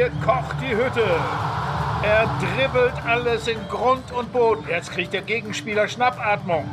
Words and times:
hier 0.00 0.10
kocht 0.24 0.56
die 0.62 0.74
Hütte. 0.74 1.04
Er 2.02 2.26
dribbelt 2.40 2.94
alles 3.06 3.46
in 3.46 3.58
Grund 3.68 4.10
und 4.12 4.32
Boden. 4.32 4.64
Jetzt 4.66 4.92
kriegt 4.92 5.12
der 5.12 5.20
Gegenspieler 5.20 5.88
Schnappatmung. 5.88 6.64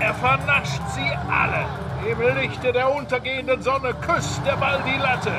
Er 0.00 0.12
vernascht 0.12 0.82
sie 0.94 1.10
alle. 1.30 1.64
Im 2.06 2.20
Lichte 2.36 2.70
der 2.74 2.94
untergehenden 2.94 3.62
Sonne 3.62 3.94
küsst 3.94 4.44
der 4.44 4.56
Ball 4.56 4.82
die 4.84 5.00
Latte. 5.00 5.32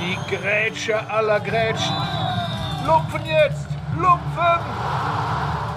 Die 0.00 0.34
Grätsche 0.34 0.98
aller 1.08 1.38
Grätschen. 1.38 1.94
Lupfen 2.84 3.24
jetzt! 3.24 3.68
Lupfen! 3.96 4.60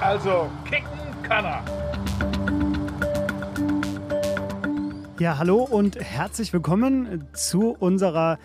Also, 0.02 0.50
kicken 0.68 0.88
kann 1.22 1.46
er. 1.46 1.62
Ja, 5.20 5.38
hallo 5.38 5.58
und 5.58 6.00
herzlich 6.00 6.52
willkommen 6.54 7.28
zu 7.34 7.76
unserer 7.78 8.40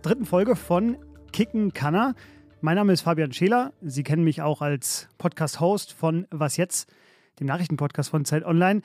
dritten 0.00 0.24
Folge 0.24 0.56
von 0.56 0.96
Kicken 1.32 1.72
Kanner. 1.72 2.14
Mein 2.60 2.76
Name 2.76 2.92
ist 2.92 3.00
Fabian 3.00 3.32
Scheler. 3.32 3.72
Sie 3.80 4.02
kennen 4.02 4.22
mich 4.22 4.42
auch 4.42 4.60
als 4.60 5.08
Podcast-Host 5.16 5.94
von 5.94 6.26
Was 6.30 6.58
Jetzt, 6.58 6.92
dem 7.40 7.46
Nachrichtenpodcast 7.46 8.10
von 8.10 8.26
Zeit 8.26 8.44
Online, 8.44 8.82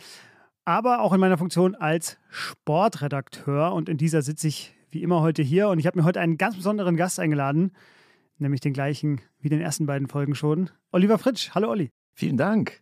aber 0.64 1.02
auch 1.02 1.12
in 1.12 1.20
meiner 1.20 1.38
Funktion 1.38 1.76
als 1.76 2.18
Sportredakteur. 2.30 3.73
Und 3.73 3.90
in 3.90 3.98
dieser 3.98 4.22
sitze 4.22 4.48
ich 4.48 4.73
wie 4.90 5.04
immer 5.04 5.20
heute 5.20 5.44
hier 5.44 5.68
und 5.68 5.78
ich 5.80 5.88
habe 5.88 6.00
mir 6.00 6.06
heute 6.06 6.22
einen 6.22 6.38
ganz 6.38 6.56
besonderen 6.56 6.96
Gast 6.96 7.20
eingeladen, 7.20 7.73
nämlich 8.38 8.62
den 8.62 8.72
gleichen 8.72 9.20
wie 9.42 9.50
den 9.50 9.59
ersten 9.59 9.86
beiden 9.86 10.08
Folgen 10.08 10.34
schon. 10.34 10.70
Oliver 10.92 11.18
Fritsch. 11.18 11.50
Hallo 11.54 11.70
Olli. 11.70 11.92
Vielen 12.14 12.38
Dank 12.38 12.80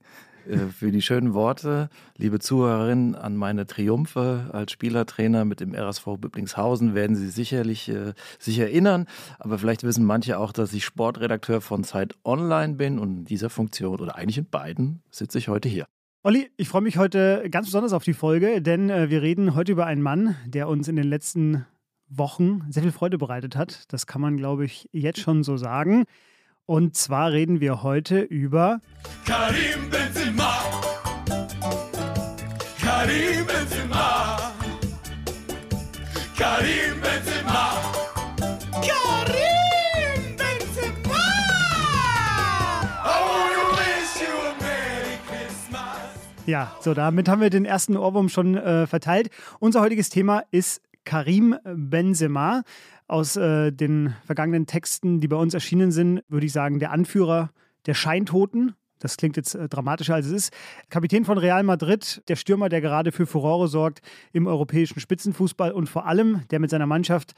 für 0.78 0.92
die 0.92 1.02
schönen 1.02 1.34
Worte. 1.34 1.90
Liebe 2.18 2.40
Zuhörerinnen, 2.40 3.16
an 3.16 3.36
meine 3.36 3.66
Triumphe 3.66 4.50
als 4.52 4.72
Spielertrainer 4.72 5.46
mit 5.46 5.60
dem 5.60 5.74
RSV 5.74 6.18
Büblingshausen 6.18 6.96
werden 6.96 7.16
Sie 7.16 7.30
sicherlich 7.30 7.90
äh, 7.90 8.14
sich 8.40 8.60
erinnern. 8.60 9.06
Aber 9.40 9.58
vielleicht 9.58 9.84
wissen 9.84 10.06
manche 10.06 10.40
auch, 10.40 10.52
dass 10.52 10.74
ich 10.74 10.86
Sportredakteur 10.86 11.62
von 11.62 11.84
Zeit 11.84 12.16
Online 12.24 12.76
bin 12.76 13.00
und 13.00 13.18
in 13.20 13.26
dieser 13.26 13.50
Funktion 13.50 14.00
oder 14.00 14.16
eigentlich 14.16 14.38
in 14.38 14.50
beiden 14.50 15.02
sitze 15.10 15.38
ich 15.38 15.48
heute 15.48 15.70
hier. 15.70 15.86
Olli, 16.24 16.50
ich 16.58 16.70
freue 16.70 16.82
mich 16.82 16.98
heute 16.98 17.48
ganz 17.52 17.68
besonders 17.68 17.94
auf 17.94 18.04
die 18.04 18.14
Folge, 18.14 18.62
denn 18.62 18.90
äh, 18.90 19.10
wir 19.10 19.22
reden 19.22 19.56
heute 19.56 19.72
über 19.72 19.86
einen 19.86 20.02
Mann, 20.02 20.36
der 20.46 20.68
uns 20.68 20.88
in 20.88 20.96
den 20.96 21.08
letzten 21.08 21.66
Wochen 22.10 22.64
sehr 22.70 22.84
viel 22.84 22.92
Freude 22.92 23.18
bereitet 23.18 23.56
hat. 23.56 23.84
Das 23.94 24.08
kann 24.08 24.22
man, 24.22 24.38
glaube 24.38 24.66
ich, 24.66 24.90
jetzt 24.92 25.20
schon 25.20 25.44
so 25.44 25.58
sagen. 25.58 26.06
Und 26.68 26.96
zwar 26.96 27.32
reden 27.32 27.60
wir 27.60 27.84
heute 27.84 28.22
über 28.22 28.80
Karim 29.24 29.88
Benzema. 29.92 30.52
Karim 32.82 33.46
Benzema. 33.46 34.52
Karim 36.36 37.02
Benzema. 37.02 37.70
Karim 38.98 40.36
Benzema. 40.38 40.96
Ja, 46.48 46.76
so 46.80 46.96
damit 46.96 47.30
haben 47.30 47.42
wir 47.42 47.52
den 47.52 47.66
ersten 47.66 47.96
Ohrwurm 47.96 48.30
schon 48.30 48.56
äh, 48.56 48.88
verteilt. 48.88 49.30
Unser 49.60 49.82
heutiges 49.82 50.10
Thema 50.10 50.44
ist 50.50 50.82
Karim 51.04 51.58
Benzema. 51.64 52.64
Aus 53.08 53.36
äh, 53.36 53.72
den 53.72 54.16
vergangenen 54.26 54.66
Texten, 54.66 55.20
die 55.20 55.28
bei 55.28 55.36
uns 55.36 55.54
erschienen 55.54 55.92
sind, 55.92 56.24
würde 56.28 56.46
ich 56.46 56.52
sagen, 56.52 56.80
der 56.80 56.92
Anführer 56.92 57.52
der 57.86 57.94
Scheintoten. 57.94 58.74
Das 59.00 59.18
klingt 59.18 59.38
jetzt 59.38 59.54
äh, 59.54 59.70
dramatischer 59.70 60.16
als 60.16 60.26
es 60.26 60.32
ist. 60.32 60.54
Kapitän 60.90 61.26
von 61.26 61.38
Real 61.38 61.64
Madrid, 61.64 62.24
der 62.28 62.36
Stürmer, 62.36 62.70
der 62.70 62.82
gerade 62.82 63.12
für 63.12 63.28
Furore 63.28 63.68
sorgt 63.68 64.02
im 64.34 64.48
europäischen 64.48 65.00
Spitzenfußball 65.00 65.72
und 65.72 65.88
vor 65.88 66.08
allem 66.08 66.48
der 66.50 66.60
mit 66.60 66.70
seiner 66.70 66.88
Mannschaft 66.88 67.34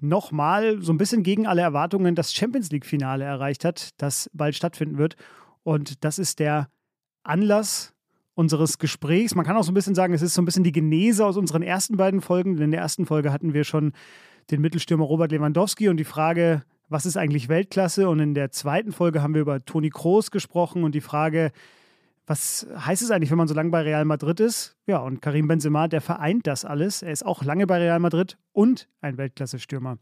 nochmal 0.00 0.82
so 0.82 0.92
ein 0.92 0.98
bisschen 0.98 1.22
gegen 1.22 1.46
alle 1.46 1.62
Erwartungen 1.62 2.14
das 2.14 2.34
Champions 2.34 2.70
League-Finale 2.70 3.24
erreicht 3.24 3.64
hat, 3.64 3.90
das 3.96 4.30
bald 4.34 4.54
stattfinden 4.54 4.98
wird. 4.98 5.16
Und 5.62 6.04
das 6.04 6.18
ist 6.18 6.38
der 6.38 6.68
Anlass 7.22 7.94
unseres 8.34 8.78
Gesprächs. 8.78 9.34
Man 9.34 9.46
kann 9.46 9.56
auch 9.56 9.64
so 9.64 9.72
ein 9.72 9.74
bisschen 9.74 9.94
sagen, 9.94 10.12
es 10.12 10.22
ist 10.22 10.34
so 10.34 10.42
ein 10.42 10.44
bisschen 10.44 10.64
die 10.64 10.72
Genese 10.72 11.24
aus 11.24 11.36
unseren 11.36 11.62
ersten 11.62 11.96
beiden 11.96 12.20
Folgen. 12.20 12.54
Denn 12.54 12.66
in 12.66 12.70
der 12.70 12.80
ersten 12.80 13.06
Folge 13.06 13.32
hatten 13.32 13.54
wir 13.54 13.64
schon 13.64 13.92
den 14.50 14.60
Mittelstürmer 14.60 15.04
Robert 15.04 15.32
Lewandowski 15.32 15.88
und 15.88 15.96
die 15.96 16.04
Frage, 16.04 16.62
was 16.88 17.06
ist 17.06 17.16
eigentlich 17.16 17.48
Weltklasse? 17.48 18.08
Und 18.08 18.20
in 18.20 18.34
der 18.34 18.50
zweiten 18.50 18.92
Folge 18.92 19.22
haben 19.22 19.34
wir 19.34 19.40
über 19.40 19.64
Toni 19.64 19.90
Kroos 19.90 20.30
gesprochen 20.30 20.84
und 20.84 20.94
die 20.94 21.00
Frage, 21.00 21.52
was 22.26 22.66
heißt 22.76 23.02
es 23.02 23.10
eigentlich, 23.10 23.30
wenn 23.30 23.38
man 23.38 23.48
so 23.48 23.54
lange 23.54 23.70
bei 23.70 23.82
Real 23.82 24.04
Madrid 24.04 24.40
ist? 24.40 24.76
Ja, 24.86 24.98
und 24.98 25.22
Karim 25.22 25.46
Benzema, 25.46 25.86
der 25.88 26.00
vereint 26.00 26.46
das 26.46 26.64
alles. 26.64 27.02
Er 27.02 27.12
ist 27.12 27.24
auch 27.24 27.44
lange 27.44 27.66
bei 27.66 27.78
Real 27.78 28.00
Madrid 28.00 28.36
und 28.52 28.88
ein 29.00 29.16
Weltklasse-Stürmer. 29.16 29.98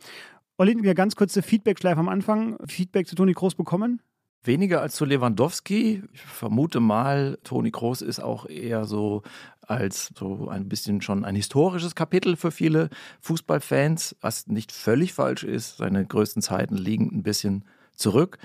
Olli, 0.57 0.83
wir 0.83 0.95
ganz 0.95 1.17
kurze 1.17 1.43
Feedback-Schleife 1.43 2.01
am 2.01 2.09
Anfang. 2.09 2.57
Feedback 2.67 3.07
zu 3.09 3.15
Toni 3.15 3.35
Kroos 3.35 3.55
bekommen? 3.55 4.01
Weniger 4.43 4.83
als 4.83 4.95
zu 4.95 5.05
Lewandowski. 5.05 6.03
Ich 6.13 6.21
vermute 6.21 6.81
mal, 6.81 7.39
Toni 7.45 7.71
Kroos 7.71 8.03
ist 8.03 8.21
auch 8.21 8.47
eher 8.47 8.85
so 8.85 9.23
als 9.69 10.13
so 10.17 10.49
ein 10.49 10.69
bisschen 10.69 11.01
schon 11.01 11.25
ein 11.25 11.35
historisches 11.35 11.95
Kapitel 11.95 12.37
für 12.37 12.51
viele 12.51 12.91
Fußballfans, 13.21 14.17
was 14.21 14.47
nicht 14.47 14.73
völlig 14.73 15.13
falsch 15.13 15.45
ist. 15.45 15.79
Seine 15.79 16.05
größten 16.05 16.43
Zeiten 16.43 16.77
liegen 16.77 17.11
ein 17.13 17.23
bisschen 17.23 17.65
zurück. 17.97 18.39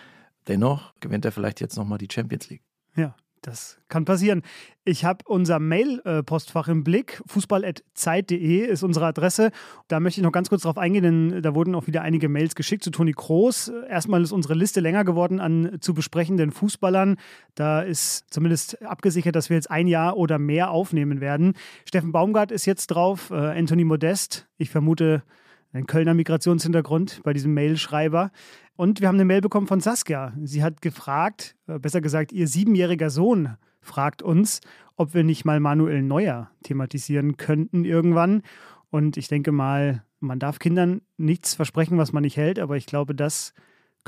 Dennoch 0.48 0.94
gewinnt 1.00 1.26
er 1.26 1.32
vielleicht 1.32 1.62
jetzt 1.62 1.78
nochmal 1.78 1.98
die 1.98 2.08
Champions 2.12 2.50
League. 2.50 2.64
Ja, 2.96 3.16
das 3.42 3.80
kann 3.88 4.06
passieren. 4.06 4.44
Ich 4.84 5.06
habe 5.06 5.24
unser 5.28 5.60
Mail-Postfach 5.60 6.68
im 6.68 6.84
Blick. 6.84 7.22
Fußball.zeit.de 7.28 8.66
ist 8.66 8.84
unsere 8.84 9.06
Adresse. 9.06 9.52
Da 9.88 10.00
möchte 10.00 10.22
ich 10.22 10.24
noch 10.24 10.32
ganz 10.32 10.50
kurz 10.50 10.64
drauf 10.64 10.78
eingehen, 10.78 11.04
denn 11.04 11.42
da 11.42 11.56
wurden 11.56 11.76
auch 11.76 11.88
wieder 11.88 12.02
einige 12.02 12.30
Mails 12.30 12.56
geschickt 12.56 12.84
zu 12.84 12.92
Toni 12.92 13.14
Kroos. 13.14 13.72
Erstmal 13.88 14.24
ist 14.24 14.32
unsere 14.32 14.54
Liste 14.54 14.80
länger 14.80 15.04
geworden 15.04 15.40
an 15.40 15.78
zu 15.82 15.94
besprechenden 15.94 16.52
Fußballern. 16.52 17.18
Da 17.56 17.82
ist 17.82 18.26
zumindest 18.34 18.82
abgesichert, 18.82 19.36
dass 19.36 19.50
wir 19.50 19.56
jetzt 19.56 19.72
ein 19.72 19.88
Jahr 19.88 20.18
oder 20.18 20.40
mehr 20.40 20.72
aufnehmen 20.72 21.22
werden. 21.22 21.54
Steffen 21.86 22.12
Baumgart 22.12 22.52
ist 22.52 22.66
jetzt 22.66 22.88
drauf, 22.88 23.32
äh, 23.32 23.36
Anthony 23.36 23.84
Modest. 23.84 24.48
Ich 24.58 24.70
vermute, 24.70 25.24
ein 25.72 25.88
Kölner 25.88 26.14
Migrationshintergrund 26.14 27.22
bei 27.24 27.34
diesem 27.34 27.54
Mailschreiber. 27.54 28.32
Und 28.76 29.02
wir 29.02 29.08
haben 29.08 29.16
eine 29.16 29.26
Mail 29.26 29.42
bekommen 29.42 29.68
von 29.68 29.82
Saskia. 29.82 30.34
Sie 30.44 30.64
hat 30.64 30.82
gefragt, 30.82 31.56
äh, 31.68 31.80
besser 31.80 32.02
gesagt, 32.02 32.32
ihr 32.32 32.48
siebenjähriger 32.48 33.10
Sohn 33.10 33.58
fragt 33.82 34.22
uns, 34.22 34.62
ob 34.96 35.14
wir 35.14 35.24
nicht 35.24 35.46
mal 35.46 35.60
Manuel 35.60 36.02
Neuer 36.02 36.50
thematisieren 36.64 37.38
könnten 37.38 37.86
irgendwann. 37.86 38.42
Und 38.90 39.18
ich 39.18 39.28
denke 39.28 39.52
mal, 39.52 40.04
man 40.20 40.40
darf 40.40 40.60
Kindern 40.60 41.02
nichts 41.18 41.54
versprechen, 41.54 41.98
was 41.98 42.12
man 42.12 42.24
nicht 42.24 42.38
hält, 42.38 42.60
aber 42.60 42.78
ich 42.78 42.86
glaube, 42.86 43.16
das 43.16 43.54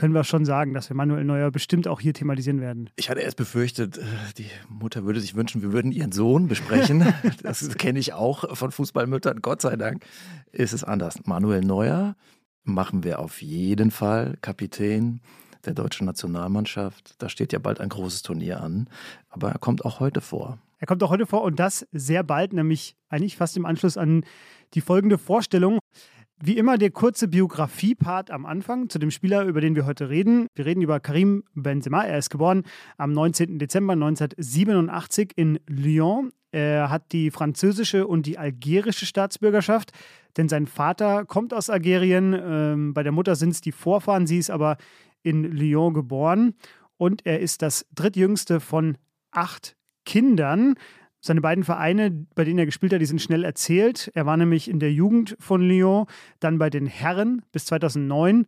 können 0.02 0.16
wir 0.16 0.24
schon 0.24 0.46
sagen, 0.46 0.74
dass 0.74 0.90
wir 0.90 0.96
Manuel 0.96 1.24
Neuer 1.24 1.52
bestimmt 1.52 1.88
auch 1.88 2.02
hier 2.02 2.16
thematisieren 2.16 2.60
werden. 2.60 2.90
Ich 2.96 3.12
hatte 3.12 3.22
erst 3.22 3.38
befürchtet, 3.38 4.00
äh, 4.00 4.02
die 4.36 4.48
Mutter 4.68 5.06
würde 5.06 5.20
sich 5.20 5.36
wünschen, 5.36 5.62
wir 5.62 5.74
würden 5.74 5.92
ihren 5.92 6.12
Sohn 6.12 6.48
besprechen. 6.48 7.14
das 7.44 7.78
kenne 7.78 8.00
ich 8.00 8.12
auch 8.12 8.58
von 8.58 8.72
Fußballmüttern. 8.72 9.44
Gott 9.44 9.62
sei 9.62 9.76
Dank 9.76 10.04
ist 10.52 10.74
es 10.74 10.84
anders. 10.84 11.28
Manuel 11.28 11.62
Neuer 11.62 12.16
machen 12.64 13.04
wir 13.04 13.20
auf 13.20 13.44
jeden 13.44 13.92
Fall 13.92 14.40
Kapitän 14.42 15.22
der 15.66 15.76
deutschen 15.76 16.08
Nationalmannschaft. 16.08 17.14
Da 17.20 17.30
steht 17.30 17.54
ja 17.54 17.60
bald 17.60 17.80
ein 17.80 17.90
großes 17.90 18.24
Turnier 18.24 18.60
an, 18.60 18.90
aber 19.30 19.52
er 19.52 19.60
kommt 19.60 19.86
auch 19.86 20.00
heute 20.00 20.20
vor. 20.20 20.58
Er 20.80 20.88
kommt 20.88 21.04
auch 21.04 21.12
heute 21.12 21.28
vor 21.28 21.44
und 21.44 21.60
das 21.60 21.86
sehr 21.92 22.24
bald, 22.24 22.54
nämlich 22.54 22.96
eigentlich 23.10 23.38
fast 23.38 23.56
im 23.56 23.68
Anschluss 23.68 23.98
an 23.98 24.26
die 24.74 24.82
folgende 24.82 25.20
Vorstellung. 25.20 25.78
Wie 26.44 26.58
immer 26.58 26.80
der 26.80 26.90
kurze 26.90 27.28
Biografie-Part 27.28 28.32
am 28.32 28.48
Anfang 28.48 28.90
zu 28.90 28.98
dem 28.98 29.12
Spieler, 29.12 29.46
über 29.46 29.62
den 29.62 29.76
wir 29.76 29.86
heute 29.86 30.10
reden. 30.10 30.48
Wir 30.56 30.66
reden 30.66 30.82
über 30.82 31.00
Karim 31.00 31.44
Benzema. 31.54 32.04
Er 32.04 32.18
ist 32.18 32.32
geboren 32.32 32.64
am 32.98 33.14
19. 33.14 33.60
Dezember 33.60 33.94
1987 33.94 35.34
in 35.36 35.60
Lyon. 35.68 36.32
Er 36.52 36.90
hat 36.90 37.12
die 37.12 37.30
französische 37.30 38.08
und 38.08 38.26
die 38.26 38.40
algerische 38.40 39.06
Staatsbürgerschaft, 39.06 39.92
denn 40.36 40.50
sein 40.50 40.66
Vater 40.66 41.26
kommt 41.26 41.54
aus 41.54 41.70
Algerien. 41.70 42.34
Ähm, 42.34 42.94
bei 42.96 43.04
der 43.04 43.12
Mutter 43.12 43.36
sind 43.36 43.52
es 43.52 43.62
die 43.62 43.72
Vorfahren. 43.72 44.26
Sie 44.26 44.40
ist 44.40 44.50
aber 44.50 44.78
in 45.22 45.44
Lyon 45.44 45.94
geboren 45.94 46.56
und 46.98 47.24
er 47.24 47.40
ist 47.40 47.62
das 47.62 47.86
drittjüngste 47.94 48.60
von 48.60 48.98
acht 49.30 49.78
Kindern. 50.06 50.74
Seine 51.22 51.42
beiden 51.42 51.64
Vereine, 51.64 52.26
bei 52.34 52.44
denen 52.44 52.58
er 52.58 52.66
gespielt 52.66 52.94
hat, 52.94 53.00
die 53.00 53.06
sind 53.06 53.22
schnell 53.22 53.44
erzählt. 53.44 54.12
Er 54.16 54.26
war 54.26 54.38
nämlich 54.38 54.68
in 54.68 54.80
der 54.80 54.92
Jugend 54.92 55.36
von 55.40 55.62
Lyon, 55.62 56.08
dann 56.40 56.58
bei 56.58 56.72
den 56.72 56.88
Herren 56.88 57.44
bis 57.52 57.66
2009 57.66 58.48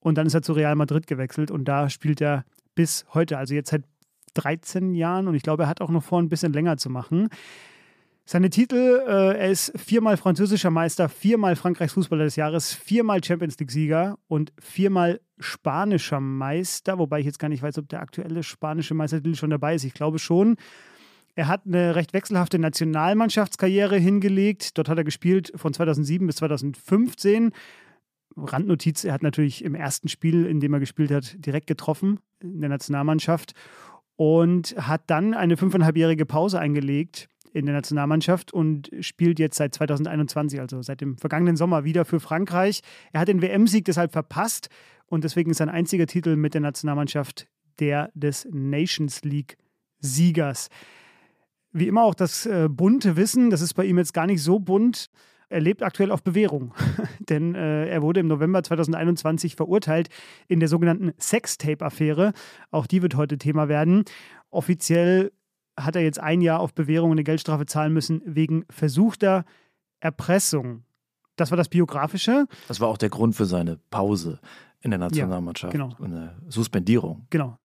und 0.00 0.18
dann 0.18 0.26
ist 0.26 0.34
er 0.34 0.42
zu 0.42 0.52
Real 0.52 0.76
Madrid 0.76 1.06
gewechselt 1.06 1.50
und 1.50 1.64
da 1.64 1.88
spielt 1.88 2.20
er 2.20 2.44
bis 2.74 3.06
heute, 3.14 3.38
also 3.38 3.54
jetzt 3.54 3.70
seit 3.70 3.84
13 4.34 4.94
Jahren 4.94 5.26
und 5.26 5.34
ich 5.34 5.42
glaube, 5.42 5.64
er 5.64 5.68
hat 5.68 5.80
auch 5.80 5.90
noch 5.90 6.02
vor, 6.02 6.20
ein 6.20 6.28
bisschen 6.28 6.52
länger 6.52 6.76
zu 6.76 6.90
machen. 6.90 7.28
Seine 8.24 8.50
Titel, 8.50 9.02
äh, 9.06 9.36
er 9.38 9.50
ist 9.50 9.72
viermal 9.78 10.16
französischer 10.16 10.70
Meister, 10.70 11.08
viermal 11.08 11.56
Frankreichs 11.56 11.94
Fußballer 11.94 12.24
des 12.24 12.36
Jahres, 12.36 12.72
viermal 12.72 13.22
Champions 13.22 13.58
League-Sieger 13.58 14.16
und 14.28 14.52
viermal 14.60 15.20
spanischer 15.38 16.20
Meister, 16.20 16.98
wobei 16.98 17.20
ich 17.20 17.26
jetzt 17.26 17.40
gar 17.40 17.48
nicht 17.48 17.62
weiß, 17.62 17.78
ob 17.78 17.88
der 17.88 18.00
aktuelle 18.00 18.42
spanische 18.42 18.94
Meistertitel 18.94 19.34
schon 19.34 19.50
dabei 19.50 19.74
ist. 19.74 19.84
Ich 19.84 19.94
glaube 19.94 20.18
schon. 20.18 20.56
Er 21.34 21.48
hat 21.48 21.62
eine 21.66 21.94
recht 21.94 22.12
wechselhafte 22.12 22.58
Nationalmannschaftskarriere 22.58 23.96
hingelegt. 23.96 24.76
Dort 24.76 24.88
hat 24.88 24.98
er 24.98 25.04
gespielt 25.04 25.52
von 25.54 25.72
2007 25.72 26.26
bis 26.26 26.36
2015. 26.36 27.52
Randnotiz, 28.36 29.04
er 29.04 29.12
hat 29.12 29.22
natürlich 29.22 29.64
im 29.64 29.74
ersten 29.74 30.08
Spiel, 30.08 30.46
in 30.46 30.60
dem 30.60 30.72
er 30.72 30.80
gespielt 30.80 31.10
hat, 31.10 31.36
direkt 31.38 31.66
getroffen 31.66 32.20
in 32.40 32.60
der 32.60 32.70
Nationalmannschaft 32.70 33.52
und 34.16 34.74
hat 34.78 35.02
dann 35.08 35.34
eine 35.34 35.56
fünfeinhalbjährige 35.56 36.26
Pause 36.26 36.58
eingelegt 36.58 37.28
in 37.52 37.66
der 37.66 37.74
Nationalmannschaft 37.74 38.52
und 38.52 38.90
spielt 39.00 39.38
jetzt 39.38 39.56
seit 39.56 39.74
2021, 39.74 40.60
also 40.60 40.80
seit 40.80 41.00
dem 41.00 41.18
vergangenen 41.18 41.56
Sommer, 41.56 41.84
wieder 41.84 42.04
für 42.04 42.20
Frankreich. 42.20 42.80
Er 43.12 43.20
hat 43.20 43.28
den 43.28 43.42
WM-Sieg 43.42 43.84
deshalb 43.84 44.12
verpasst 44.12 44.68
und 45.06 45.24
deswegen 45.24 45.50
ist 45.50 45.58
sein 45.58 45.68
einziger 45.68 46.06
Titel 46.06 46.36
mit 46.36 46.54
der 46.54 46.62
Nationalmannschaft 46.62 47.46
der 47.78 48.10
des 48.14 48.46
Nations 48.50 49.22
League-Siegers. 49.24 50.68
Wie 51.72 51.88
immer 51.88 52.04
auch 52.04 52.14
das 52.14 52.46
äh, 52.46 52.68
bunte 52.70 53.16
Wissen, 53.16 53.50
das 53.50 53.60
ist 53.60 53.74
bei 53.74 53.84
ihm 53.84 53.98
jetzt 53.98 54.12
gar 54.12 54.26
nicht 54.26 54.42
so 54.42 54.58
bunt. 54.58 55.08
Er 55.48 55.60
lebt 55.60 55.82
aktuell 55.82 56.10
auf 56.10 56.22
Bewährung, 56.22 56.74
denn 57.28 57.54
äh, 57.54 57.86
er 57.86 58.02
wurde 58.02 58.20
im 58.20 58.26
November 58.26 58.62
2021 58.62 59.56
verurteilt 59.56 60.08
in 60.48 60.60
der 60.60 60.68
sogenannten 60.68 61.12
Sextape-Affäre. 61.20 62.32
Auch 62.70 62.86
die 62.86 63.02
wird 63.02 63.16
heute 63.16 63.36
Thema 63.36 63.68
werden. 63.68 64.04
Offiziell 64.50 65.32
hat 65.78 65.96
er 65.96 66.02
jetzt 66.02 66.20
ein 66.20 66.40
Jahr 66.40 66.60
auf 66.60 66.74
Bewährung 66.74 67.10
und 67.10 67.16
eine 67.16 67.24
Geldstrafe 67.24 67.66
zahlen 67.66 67.92
müssen 67.92 68.22
wegen 68.24 68.64
versuchter 68.70 69.44
Erpressung. 70.00 70.84
Das 71.36 71.50
war 71.50 71.56
das 71.56 71.68
Biografische. 71.68 72.46
Das 72.68 72.80
war 72.80 72.88
auch 72.88 72.98
der 72.98 73.08
Grund 73.08 73.34
für 73.34 73.46
seine 73.46 73.78
Pause 73.90 74.40
in 74.80 74.90
der 74.90 74.98
Nationalmannschaft. 74.98 75.74
Ja, 75.74 75.84
genau. 75.84 75.96
Eine 76.02 76.36
Suspendierung. 76.48 77.26
Genau. 77.30 77.58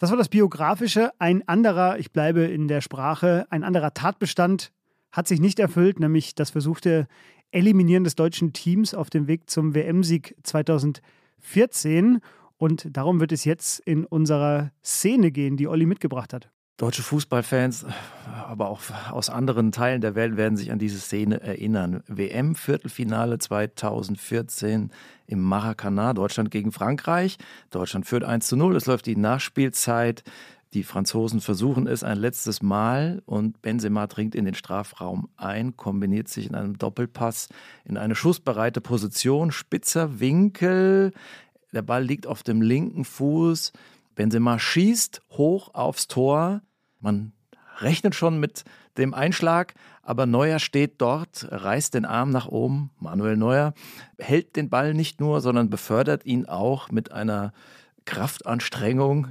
Das 0.00 0.10
war 0.10 0.16
das 0.16 0.30
Biografische. 0.30 1.12
Ein 1.18 1.46
anderer, 1.46 1.98
ich 1.98 2.10
bleibe 2.10 2.40
in 2.40 2.68
der 2.68 2.80
Sprache, 2.80 3.46
ein 3.50 3.62
anderer 3.62 3.92
Tatbestand 3.92 4.72
hat 5.12 5.28
sich 5.28 5.40
nicht 5.40 5.58
erfüllt, 5.58 6.00
nämlich 6.00 6.34
das 6.34 6.48
versuchte 6.48 7.06
Eliminieren 7.50 8.04
des 8.04 8.14
deutschen 8.14 8.54
Teams 8.54 8.94
auf 8.94 9.10
dem 9.10 9.26
Weg 9.26 9.50
zum 9.50 9.74
WM-Sieg 9.74 10.36
2014. 10.42 12.20
Und 12.56 12.96
darum 12.96 13.20
wird 13.20 13.30
es 13.30 13.44
jetzt 13.44 13.80
in 13.80 14.06
unserer 14.06 14.72
Szene 14.82 15.32
gehen, 15.32 15.58
die 15.58 15.68
Olli 15.68 15.84
mitgebracht 15.84 16.32
hat. 16.32 16.50
Deutsche 16.80 17.02
Fußballfans, 17.02 17.84
aber 18.48 18.70
auch 18.70 18.80
aus 19.10 19.28
anderen 19.28 19.70
Teilen 19.70 20.00
der 20.00 20.14
Welt 20.14 20.38
werden 20.38 20.56
sich 20.56 20.72
an 20.72 20.78
diese 20.78 20.98
Szene 20.98 21.42
erinnern. 21.42 22.02
WM-Viertelfinale 22.06 23.38
2014 23.38 24.90
im 25.26 25.42
Maracanã, 25.42 26.14
Deutschland 26.14 26.50
gegen 26.50 26.72
Frankreich. 26.72 27.36
Deutschland 27.68 28.06
führt 28.06 28.24
1 28.24 28.46
zu 28.46 28.56
0, 28.56 28.76
es 28.76 28.86
läuft 28.86 29.04
die 29.04 29.16
Nachspielzeit. 29.16 30.24
Die 30.72 30.82
Franzosen 30.82 31.42
versuchen 31.42 31.86
es 31.86 32.02
ein 32.02 32.16
letztes 32.16 32.62
Mal 32.62 33.20
und 33.26 33.60
Benzema 33.60 34.06
dringt 34.06 34.34
in 34.34 34.46
den 34.46 34.54
Strafraum 34.54 35.28
ein, 35.36 35.76
kombiniert 35.76 36.28
sich 36.28 36.46
in 36.46 36.54
einem 36.54 36.78
Doppelpass 36.78 37.50
in 37.84 37.98
eine 37.98 38.14
schussbereite 38.14 38.80
Position, 38.80 39.52
spitzer 39.52 40.18
Winkel. 40.18 41.12
Der 41.74 41.82
Ball 41.82 42.02
liegt 42.02 42.26
auf 42.26 42.42
dem 42.42 42.62
linken 42.62 43.04
Fuß. 43.04 43.72
Benzema 44.14 44.58
schießt 44.58 45.20
hoch 45.32 45.74
aufs 45.74 46.08
Tor. 46.08 46.62
Man 47.00 47.32
rechnet 47.78 48.14
schon 48.14 48.38
mit 48.38 48.64
dem 48.98 49.14
Einschlag, 49.14 49.74
aber 50.02 50.26
Neuer 50.26 50.58
steht 50.58 51.00
dort, 51.00 51.46
reißt 51.50 51.94
den 51.94 52.04
Arm 52.04 52.30
nach 52.30 52.46
oben, 52.46 52.90
Manuel 52.98 53.36
Neuer, 53.36 53.74
hält 54.18 54.56
den 54.56 54.68
Ball 54.68 54.94
nicht 54.94 55.20
nur, 55.20 55.40
sondern 55.40 55.70
befördert 55.70 56.26
ihn 56.26 56.46
auch 56.46 56.90
mit 56.90 57.12
einer 57.12 57.52
Kraftanstrengung, 58.04 59.28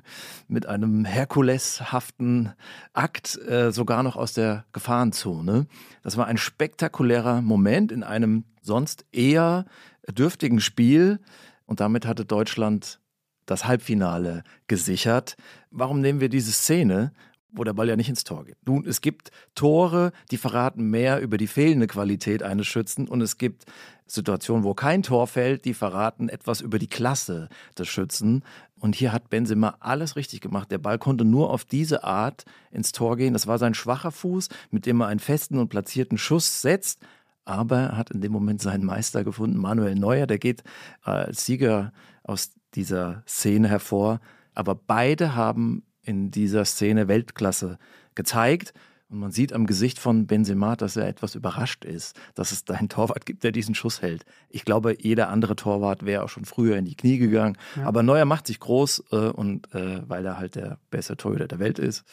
mit 0.48 0.66
einem 0.66 1.04
Herkuleshaften 1.06 2.54
Akt, 2.94 3.38
äh, 3.48 3.72
sogar 3.72 4.04
noch 4.04 4.15
aus 4.15 4.33
der 4.33 4.65
Gefahrenzone. 4.72 5.68
Das 6.01 6.18
war 6.18 6.27
ein 6.27 6.38
spektakulärer 6.38 7.42
Moment 7.42 7.92
in 7.92 8.04
einem 8.04 8.45
sonst 8.62 9.06
eher 9.12 9.65
dürftigen 10.10 10.62
Spiel. 10.62 11.19
Und 11.65 11.80
damit 11.80 12.06
hatte 12.06 12.25
Deutschland 12.25 13.00
das 13.45 13.65
Halbfinale 13.65 14.44
gesichert. 14.68 15.36
Warum 15.72 16.01
nehmen 16.01 16.22
wir 16.22 16.30
diese 16.30 16.51
Szene? 16.51 17.12
Wo 17.51 17.63
der 17.63 17.74
Ball 17.74 17.90
ja 17.90 17.96
nicht 17.96 18.10
ins 18.10 18.24
Tor 18.24 18.46
geht. 18.46 18.57
Nun, 18.66 18.86
es 18.86 19.01
gibt 19.01 19.31
Tore, 19.56 20.12
die 20.31 20.38
verraten 20.38 20.90
mehr 20.90 21.19
über 21.19 21.38
die 21.38 21.48
fehlende 21.48 21.88
Qualität 21.88 22.44
eines 22.44 22.68
Schützen 22.68 23.07
und 23.07 23.22
es 23.22 23.38
gibt 23.38 23.66
Situationen, 24.12 24.63
wo 24.63 24.74
kein 24.74 25.04
Tor 25.04 25.28
fällt, 25.28 25.66
die 25.66 25.74
verraten 25.74 26.30
etwas 26.30 26.62
über 26.62 26.80
die 26.80 26.88
Klasse 26.88 27.48
des 27.78 27.88
Schützen. 27.88 28.44
Und 28.80 28.96
hier 28.96 29.12
hat 29.12 29.30
Benzema 29.30 29.75
alles 29.80 30.16
richtig 30.16 30.42
gemacht. 30.42 30.72
Der 30.72 30.78
Ball 30.80 30.98
konnte 30.98 31.25
nur 31.25 31.51
auf 31.51 31.63
diese 31.63 32.04
Art 32.04 32.46
ins 32.72 32.92
Tor 32.92 33.18
gehen. 33.18 33.34
Das 33.34 33.46
war 33.46 33.57
sein 33.60 33.74
schwacher 33.74 34.12
Fuß, 34.12 34.50
mit 34.72 34.86
dem 34.86 35.01
er 35.01 35.07
einen 35.07 35.19
festen 35.19 35.60
und 35.60 35.69
platzierten 35.69 36.18
Schuss 36.18 36.62
setzt. 36.62 37.01
Aber 37.46 37.78
er 37.78 37.98
hat 37.98 38.12
in 38.12 38.22
dem 38.22 38.31
Moment 38.31 38.62
seinen 38.62 38.86
Meister 38.86 39.24
gefunden, 39.24 39.57
Manuel 39.57 39.96
Neuer. 39.96 40.28
Der 40.28 40.40
geht 40.40 40.63
als 41.01 41.46
Sieger 41.46 41.94
aus 42.24 42.51
dieser 42.74 43.24
Szene 43.28 43.68
hervor. 43.68 44.22
Aber 44.54 44.75
beide 44.75 45.36
haben 45.36 45.84
in 46.04 46.31
dieser 46.31 46.66
Szene 46.66 47.07
Weltklasse 47.07 47.78
gezeigt. 48.16 48.74
Und 49.10 49.19
man 49.19 49.31
sieht 49.31 49.54
am 49.54 49.66
Gesicht 49.66 49.98
von 49.98 50.28
Benzema, 50.28 50.75
dass 50.75 50.96
er 50.96 51.07
etwas 51.07 51.34
überrascht 51.34 51.84
ist, 51.84 52.16
dass 52.36 52.51
es 52.51 52.63
da 52.63 52.75
einen 52.75 52.90
Torwart 52.90 53.25
gibt, 53.25 53.44
der 53.44 53.51
diesen 53.51 53.74
Schuss 53.74 54.04
hält. 54.04 54.24
Ich 54.50 54.66
glaube, 54.66 54.96
jeder 55.00 55.30
andere 55.30 55.56
Torwart 55.56 56.06
wäre 56.06 56.24
auch 56.24 56.30
schon 56.30 56.46
früher 56.46 56.78
in 56.78 56.86
die 56.86 56.96
Knie 56.96 57.18
gegangen. 57.18 57.57
Ja. 57.75 57.86
Aber 57.86 58.04
Neuer 58.04 58.25
macht 58.25 58.46
sich 58.46 58.60
groß 58.60 59.06
äh, 59.12 59.16
und 59.16 59.74
äh, 59.74 60.07
weil 60.07 60.25
er 60.25 60.38
halt 60.38 60.56
der 60.56 60.78
beste 60.92 61.18
Torhüter 61.18 61.48
der 61.48 61.57
Welt 61.57 61.80
ist, 61.80 62.04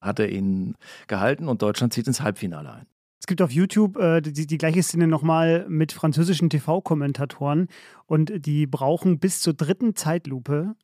hat 0.00 0.20
er 0.20 0.30
ihn 0.30 0.76
gehalten 1.06 1.48
und 1.48 1.60
Deutschland 1.60 1.92
zieht 1.92 2.06
ins 2.06 2.22
Halbfinale 2.22 2.72
ein. 2.72 2.86
Es 3.20 3.26
gibt 3.26 3.42
auf 3.42 3.50
YouTube 3.50 3.98
äh, 3.98 4.22
die, 4.22 4.46
die, 4.46 4.58
gleiche 4.58 4.82
Szene 4.82 5.06
nochmal 5.06 5.66
mit 5.68 5.92
französischen 5.92 6.48
TV-Kommentatoren 6.48 7.68
und 8.06 8.32
die 8.46 8.66
brauchen 8.66 9.18
bis 9.18 9.40
zur 9.40 9.54
dritten 9.54 9.96
Zeitlupe 9.96 10.76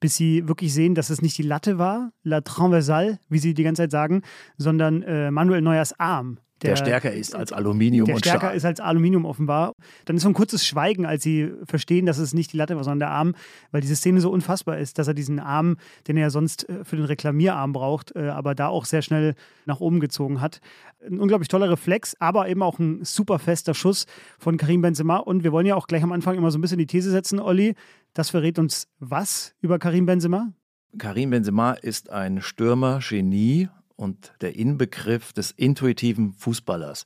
bis 0.00 0.16
sie 0.16 0.48
wirklich 0.48 0.74
sehen, 0.74 0.94
dass 0.94 1.10
es 1.10 1.22
nicht 1.22 1.38
die 1.38 1.42
Latte 1.42 1.78
war, 1.78 2.12
la 2.22 2.40
transversale, 2.40 3.18
wie 3.28 3.38
sie 3.38 3.54
die 3.54 3.62
ganze 3.62 3.82
Zeit 3.82 3.90
sagen, 3.90 4.22
sondern 4.56 5.02
äh, 5.02 5.30
Manuel 5.30 5.60
Neuers 5.60 5.98
Arm. 6.00 6.38
Der, 6.62 6.70
der, 6.70 6.76
stärker 6.76 7.12
ist 7.12 7.34
als 7.34 7.52
Aluminium 7.52 8.06
der 8.06 8.16
und 8.16 8.20
stärker 8.20 8.48
Stahl. 8.48 8.56
ist 8.56 8.64
als 8.66 8.80
Aluminium 8.80 9.24
offenbar. 9.24 9.72
Dann 10.04 10.16
ist 10.16 10.22
so 10.22 10.28
ein 10.28 10.34
kurzes 10.34 10.66
Schweigen, 10.66 11.06
als 11.06 11.22
sie 11.22 11.52
verstehen, 11.64 12.04
dass 12.04 12.18
es 12.18 12.34
nicht 12.34 12.52
die 12.52 12.58
Latte 12.58 12.76
war, 12.76 12.84
sondern 12.84 13.00
der 13.00 13.10
Arm, 13.10 13.34
weil 13.70 13.80
diese 13.80 13.96
Szene 13.96 14.20
so 14.20 14.30
unfassbar 14.30 14.76
ist, 14.78 14.98
dass 14.98 15.08
er 15.08 15.14
diesen 15.14 15.38
Arm, 15.38 15.78
den 16.06 16.18
er 16.18 16.24
ja 16.24 16.30
sonst 16.30 16.68
äh, 16.68 16.84
für 16.84 16.96
den 16.96 17.06
Reklamierarm 17.06 17.72
braucht, 17.72 18.14
äh, 18.14 18.28
aber 18.28 18.54
da 18.54 18.68
auch 18.68 18.84
sehr 18.84 19.00
schnell 19.00 19.34
nach 19.64 19.80
oben 19.80 20.00
gezogen 20.00 20.40
hat. 20.40 20.60
Ein 21.06 21.18
unglaublich 21.18 21.48
toller 21.48 21.70
Reflex, 21.70 22.14
aber 22.18 22.48
eben 22.48 22.62
auch 22.62 22.78
ein 22.78 23.04
super 23.04 23.38
fester 23.38 23.72
Schuss 23.72 24.06
von 24.38 24.58
Karim 24.58 24.82
Benzema. 24.82 25.16
Und 25.16 25.44
wir 25.44 25.52
wollen 25.52 25.66
ja 25.66 25.76
auch 25.76 25.86
gleich 25.86 26.02
am 26.02 26.12
Anfang 26.12 26.36
immer 26.36 26.50
so 26.50 26.58
ein 26.58 26.60
bisschen 26.60 26.78
die 26.78 26.86
These 26.86 27.10
setzen, 27.10 27.40
Olli. 27.40 27.74
Das 28.12 28.28
verrät 28.28 28.58
uns 28.58 28.88
was 28.98 29.54
über 29.60 29.78
Karim 29.78 30.04
Benzema? 30.04 30.52
Karim 30.98 31.30
Benzema 31.30 31.72
ist 31.72 32.10
ein 32.10 32.42
Stürmer, 32.42 32.98
Genie 32.98 33.68
und 34.00 34.32
der 34.40 34.56
Inbegriff 34.56 35.32
des 35.32 35.50
intuitiven 35.50 36.32
Fußballers. 36.32 37.04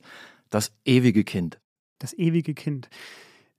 Das 0.49 0.71
ewige 0.85 1.23
Kind. 1.23 1.59
Das 1.99 2.13
ewige 2.13 2.53
Kind. 2.53 2.89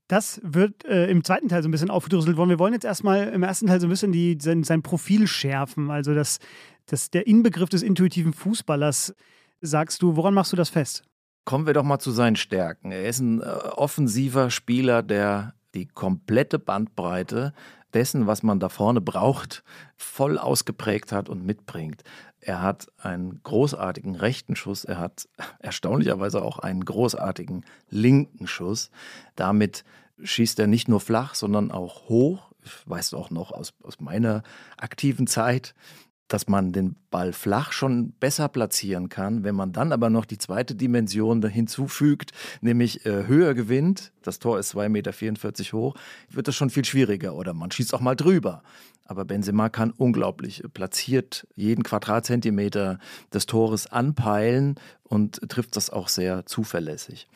Das 0.09 0.41
wird 0.43 0.85
äh, 0.85 1.09
im 1.09 1.23
zweiten 1.25 1.49
Teil 1.49 1.63
so 1.63 1.69
ein 1.69 1.73
bisschen 1.73 1.91
aufgedröselt 1.91 2.37
worden. 2.37 2.51
Wir 2.51 2.59
wollen 2.59 2.73
jetzt 2.73 2.85
erstmal 2.85 3.29
im 3.29 3.43
ersten 3.43 3.67
Teil 3.67 3.81
so 3.81 3.87
ein 3.87 3.91
bisschen 3.91 4.13
die, 4.13 4.39
sein, 4.41 4.63
sein 4.63 4.83
Profil 4.83 5.27
schärfen. 5.27 5.91
Also 5.91 6.15
das, 6.15 6.39
das, 6.87 7.11
der 7.11 7.27
Inbegriff 7.27 7.69
des 7.69 7.83
intuitiven 7.83 8.33
Fußballers. 8.33 9.15
Sagst 9.61 10.03
du, 10.03 10.17
woran 10.17 10.35
machst 10.35 10.53
du 10.53 10.57
das 10.57 10.69
fest? 10.69 11.03
Kommen 11.45 11.67
wir 11.67 11.75
doch 11.75 11.83
mal 11.83 11.99
zu 11.99 12.13
seinen 12.13 12.37
Stärken. 12.37 12.93
Er 12.93 13.09
ist 13.09 13.21
ein 13.21 13.41
äh, 13.41 13.45
offensiver 13.45 14.51
Spieler, 14.51 15.03
der 15.03 15.55
die 15.75 15.87
komplette 15.87 16.59
Bandbreite 16.59 17.53
dessen, 17.93 18.27
was 18.27 18.43
man 18.43 18.61
da 18.61 18.69
vorne 18.69 19.01
braucht, 19.01 19.65
voll 19.97 20.39
ausgeprägt 20.39 21.13
hat 21.13 21.29
und 21.29 21.45
mitbringt. 21.45 22.03
Er 22.47 22.63
hat 22.63 22.87
einen 22.99 23.41
großartigen 23.43 24.15
rechten 24.15 24.55
Schuss, 24.55 24.85
er 24.85 25.01
hat 25.01 25.29
erstaunlicherweise 25.59 26.43
auch 26.43 26.61
einen 26.61 26.85
großartigen 26.85 27.65
linken 27.91 28.47
Schuss. 28.47 28.93
Damit 29.35 29.85
schießt 30.23 30.61
er 30.61 30.69
nicht 30.69 30.87
nur 30.87 31.01
flach, 31.01 31.35
sondern 31.35 31.73
auch 31.73 32.09
hoch. 32.09 32.53
Ich 32.65 32.71
weiß 32.89 33.15
auch 33.15 33.31
noch 33.31 33.51
aus, 33.51 33.75
aus 33.83 33.99
meiner 33.99 34.45
aktiven 34.77 35.27
Zeit, 35.27 35.75
dass 36.29 36.47
man 36.47 36.73
den 36.73 36.95
Ball 37.11 37.33
flach 37.33 37.73
schon 37.73 38.13
besser 38.13 38.49
platzieren 38.49 39.09
kann. 39.09 39.43
Wenn 39.43 39.57
man 39.57 39.73
dann 39.73 39.93
aber 39.93 40.09
noch 40.09 40.25
die 40.25 40.39
zweite 40.39 40.77
Dimension 40.77 41.45
hinzufügt, 41.49 42.31
nämlich 42.61 43.05
äh, 43.07 43.27
höher 43.27 43.55
gewinnt, 43.55 44.13
das 44.23 44.39
Tor 44.39 44.61
ist 44.61 44.73
2,44 44.77 44.89
Meter 44.89 45.73
hoch, 45.73 45.97
wird 46.31 46.47
das 46.47 46.55
schon 46.55 46.71
viel 46.71 46.85
schwieriger 46.85 47.35
oder 47.35 47.55
man 47.55 47.73
schießt 47.73 47.93
auch 47.93 48.01
mal 48.01 48.15
drüber. 48.15 48.63
Aber 49.07 49.25
Benzema 49.25 49.69
kann 49.69 49.91
unglaublich 49.91 50.63
platziert 50.73 51.47
jeden 51.55 51.83
Quadratzentimeter 51.83 52.99
des 53.33 53.47
Tores 53.47 53.87
anpeilen 53.87 54.77
und 55.05 55.49
trifft 55.49 55.77
das 55.77 55.91
auch 55.91 56.09
sehr 56.09 56.45
zuverlässig. 56.47 57.29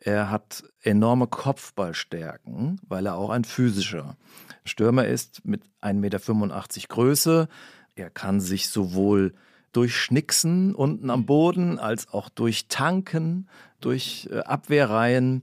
Er 0.00 0.30
hat 0.30 0.64
enorme 0.82 1.26
Kopfballstärken, 1.26 2.80
weil 2.86 3.06
er 3.06 3.16
auch 3.16 3.30
ein 3.30 3.44
physischer 3.44 4.16
Stürmer 4.64 5.06
ist 5.06 5.44
mit 5.44 5.64
1,85 5.82 5.94
Meter 5.94 6.88
Größe 6.88 7.48
er 7.98 8.10
kann 8.10 8.40
sich 8.40 8.68
sowohl 8.68 9.34
durchschnicksen 9.72 10.74
unten 10.74 11.10
am 11.10 11.26
Boden 11.26 11.78
als 11.78 12.08
auch 12.08 12.28
durchtanken, 12.28 13.48
durch 13.80 14.28
äh, 14.30 14.38
Abwehrreihen. 14.38 15.42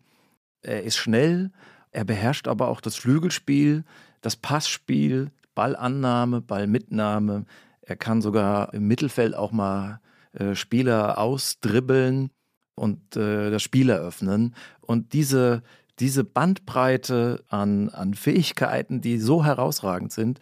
Er 0.62 0.84
ist 0.84 0.98
schnell, 0.98 1.52
Er 1.92 2.04
beherrscht 2.04 2.48
aber 2.48 2.68
auch 2.68 2.82
das 2.82 2.96
Flügelspiel, 2.96 3.86
das 4.22 4.36
Passspiel, 4.36 5.32
Ballannahme, 5.56 6.42
Ballmitnahme. 6.42 7.46
Er 7.82 7.96
kann 7.96 8.22
sogar 8.22 8.74
im 8.74 8.88
Mittelfeld 8.88 9.36
auch 9.36 9.52
mal 9.52 10.00
äh, 10.34 10.56
Spieler 10.56 11.18
ausdribbeln 11.18 12.30
und 12.76 13.16
äh, 13.16 13.50
das 13.50 13.64
Spiel 13.64 13.90
eröffnen. 13.90 14.54
Und 14.82 15.14
diese, 15.14 15.64
diese 16.00 16.24
Bandbreite 16.24 17.44
an, 17.50 17.90
an 17.90 18.14
Fähigkeiten, 18.14 19.02
die 19.02 19.18
so 19.18 19.46
herausragend 19.46 20.12
sind, 20.12 20.40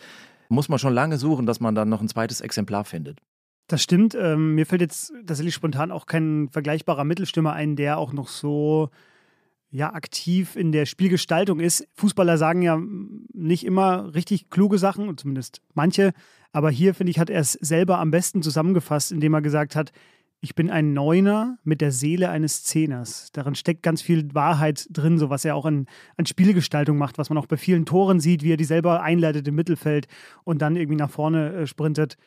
muss 0.49 0.69
man 0.69 0.79
schon 0.79 0.93
lange 0.93 1.17
suchen, 1.17 1.45
dass 1.45 1.59
man 1.59 1.75
dann 1.75 1.89
noch 1.89 2.01
ein 2.01 2.09
zweites 2.09 2.41
Exemplar 2.41 2.85
findet. 2.85 3.19
Das 3.67 3.81
stimmt. 3.81 4.15
Ähm, 4.15 4.55
mir 4.55 4.65
fällt 4.65 4.81
jetzt 4.81 5.13
tatsächlich 5.25 5.55
spontan 5.55 5.91
auch 5.91 6.05
kein 6.05 6.49
vergleichbarer 6.49 7.05
Mittelstürmer 7.05 7.53
ein, 7.53 7.75
der 7.75 7.97
auch 7.97 8.13
noch 8.13 8.27
so 8.27 8.89
ja, 9.73 9.91
aktiv 9.91 10.55
in 10.55 10.71
der 10.71 10.85
Spielgestaltung 10.85 11.59
ist. 11.59 11.87
Fußballer 11.95 12.37
sagen 12.37 12.61
ja 12.61 12.79
nicht 13.33 13.65
immer 13.65 14.13
richtig 14.13 14.51
kluge 14.51 14.77
Sachen, 14.77 15.17
zumindest 15.17 15.61
manche. 15.73 16.13
Aber 16.51 16.69
hier, 16.69 16.93
finde 16.93 17.09
ich, 17.09 17.17
hat 17.17 17.31
er 17.31 17.41
es 17.41 17.53
selber 17.53 17.97
am 17.97 18.11
besten 18.11 18.43
zusammengefasst, 18.43 19.11
indem 19.11 19.33
er 19.33 19.41
gesagt 19.41 19.75
hat, 19.75 19.91
ich 20.41 20.53
bin 20.53 20.69
ein 20.69 20.93
Neuner 20.93 21.57
mit 21.63 21.81
der 21.81 21.91
Seele 21.91 22.29
eines 22.29 22.63
Zehners. 22.63 23.31
Darin 23.31 23.55
steckt 23.55 23.81
ganz 23.81 24.03
viel 24.03 24.35
Wahrheit 24.35 24.85
drin, 24.91 25.17
so 25.17 25.31
was 25.31 25.43
er 25.43 25.55
auch 25.55 25.65
an, 25.65 25.87
an 26.17 26.27
Spielgestaltung 26.27 26.97
macht, 26.97 27.17
was 27.17 27.29
man 27.29 27.39
auch 27.39 27.47
bei 27.47 27.57
vielen 27.57 27.85
Toren 27.85 28.19
sieht, 28.19 28.43
wie 28.43 28.51
er 28.51 28.57
die 28.57 28.65
selber 28.65 29.01
einleitet 29.01 29.47
im 29.47 29.55
Mittelfeld 29.55 30.07
und 30.43 30.61
dann 30.61 30.75
irgendwie 30.75 30.97
nach 30.97 31.09
vorne 31.09 31.53
äh, 31.53 31.67
sprintet. 31.67 32.17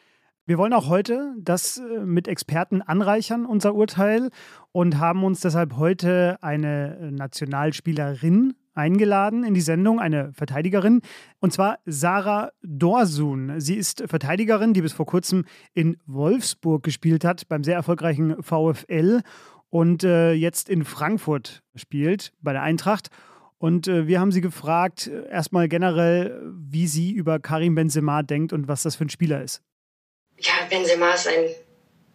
Wir 0.48 0.58
wollen 0.58 0.72
auch 0.74 0.88
heute 0.88 1.34
das 1.40 1.78
äh, 1.78 2.06
mit 2.06 2.28
Experten 2.28 2.80
anreichern, 2.80 3.46
unser 3.46 3.74
Urteil, 3.74 4.30
und 4.70 5.00
haben 5.00 5.24
uns 5.24 5.40
deshalb 5.40 5.76
heute 5.76 6.38
eine 6.40 6.98
äh, 6.98 7.10
Nationalspielerin 7.10 8.54
eingeladen 8.72 9.42
in 9.42 9.54
die 9.54 9.60
Sendung, 9.60 9.98
eine 9.98 10.32
Verteidigerin, 10.34 11.00
und 11.40 11.52
zwar 11.52 11.80
Sarah 11.84 12.52
Dorsun. 12.62 13.58
Sie 13.58 13.74
ist 13.74 14.04
Verteidigerin, 14.06 14.72
die 14.72 14.82
bis 14.82 14.92
vor 14.92 15.06
kurzem 15.06 15.46
in 15.74 15.96
Wolfsburg 16.06 16.84
gespielt 16.84 17.24
hat, 17.24 17.48
beim 17.48 17.64
sehr 17.64 17.74
erfolgreichen 17.74 18.40
VfL 18.40 19.22
und 19.68 20.04
äh, 20.04 20.32
jetzt 20.32 20.68
in 20.68 20.84
Frankfurt 20.84 21.64
spielt, 21.74 22.32
bei 22.40 22.52
der 22.52 22.62
Eintracht. 22.62 23.08
Und 23.58 23.88
äh, 23.88 24.06
wir 24.06 24.20
haben 24.20 24.30
sie 24.30 24.42
gefragt, 24.42 25.08
äh, 25.08 25.28
erstmal 25.28 25.66
generell, 25.66 26.40
wie 26.54 26.86
sie 26.86 27.10
über 27.10 27.40
Karim 27.40 27.74
Benzema 27.74 28.22
denkt 28.22 28.52
und 28.52 28.68
was 28.68 28.84
das 28.84 28.94
für 28.94 29.06
ein 29.06 29.10
Spieler 29.10 29.42
ist. 29.42 29.64
Ja, 30.38 30.66
Benzema 30.68 31.14
ist 31.14 31.28
ein 31.28 31.54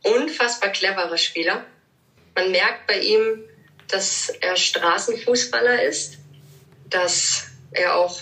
unfassbar 0.04 0.72
cleverer 0.72 1.18
Spieler. 1.18 1.66
Man 2.36 2.52
merkt 2.52 2.88
bei 2.88 3.00
ihm, 3.00 3.44
dass 3.88 4.30
er 4.40 4.56
Straßenfußballer 4.56 5.84
ist 5.84 6.22
dass 6.92 7.48
er 7.72 7.96
auch 7.96 8.22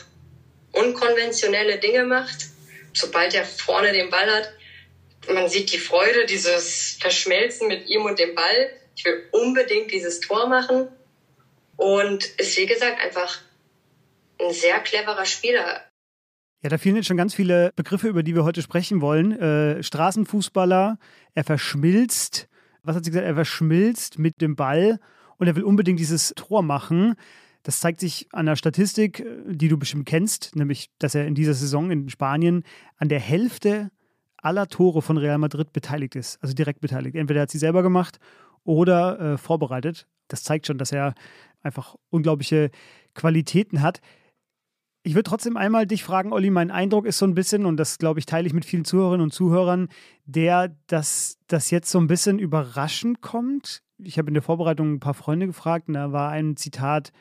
unkonventionelle 0.71 1.79
Dinge 1.79 2.05
macht. 2.05 2.47
Sobald 2.93 3.33
er 3.33 3.43
vorne 3.43 3.91
den 3.91 4.09
Ball 4.09 4.31
hat, 4.31 4.53
man 5.27 5.49
sieht 5.49 5.71
die 5.71 5.79
Freude, 5.79 6.25
dieses 6.25 6.97
Verschmelzen 7.01 7.67
mit 7.67 7.87
ihm 7.87 8.05
und 8.05 8.17
dem 8.17 8.33
Ball. 8.35 8.71
Ich 8.95 9.03
will 9.03 9.27
unbedingt 9.31 9.91
dieses 9.91 10.19
Tor 10.21 10.47
machen. 10.47 10.87
Und 11.75 12.25
ist, 12.37 12.57
wie 12.57 12.65
gesagt, 12.65 13.01
einfach 13.01 13.39
ein 14.39 14.53
sehr 14.53 14.79
cleverer 14.79 15.25
Spieler. 15.25 15.88
Ja, 16.61 16.69
da 16.69 16.77
fielen 16.77 16.97
jetzt 16.97 17.07
schon 17.07 17.17
ganz 17.17 17.33
viele 17.33 17.71
Begriffe, 17.75 18.09
über 18.09 18.21
die 18.21 18.35
wir 18.35 18.43
heute 18.43 18.61
sprechen 18.61 18.99
wollen. 18.99 19.31
Äh, 19.31 19.81
Straßenfußballer, 19.81 20.97
er 21.33 21.43
verschmilzt, 21.43 22.49
was 22.83 22.95
hat 22.97 23.05
sie 23.05 23.11
gesagt? 23.11 23.27
Er 23.27 23.35
verschmilzt 23.35 24.19
mit 24.19 24.41
dem 24.41 24.55
Ball 24.57 24.99
und 25.37 25.47
er 25.47 25.55
will 25.55 25.63
unbedingt 25.63 25.99
dieses 25.99 26.33
Tor 26.35 26.61
machen. 26.61 27.15
Das 27.63 27.79
zeigt 27.79 28.01
sich 28.01 28.27
an 28.33 28.45
der 28.45 28.57
Statistik, 28.57 29.25
die 29.47 29.69
du 29.69 29.77
bestimmt 29.77 30.05
kennst, 30.05 30.55
nämlich, 30.55 30.89
dass 30.99 31.15
er 31.15 31.27
in 31.27 31.35
dieser 31.35 31.53
Saison 31.53 31.91
in 31.91 32.09
Spanien 32.09 32.63
an 32.97 33.07
der 33.07 33.19
Hälfte 33.19 33.89
aller 34.37 34.67
Tore 34.67 35.01
von 35.01 35.17
Real 35.17 35.37
Madrid 35.37 35.71
beteiligt 35.71 36.15
ist, 36.15 36.41
also 36.41 36.53
direkt 36.53 36.81
beteiligt. 36.81 37.15
Entweder 37.15 37.41
hat 37.41 37.51
sie 37.51 37.57
selber 37.57 37.83
gemacht 37.83 38.19
oder 38.65 39.19
äh, 39.19 39.37
vorbereitet. 39.37 40.07
Das 40.27 40.43
zeigt 40.43 40.67
schon, 40.67 40.77
dass 40.77 40.91
er 40.91 41.13
einfach 41.61 41.95
unglaubliche 42.09 42.69
Qualitäten 43.13 43.81
hat. 43.81 44.01
Ich 45.09 45.15
würde 45.15 45.27
trotzdem 45.27 45.57
einmal 45.57 45.87
dich 45.87 46.03
fragen, 46.03 46.31
Olli, 46.31 46.51
mein 46.51 46.69
Eindruck 46.69 47.07
ist 47.07 47.17
so 47.17 47.25
ein 47.25 47.33
bisschen, 47.33 47.65
und 47.65 47.77
das 47.77 47.97
glaube 47.97 48.19
ich, 48.19 48.27
teile 48.27 48.45
ich 48.45 48.53
mit 48.53 48.63
vielen 48.63 48.85
Zuhörerinnen 48.85 49.23
und 49.23 49.33
Zuhörern, 49.33 49.87
der, 50.25 50.75
dass 50.85 51.39
das 51.47 51.71
jetzt 51.71 51.89
so 51.89 51.99
ein 51.99 52.05
bisschen 52.05 52.37
überraschend 52.37 53.19
kommt. 53.19 53.81
Ich 53.97 54.19
habe 54.19 54.27
in 54.27 54.35
der 54.35 54.43
Vorbereitung 54.43 54.93
ein 54.93 54.99
paar 54.99 55.15
Freunde 55.15 55.47
gefragt 55.47 55.87
und 55.87 55.95
da 55.95 56.11
war 56.11 56.29
ein 56.29 56.57
Zitat, 56.57 57.11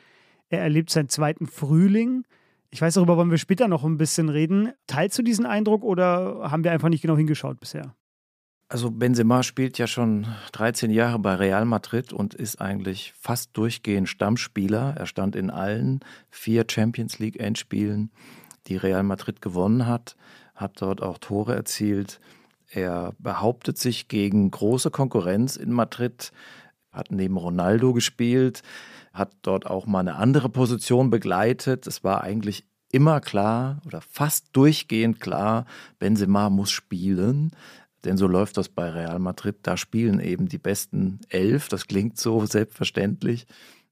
er 0.49 0.61
erlebt 0.61 0.91
seinen 0.91 1.09
zweiten 1.09 1.47
Frühling. 1.47 2.25
Ich 2.69 2.79
weiß, 2.79 2.93
darüber 2.93 3.17
wollen 3.17 3.31
wir 3.31 3.39
später 3.39 3.67
noch 3.67 3.83
ein 3.83 3.97
bisschen 3.97 4.29
reden. 4.29 4.71
Teilst 4.85 5.17
du 5.17 5.23
diesen 5.23 5.47
Eindruck 5.47 5.83
oder 5.83 6.51
haben 6.51 6.63
wir 6.63 6.71
einfach 6.71 6.89
nicht 6.89 7.01
genau 7.01 7.17
hingeschaut 7.17 7.59
bisher? 7.59 7.95
Also 8.69 8.91
Benzema 8.91 9.41
spielt 9.43 9.77
ja 9.79 9.87
schon 9.87 10.27
13 10.51 10.91
Jahre 10.91 11.17
bei 11.19 11.33
Real 11.33 11.65
Madrid 11.65 12.13
und 12.13 12.35
ist 12.35 12.61
eigentlich 12.61 13.13
fast 13.19 13.57
durchgehend 13.57 14.07
Stammspieler. 14.07 14.95
Er 14.95 15.07
stand 15.07 15.35
in 15.35 15.49
allen 15.49 16.01
vier 16.29 16.65
Champions 16.69 17.17
League 17.17 17.39
Endspielen, 17.39 18.11
die 18.67 18.77
Real 18.77 19.03
Madrid 19.03 19.41
gewonnen 19.41 19.87
hat, 19.87 20.15
hat 20.53 20.81
dort 20.81 21.01
auch 21.01 21.17
Tore 21.17 21.55
erzielt. 21.55 22.19
Er 22.69 23.13
behauptet 23.17 23.79
sich 23.79 24.07
gegen 24.07 24.51
große 24.51 24.91
Konkurrenz 24.91 25.55
in 25.55 25.71
Madrid, 25.71 26.31
hat 26.91 27.11
neben 27.11 27.37
Ronaldo 27.37 27.93
gespielt 27.93 28.61
hat 29.13 29.31
dort 29.41 29.65
auch 29.65 29.85
mal 29.85 29.99
eine 29.99 30.15
andere 30.15 30.49
Position 30.49 31.09
begleitet. 31.09 31.87
Es 31.87 32.03
war 32.03 32.23
eigentlich 32.23 32.65
immer 32.91 33.19
klar 33.21 33.81
oder 33.85 34.01
fast 34.01 34.47
durchgehend 34.53 35.19
klar, 35.19 35.65
Benzema 35.99 36.49
muss 36.49 36.71
spielen. 36.71 37.51
Denn 38.05 38.17
so 38.17 38.27
läuft 38.27 38.57
das 38.57 38.69
bei 38.69 38.89
Real 38.89 39.19
Madrid. 39.19 39.57
Da 39.63 39.77
spielen 39.77 40.19
eben 40.19 40.47
die 40.47 40.57
besten 40.57 41.19
elf. 41.29 41.67
Das 41.67 41.87
klingt 41.87 42.17
so 42.17 42.45
selbstverständlich. 42.45 43.45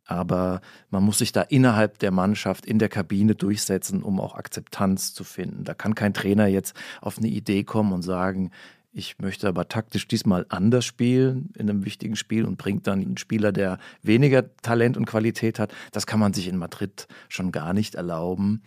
Aber 0.05 0.61
man 0.89 1.03
muss 1.03 1.17
sich 1.17 1.33
da 1.33 1.41
innerhalb 1.41 1.99
der 1.99 2.11
Mannschaft 2.11 2.65
in 2.65 2.79
der 2.79 2.87
Kabine 2.87 3.35
durchsetzen, 3.35 4.01
um 4.01 4.21
auch 4.21 4.35
Akzeptanz 4.35 5.13
zu 5.13 5.25
finden. 5.25 5.65
Da 5.65 5.73
kann 5.73 5.95
kein 5.95 6.13
Trainer 6.13 6.47
jetzt 6.47 6.75
auf 7.01 7.17
eine 7.17 7.27
Idee 7.27 7.65
kommen 7.65 7.91
und 7.91 8.03
sagen, 8.03 8.51
ich 8.93 9.19
möchte 9.19 9.47
aber 9.47 9.67
taktisch 9.67 10.07
diesmal 10.07 10.45
anders 10.49 10.85
spielen 10.85 11.51
in 11.55 11.69
einem 11.69 11.85
wichtigen 11.85 12.15
Spiel 12.15 12.45
und 12.45 12.57
bringt 12.57 12.87
dann 12.87 13.01
einen 13.01 13.17
Spieler, 13.17 13.51
der 13.51 13.77
weniger 14.01 14.55
Talent 14.61 14.97
und 14.97 15.05
Qualität 15.05 15.59
hat. 15.59 15.71
Das 15.91 16.07
kann 16.07 16.19
man 16.19 16.33
sich 16.33 16.47
in 16.47 16.57
Madrid 16.57 17.07
schon 17.29 17.51
gar 17.51 17.73
nicht 17.73 17.95
erlauben. 17.95 18.63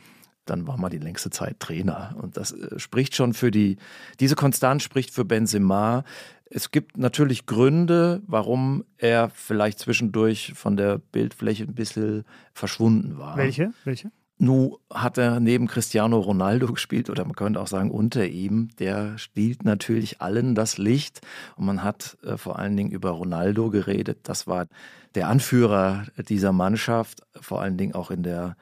Dann 0.50 0.66
war 0.66 0.76
man 0.76 0.90
die 0.90 0.99
längste 0.99 1.30
Zeit 1.30 1.61
Trainer. 1.61 2.16
Und 2.21 2.37
das 2.37 2.52
äh, 2.52 2.78
spricht 2.78 3.14
schon 3.14 3.35
für 3.35 3.50
die, 3.50 3.76
diese 4.19 4.35
Konstanz 4.35 4.83
spricht 4.83 5.11
für 5.12 5.25
Benzema. 5.25 6.04
Es 6.47 6.73
gibt 6.73 6.99
natürlich 6.99 7.47
Gründe, 7.47 8.23
warum 8.26 8.85
er 8.99 9.30
vielleicht 9.30 9.78
zwischendurch 9.78 10.52
von 10.57 10.76
der 10.76 10.99
Bildfläche 10.99 11.64
ein 11.64 11.75
bisschen 11.75 12.25
verschwunden 12.52 13.19
war. 13.19 13.37
Welche? 13.37 13.73
Welche? 13.85 14.11
Nu 14.42 14.78
hat 14.90 15.19
er 15.19 15.38
neben 15.38 15.66
Cristiano 15.66 16.19
Ronaldo 16.19 16.73
gespielt 16.73 17.11
oder 17.11 17.26
man 17.26 17.37
könnte 17.37 17.61
auch 17.61 17.66
sagen 17.66 17.90
unter 17.90 18.26
ihm. 18.26 18.71
Der 18.78 19.19
spielt 19.19 19.66
natürlich 19.66 20.23
allen 20.23 20.54
das 20.54 20.78
Licht 20.78 21.21
und 21.57 21.66
man 21.66 21.85
hat 21.85 22.16
äh, 22.25 22.38
vor 22.38 22.59
allen 22.59 22.75
Dingen 22.75 22.90
über 22.90 23.11
Ronaldo 23.11 23.69
geredet. 23.69 24.21
Das 24.23 24.47
war 24.47 24.66
der 25.14 25.28
Anführer 25.28 26.07
dieser 26.28 26.52
Mannschaft, 26.52 27.21
vor 27.38 27.61
allen 27.61 27.76
Dingen 27.76 27.95
auch 27.95 28.11
in 28.11 28.23
der 28.23 28.57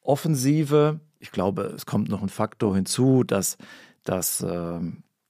Offensive. 0.00 1.00
Ich 1.22 1.30
glaube, 1.30 1.62
es 1.76 1.86
kommt 1.86 2.08
noch 2.08 2.20
ein 2.20 2.28
Faktor 2.28 2.74
hinzu, 2.74 3.22
dass, 3.22 3.56
dass 4.02 4.42
äh, 4.42 4.80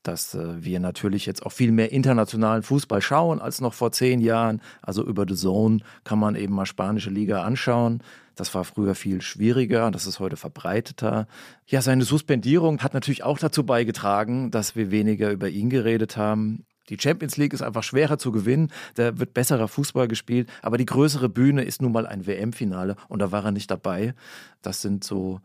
dass 0.03 0.35
äh, 0.35 0.65
wir 0.65 0.81
natürlich 0.81 1.27
jetzt 1.27 1.45
auch 1.45 1.53
viel 1.53 1.73
mehr 1.73 1.93
internationalen 1.93 2.63
Fußball 2.63 3.01
schauen 3.01 3.41
als 3.41 3.61
noch 3.61 3.75
vor 3.75 3.93
zehn 3.93 4.21
Jahren. 4.21 4.61
Also 4.81 5.05
über 5.05 5.25
The 5.29 5.37
Zone 5.37 5.79
kann 6.05 6.19
man 6.19 6.35
eben 6.35 6.55
mal 6.55 6.67
spanische 6.67 7.11
Liga 7.11 7.43
anschauen. 7.43 8.03
Das 8.35 8.55
war 8.55 8.65
früher 8.65 8.95
viel 8.95 9.21
schwieriger, 9.21 9.91
das 9.91 10.07
ist 10.07 10.19
heute 10.19 10.37
verbreiteter. 10.37 11.27
Ja, 11.67 11.83
seine 11.83 12.05
Suspendierung 12.05 12.81
hat 12.81 12.95
natürlich 12.95 13.23
auch 13.23 13.39
dazu 13.39 13.65
beigetragen, 13.65 14.51
dass 14.51 14.75
wir 14.75 14.91
weniger 14.91 15.31
über 15.31 15.51
ihn 15.51 15.69
geredet 15.69 16.17
haben. 16.17 16.65
Die 16.89 16.97
Champions 16.99 17.37
League 17.37 17.53
ist 17.53 17.63
einfach 17.63 17.83
schwerer 17.83 18.19
zu 18.19 18.33
gewinnen, 18.33 18.73
da 18.95 19.19
wird 19.19 19.35
besserer 19.35 19.69
Fußball 19.69 20.09
gespielt, 20.09 20.49
aber 20.63 20.79
die 20.79 20.87
größere 20.87 21.29
Bühne 21.29 21.63
ist 21.63 21.81
nun 21.81 21.93
mal 21.93 22.07
ein 22.07 22.27
WM-Finale 22.27 22.97
und 23.09 23.21
da 23.21 23.31
war 23.31 23.45
er 23.45 23.53
nicht 23.53 23.71
dabei. 23.71 24.15
Das 24.63 24.83
sind 24.83 25.05
so 25.05 25.41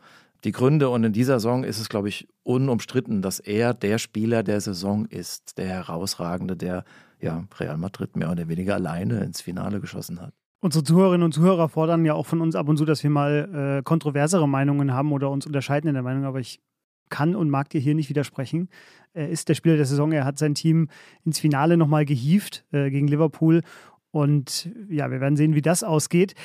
die 0.48 0.54
Gründe 0.54 0.90
und 0.90 1.04
in 1.04 1.12
dieser 1.12 1.42
Saison 1.42 1.66
ist 1.66 1.78
es, 1.78 1.90
glaube 1.90 2.08
ich, 2.08 2.26
unumstritten, 2.44 3.22
dass 3.22 3.40
er 3.40 3.74
der 3.74 3.98
Spieler 3.98 4.44
der 4.44 4.62
Saison 4.62 5.06
ist, 5.06 5.58
der 5.58 5.68
herausragende, 5.68 6.56
der 6.56 6.86
ja 7.20 7.44
Real 7.60 7.78
Madrid 7.78 8.16
mehr 8.16 8.32
oder 8.32 8.48
weniger 8.48 8.76
alleine 8.76 9.26
ins 9.26 9.42
Finale 9.42 9.82
geschossen 9.82 10.22
hat. 10.22 10.34
Unsere 10.62 10.86
Zuhörerinnen 10.86 11.26
und 11.26 11.34
Zuhörer 11.34 11.68
fordern 11.68 12.06
ja 12.06 12.14
auch 12.14 12.26
von 12.26 12.40
uns 12.40 12.56
ab 12.56 12.70
und 12.70 12.78
zu, 12.78 12.86
dass 12.86 13.04
wir 13.04 13.10
mal 13.10 13.80
äh, 13.80 13.84
kontroversere 13.84 14.48
Meinungen 14.48 14.94
haben 14.94 15.12
oder 15.12 15.30
uns 15.30 15.46
unterscheiden 15.46 15.90
in 15.90 15.96
der 15.96 16.04
Meinung, 16.04 16.24
aber 16.24 16.40
ich 16.40 16.62
kann 17.10 17.36
und 17.36 17.50
mag 17.50 17.70
dir 17.70 17.82
hier 17.82 17.94
nicht 17.94 18.10
widersprechen. 18.10 18.70
Er 19.14 19.30
ist 19.30 19.50
der 19.50 19.56
Spieler 19.56 19.76
der 19.76 19.86
Saison, 19.86 20.14
er 20.14 20.24
hat 20.24 20.38
sein 20.38 20.56
Team 20.56 20.88
ins 21.26 21.40
Finale 21.40 21.76
nochmal 21.76 22.06
gehievt 22.06 22.66
äh, 22.72 22.90
gegen 22.90 23.10
Liverpool 23.10 23.64
und 24.12 24.70
ja, 24.90 25.12
wir 25.12 25.20
werden 25.20 25.36
sehen, 25.36 25.56
wie 25.56 25.62
das 25.62 25.84
ausgeht. 25.84 26.36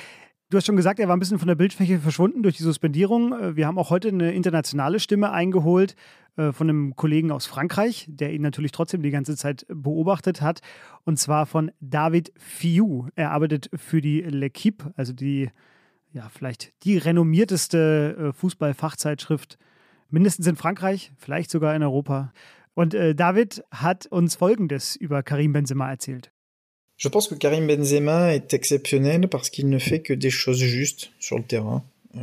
Du 0.52 0.58
hast 0.58 0.66
schon 0.66 0.76
gesagt, 0.76 1.00
er 1.00 1.08
war 1.08 1.16
ein 1.16 1.18
bisschen 1.18 1.38
von 1.38 1.48
der 1.48 1.54
Bildfläche 1.54 1.98
verschwunden 1.98 2.42
durch 2.42 2.58
die 2.58 2.62
Suspendierung. 2.62 3.32
Äh, 3.32 3.56
wir 3.56 3.66
haben 3.66 3.78
auch 3.78 3.88
heute 3.88 4.08
eine 4.08 4.34
internationale 4.34 5.00
Stimme 5.00 5.32
eingeholt 5.32 5.96
äh, 6.36 6.52
von 6.52 6.68
einem 6.68 6.94
Kollegen 6.94 7.30
aus 7.30 7.46
Frankreich, 7.46 8.04
der 8.10 8.34
ihn 8.34 8.42
natürlich 8.42 8.70
trotzdem 8.70 9.00
die 9.00 9.10
ganze 9.10 9.34
Zeit 9.34 9.64
beobachtet 9.70 10.42
hat. 10.42 10.60
Und 11.04 11.18
zwar 11.18 11.46
von 11.46 11.70
David 11.80 12.34
Fiou. 12.36 13.08
Er 13.14 13.30
arbeitet 13.30 13.70
für 13.74 14.02
die 14.02 14.22
L'Equipe, 14.26 14.92
also 14.94 15.14
die, 15.14 15.48
ja, 16.12 16.28
vielleicht 16.28 16.74
die 16.84 16.98
renommierteste 16.98 18.16
äh, 18.18 18.32
Fußballfachzeitschrift, 18.34 19.56
mindestens 20.10 20.46
in 20.46 20.56
Frankreich, 20.56 21.14
vielleicht 21.16 21.50
sogar 21.50 21.74
in 21.74 21.82
Europa. 21.82 22.30
Und 22.74 22.94
David 22.94 23.64
hat 23.70 24.06
uns 24.06 24.36
Folgendes 24.36 24.96
über 24.96 25.22
Karim 25.22 25.52
Benzema 25.52 25.90
erzählt. 25.90 26.32
Je 27.02 27.08
pense 27.08 27.26
que 27.26 27.34
Karim 27.34 27.66
Benzema 27.66 28.32
est 28.32 28.54
exceptionnel 28.54 29.26
parce 29.26 29.50
qu'il 29.50 29.68
ne 29.68 29.80
fait 29.80 30.02
que 30.02 30.12
des 30.12 30.30
choses 30.30 30.60
justes 30.60 31.10
sur 31.18 31.36
le 31.36 31.42
terrain. 31.42 31.82
Euh, 32.14 32.20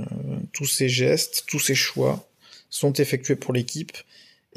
tous 0.53 0.67
ses 0.67 0.87
gestes, 0.87 1.43
tous 1.47 1.59
ses 1.59 1.75
choix 1.75 2.25
sont 2.69 2.93
effectués 2.93 3.35
pour 3.35 3.53
l'équipe. 3.53 3.91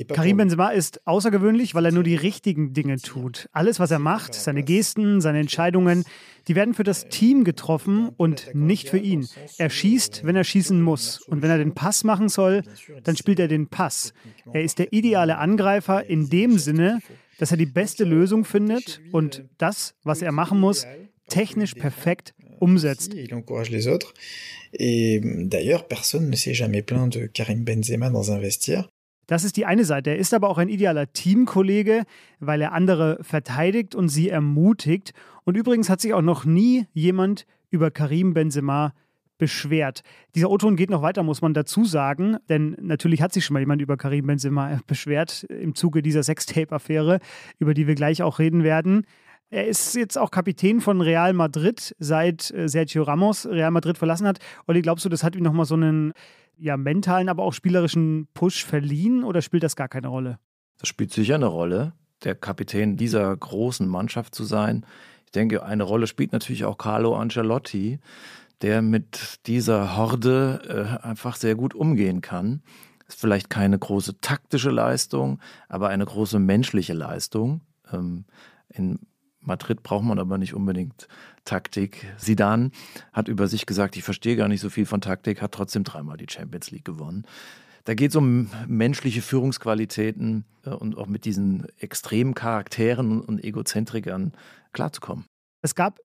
Karim 0.07 0.37
Benzema 0.37 0.71
ist 0.71 1.01
außergewöhnlich, 1.07 1.75
weil 1.75 1.87
er 1.87 1.93
nur 1.93 2.05
die 2.05 2.15
richtigen 2.15 2.73
Dinge 2.73 2.99
tut. 2.99 3.49
Alles, 3.53 3.81
was 3.81 3.91
er 3.91 3.99
macht, 3.99 4.35
seine 4.35 4.63
Gesten, 4.63 5.21
seine 5.21 5.41
Entscheidungen, 5.41 6.05
die 6.47 6.55
werden 6.55 6.75
für 6.75 6.85
das 6.85 7.09
Team 7.09 7.43
getroffen 7.43 8.11
und 8.17 8.55
nicht 8.55 8.91
für 8.91 8.99
ihn. 8.99 9.29
Er 9.59 9.71
schießt, 9.71 10.25
wenn 10.25 10.37
er 10.37 10.45
schießen 10.45 10.81
muss. 10.81 11.21
Und 11.23 11.43
wenn 11.43 11.51
er 11.51 11.59
den 11.59 11.75
Pass 11.75 12.05
machen 12.05 12.29
soll, 12.29 12.63
dann 13.03 13.17
spielt 13.17 13.41
er 13.41 13.49
den 13.49 13.67
Pass. 13.67 14.15
Er 14.53 14.63
ist 14.63 14.79
der 14.79 14.93
ideale 14.93 15.39
Angreifer 15.39 16.07
in 16.07 16.31
dem 16.31 16.59
Sinne, 16.59 17.01
dass 17.39 17.51
er 17.51 17.57
die 17.57 17.67
beste 17.67 18.05
Lösung 18.05 18.45
findet 18.45 19.01
und 19.13 19.45
das, 19.59 19.95
was 20.03 20.23
er 20.23 20.33
machen 20.33 20.61
muss, 20.61 20.87
technisch 21.29 21.75
perfekt 21.75 22.35
umsetzt. 22.59 23.15
Il 23.15 23.33
encourage 23.35 23.71
les 23.71 23.89
autres. 23.89 24.15
Et 24.73 25.21
d'ailleurs, 25.23 25.87
personne 25.89 26.31
ne 26.31 26.37
s'est 26.37 26.55
jamais 26.55 26.83
plaint 26.83 27.13
de 27.13 27.27
Karim 27.27 27.65
Benzema 27.65 28.11
dans 28.11 28.31
un 28.31 28.41
vestiaire. 28.41 28.89
Das 29.27 29.45
ist 29.45 29.57
die 29.57 29.67
eine 29.67 29.85
Seite. 29.85 30.11
Er 30.11 30.17
ist 30.17 30.35
aber 30.35 30.49
auch 30.49 30.59
ein 30.59 30.69
idealer 30.69 31.13
Teamkollege, 31.13 32.05
weil 32.41 32.61
er 32.61 32.73
andere 32.73 33.19
verteidigt 33.23 33.95
und 33.95 34.09
sie 34.09 34.29
ermutigt. 34.29 35.13
Und 35.45 35.57
übrigens 35.57 35.89
hat 35.89 36.01
sich 36.01 36.13
auch 36.13 36.23
noch 36.23 36.45
nie 36.45 36.87
jemand 36.93 37.47
über 37.71 37.91
Karim 37.91 38.35
Benzema 38.35 38.95
beschwert. 39.43 40.03
Dieser 40.37 40.49
O-Ton 40.51 40.77
geht 40.77 40.89
noch 40.89 41.03
weiter, 41.03 41.25
muss 41.25 41.43
man 41.43 41.53
dazu 41.53 41.85
sagen, 41.85 42.37
denn 42.49 42.77
natürlich 42.81 43.23
hat 43.23 43.33
sich 43.33 43.45
schon 43.45 43.55
mal 43.55 43.59
jemand 43.59 43.83
über 43.83 43.97
Karim 43.97 44.29
Benzema 44.29 44.79
beschwert 44.87 45.43
im 45.43 45.75
Zuge 45.75 46.01
dieser 46.01 46.23
Sextape-Affäre, 46.23 47.19
über 47.59 47.75
die 47.75 47.89
wir 47.89 47.97
gleich 47.97 48.23
auch 48.23 48.39
reden 48.39 48.63
werden. 48.63 49.05
Er 49.51 49.67
ist 49.67 49.97
jetzt 49.97 50.17
auch 50.17 50.31
Kapitän 50.31 50.81
von 50.81 51.01
Real 51.01 51.33
Madrid, 51.33 51.97
seit 51.99 52.53
äh, 52.53 52.69
Sergio 52.69 53.03
Ramos 53.03 53.45
Real 53.45 53.73
Madrid 53.73 53.99
verlassen 53.99 54.29
hat. 54.29 54.39
Olli, 54.69 54.81
glaubst 54.81 55.05
du, 55.05 55.09
das 55.09 55.25
hat 55.25 55.35
ihm 55.35 55.43
nochmal 55.43 55.67
so 55.67 55.75
einen 55.75 56.13
ja, 56.57 56.77
mentalen, 56.77 57.29
aber 57.29 57.43
auch 57.43 57.53
spielerischen 57.53 58.29
Push 58.33 58.65
verliehen 58.65 59.25
oder 59.25 59.43
spielt 59.43 59.65
das 59.65 59.75
gar 59.75 59.89
keine 59.89 60.07
Rolle? 60.07 60.39
Das 60.79 60.89
spielt 60.89 61.13
sicher 61.13 61.35
eine 61.35 61.47
Rolle, 61.47 61.95
der 62.23 62.37
Kapitän 62.37 62.97
dieser 62.97 63.37
großen 63.37 63.89
Mannschaft 63.89 64.37
zu 64.37 64.45
sein. 64.45 64.87
Ich 65.27 65.33
denke, 65.33 65.65
eine 65.65 65.83
Rolle 65.83 66.07
spielt 66.07 66.31
natürlich 66.31 66.65
auch 66.65 66.79
Carlo 66.79 67.17
Ancelotti, 67.17 67.99
der 68.63 68.81
mit 68.83 69.47
dieser 69.47 69.97
Horde 69.97 70.99
äh, 71.03 71.07
einfach 71.07 71.37
sehr 71.37 71.55
gut 71.55 71.75
umgehen 71.75 72.21
kann. 72.21 72.63
Ist 73.09 73.21
vielleicht 73.21 73.51
keine 73.51 73.79
große 73.79 74.21
taktische 74.21 74.71
Leistung, 74.71 75.41
aber 75.69 75.89
eine 75.89 76.05
große 76.05 76.39
menschliche 76.39 76.95
Leistung. 76.95 77.61
Ähm, 77.93 78.25
in 78.69 79.01
Madrid 79.41 79.83
braucht 79.83 80.05
man 80.05 80.19
aber 80.19 80.39
nicht 80.39 80.55
unbedingt 80.55 81.09
Taktik. 81.45 82.07
Sidan 82.17 82.71
hat 83.13 83.29
über 83.29 83.49
sich 83.49 83.67
gesagt, 83.67 83.97
ich 83.97 84.05
verstehe 84.05 84.37
gar 84.37 84.49
nicht 84.49 84.61
so 84.61 84.71
viel 84.71 84.87
von 84.87 85.01
Taktik, 85.01 85.43
hat 85.43 85.53
trotzdem 85.53 85.83
dreimal 85.83 86.17
die 86.17 86.29
Champions 86.31 86.71
League 86.71 86.85
gewonnen. 86.85 87.27
Da 87.85 87.95
geht 87.95 88.11
es 88.11 88.17
um 88.17 88.49
menschliche 88.69 89.23
Führungsqualitäten 89.23 90.45
äh, 90.65 90.71
und 90.71 90.97
auch 90.97 91.09
mit 91.09 91.25
diesen 91.25 91.67
extremen 91.79 92.35
Charakteren 92.35 93.21
und 93.21 93.43
Egozentrikern 93.43 94.33
klarzukommen. 94.73 95.27
Es 95.63 95.75
gab 95.75 95.99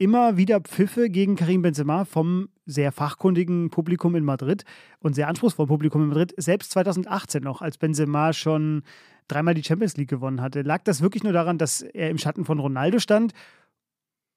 immer 0.00 0.38
wieder 0.38 0.60
Pfiffe 0.60 1.10
gegen 1.10 1.36
Karim 1.36 1.60
Benzema 1.60 2.06
vom 2.06 2.48
sehr 2.64 2.90
fachkundigen 2.90 3.68
Publikum 3.68 4.16
in 4.16 4.24
Madrid 4.24 4.64
und 4.98 5.14
sehr 5.14 5.28
anspruchsvollen 5.28 5.68
Publikum 5.68 6.02
in 6.02 6.08
Madrid, 6.08 6.32
selbst 6.38 6.70
2018 6.72 7.42
noch, 7.42 7.60
als 7.60 7.76
Benzema 7.76 8.32
schon 8.32 8.82
dreimal 9.28 9.52
die 9.52 9.62
Champions 9.62 9.98
League 9.98 10.08
gewonnen 10.08 10.40
hatte. 10.40 10.62
Lag 10.62 10.82
das 10.84 11.02
wirklich 11.02 11.22
nur 11.22 11.34
daran, 11.34 11.58
dass 11.58 11.82
er 11.82 12.08
im 12.08 12.16
Schatten 12.16 12.46
von 12.46 12.58
Ronaldo 12.58 12.98
stand? 12.98 13.34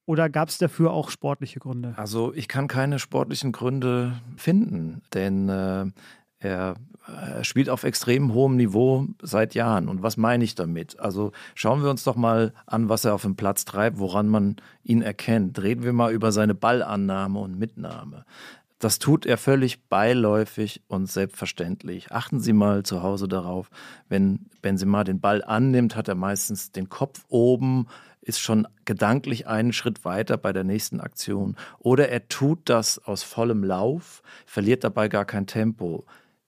Oder 0.06 0.30
gab 0.30 0.50
es 0.50 0.58
dafür 0.58 0.92
auch 0.92 1.10
sportliche 1.10 1.62
Gründe? 1.62 1.94
Also 1.96 2.34
ich 2.34 2.50
kann 2.50 2.68
keine 2.68 3.00
sportlichen 3.00 3.54
Gründe 3.54 4.22
finden, 4.36 5.02
denn 5.14 5.48
äh, 5.48 5.86
er 6.40 6.44
er 6.44 6.76
spielt 7.42 7.70
auf 7.70 7.84
extrem 7.84 8.34
hohem 8.34 8.56
Niveau 8.56 9.08
seit 9.22 9.56
Jahren. 9.56 9.90
Und 9.90 10.04
was 10.04 10.18
meine 10.18 10.44
ich 10.44 10.56
damit? 10.56 11.00
Also 11.00 11.32
schauen 11.54 11.84
wir 11.84 11.90
uns 11.90 12.04
doch 12.04 12.16
mal 12.16 12.54
an, 12.66 12.90
was 12.90 13.06
er 13.06 13.14
auf 13.14 13.24
dem 13.24 13.36
Platz 13.36 13.66
treibt, 13.66 14.00
woran 14.00 14.30
man 14.30 14.56
ihn 14.84 15.02
erkennt. 15.02 15.62
Reden 15.62 15.84
wir 15.84 15.94
mal 15.94 16.14
über 16.14 16.32
seine 16.32 16.56
Ballannahme 16.56 17.40
und 17.40 17.60
Mitnahme. 17.60 18.26
Das 18.80 19.00
tut 19.00 19.26
er 19.26 19.38
völlig 19.38 19.88
beiläufig 19.88 20.82
und 20.88 21.10
selbstverständlich. 21.10 22.12
Achten 22.12 22.40
Sie 22.40 22.54
mal 22.54 22.84
zu 22.84 23.02
Hause 23.02 23.28
darauf, 23.28 23.70
wenn 24.10 24.48
Benzema 24.62 25.04
den 25.04 25.22
Ball 25.22 25.44
annimmt, 25.44 25.96
hat 25.96 26.10
er 26.10 26.16
meistens 26.16 26.72
den 26.72 26.90
Kopf 26.90 27.24
oben, 27.30 27.88
ist 28.22 28.40
schon 28.40 28.68
gedanklich 28.86 29.48
einen 29.48 29.74
Schritt 29.74 30.04
weiter 30.06 30.38
bei 30.38 30.52
der 30.54 30.64
nächsten 30.64 31.00
Aktion. 31.00 31.56
Oder 31.80 32.10
er 32.10 32.28
tut 32.28 32.60
das 32.66 33.00
aus 33.00 33.24
vollem 33.24 33.64
Lauf, 33.64 34.22
verliert 34.46 34.84
dabei 34.84 35.08
gar 35.10 35.26
kein 35.26 35.48
Tempo 35.48 36.06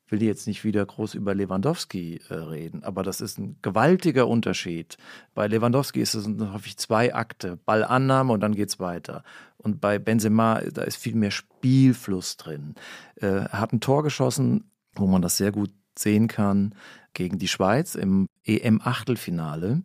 will 0.10 0.22
jetzt 0.22 0.48
nicht 0.48 0.64
wieder 0.64 0.86
groß 0.86 1.16
über 1.16 1.34
Lewandowski 1.34 2.22
äh, 2.30 2.34
reden, 2.36 2.84
aber 2.84 3.04
das 3.04 3.22
ist 3.22 3.38
ein 3.40 3.58
gewaltiger 3.62 4.28
Unterschied. 4.28 4.98
Bei 5.34 5.48
Lewandowski 5.48 6.02
ist 6.02 6.14
es 6.14 6.28
häufig 6.28 6.78
zwei 6.78 7.14
Akte, 7.14 7.58
Ballannahme 7.66 8.34
und 8.34 8.42
dann 8.42 8.56
geht 8.56 8.70
es 8.70 8.80
weiter. 8.80 9.24
Und 9.58 9.82
bei 9.82 9.98
Benzema, 9.98 10.62
da 10.62 10.84
ist 10.84 10.98
viel 10.98 11.16
mehr 11.16 11.32
Spielfluss 11.32 12.38
drin. 12.38 12.76
Äh, 13.16 13.28
er 13.28 13.60
hat 13.60 13.74
ein 13.74 13.82
Tor 13.82 14.04
geschossen, 14.04 14.70
wo 14.94 15.08
man 15.08 15.22
das 15.22 15.38
sehr 15.38 15.52
gut 15.52 15.72
sehen 15.98 16.28
kann, 16.28 16.76
gegen 17.14 17.40
die 17.40 17.48
Schweiz 17.48 17.96
im 17.96 18.28
EM-Achtelfinale. 18.44 19.82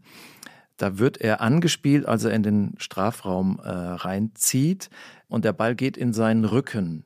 Da 0.76 0.98
wird 0.98 1.18
er 1.18 1.40
angespielt, 1.40 2.06
als 2.06 2.24
er 2.24 2.32
in 2.32 2.42
den 2.42 2.74
Strafraum 2.78 3.60
äh, 3.62 3.68
reinzieht 3.68 4.90
und 5.28 5.44
der 5.44 5.52
Ball 5.52 5.74
geht 5.74 5.96
in 5.96 6.12
seinen 6.12 6.44
Rücken 6.44 7.04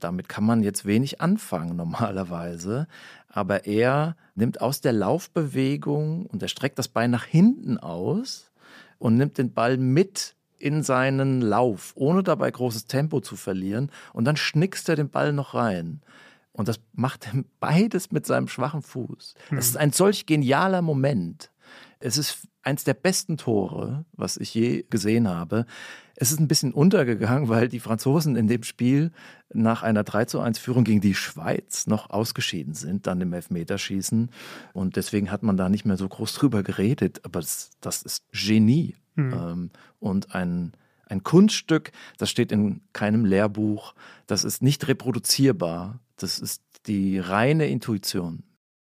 damit 0.00 0.28
kann 0.28 0.44
man 0.44 0.62
jetzt 0.62 0.84
wenig 0.86 1.20
anfangen 1.20 1.76
normalerweise. 1.76 2.88
Aber 3.28 3.66
er 3.66 4.16
nimmt 4.34 4.60
aus 4.60 4.80
der 4.80 4.92
Laufbewegung 4.92 6.26
und 6.26 6.42
er 6.42 6.48
streckt 6.48 6.78
das 6.78 6.88
Bein 6.88 7.10
nach 7.10 7.24
hinten 7.24 7.78
aus 7.78 8.50
und 8.98 9.16
nimmt 9.16 9.38
den 9.38 9.52
Ball 9.52 9.76
mit 9.76 10.34
in 10.58 10.82
seinen 10.82 11.40
Lauf, 11.40 11.92
ohne 11.94 12.22
dabei 12.22 12.50
großes 12.50 12.86
Tempo 12.86 13.20
zu 13.20 13.36
verlieren. 13.36 13.90
Und 14.12 14.24
dann 14.24 14.36
schnickst 14.36 14.88
er 14.88 14.96
den 14.96 15.10
Ball 15.10 15.32
noch 15.32 15.54
rein. 15.54 16.00
Und 16.52 16.66
das 16.66 16.80
macht 16.92 17.28
er 17.28 17.44
beides 17.60 18.10
mit 18.10 18.26
seinem 18.26 18.48
schwachen 18.48 18.82
Fuß. 18.82 19.34
Das 19.34 19.50
hm. 19.50 19.58
ist 19.58 19.76
ein 19.76 19.92
solch 19.92 20.26
genialer 20.26 20.82
Moment. 20.82 21.52
Es 22.00 22.18
ist 22.18 22.48
eins 22.62 22.84
der 22.84 22.94
besten 22.94 23.36
Tore, 23.36 24.04
was 24.12 24.36
ich 24.36 24.54
je 24.54 24.84
gesehen 24.90 25.28
habe. 25.28 25.66
Es 26.20 26.32
ist 26.32 26.40
ein 26.40 26.48
bisschen 26.48 26.72
untergegangen, 26.72 27.48
weil 27.48 27.68
die 27.68 27.78
Franzosen 27.78 28.34
in 28.34 28.48
dem 28.48 28.64
Spiel 28.64 29.12
nach 29.54 29.84
einer 29.84 30.02
3 30.02 30.24
zu 30.24 30.40
1 30.40 30.58
Führung 30.58 30.82
gegen 30.82 31.00
die 31.00 31.14
Schweiz 31.14 31.86
noch 31.86 32.10
ausgeschieden 32.10 32.74
sind, 32.74 33.06
dann 33.06 33.20
im 33.20 33.32
Elfmeterschießen. 33.32 34.28
Und 34.72 34.96
deswegen 34.96 35.30
hat 35.30 35.44
man 35.44 35.56
da 35.56 35.68
nicht 35.68 35.84
mehr 35.84 35.96
so 35.96 36.08
groß 36.08 36.34
drüber 36.34 36.64
geredet. 36.64 37.20
Aber 37.22 37.38
das, 37.38 37.70
das 37.80 38.02
ist 38.02 38.24
Genie 38.32 38.96
mhm. 39.14 39.32
ähm, 39.32 39.70
und 40.00 40.34
ein, 40.34 40.72
ein 41.06 41.22
Kunststück, 41.22 41.92
das 42.16 42.30
steht 42.30 42.50
in 42.50 42.80
keinem 42.92 43.24
Lehrbuch. 43.24 43.94
Das 44.26 44.42
ist 44.42 44.60
nicht 44.60 44.88
reproduzierbar. 44.88 46.00
Das 46.16 46.40
ist 46.40 46.62
die 46.88 47.20
reine 47.20 47.68
Intuition 47.68 48.42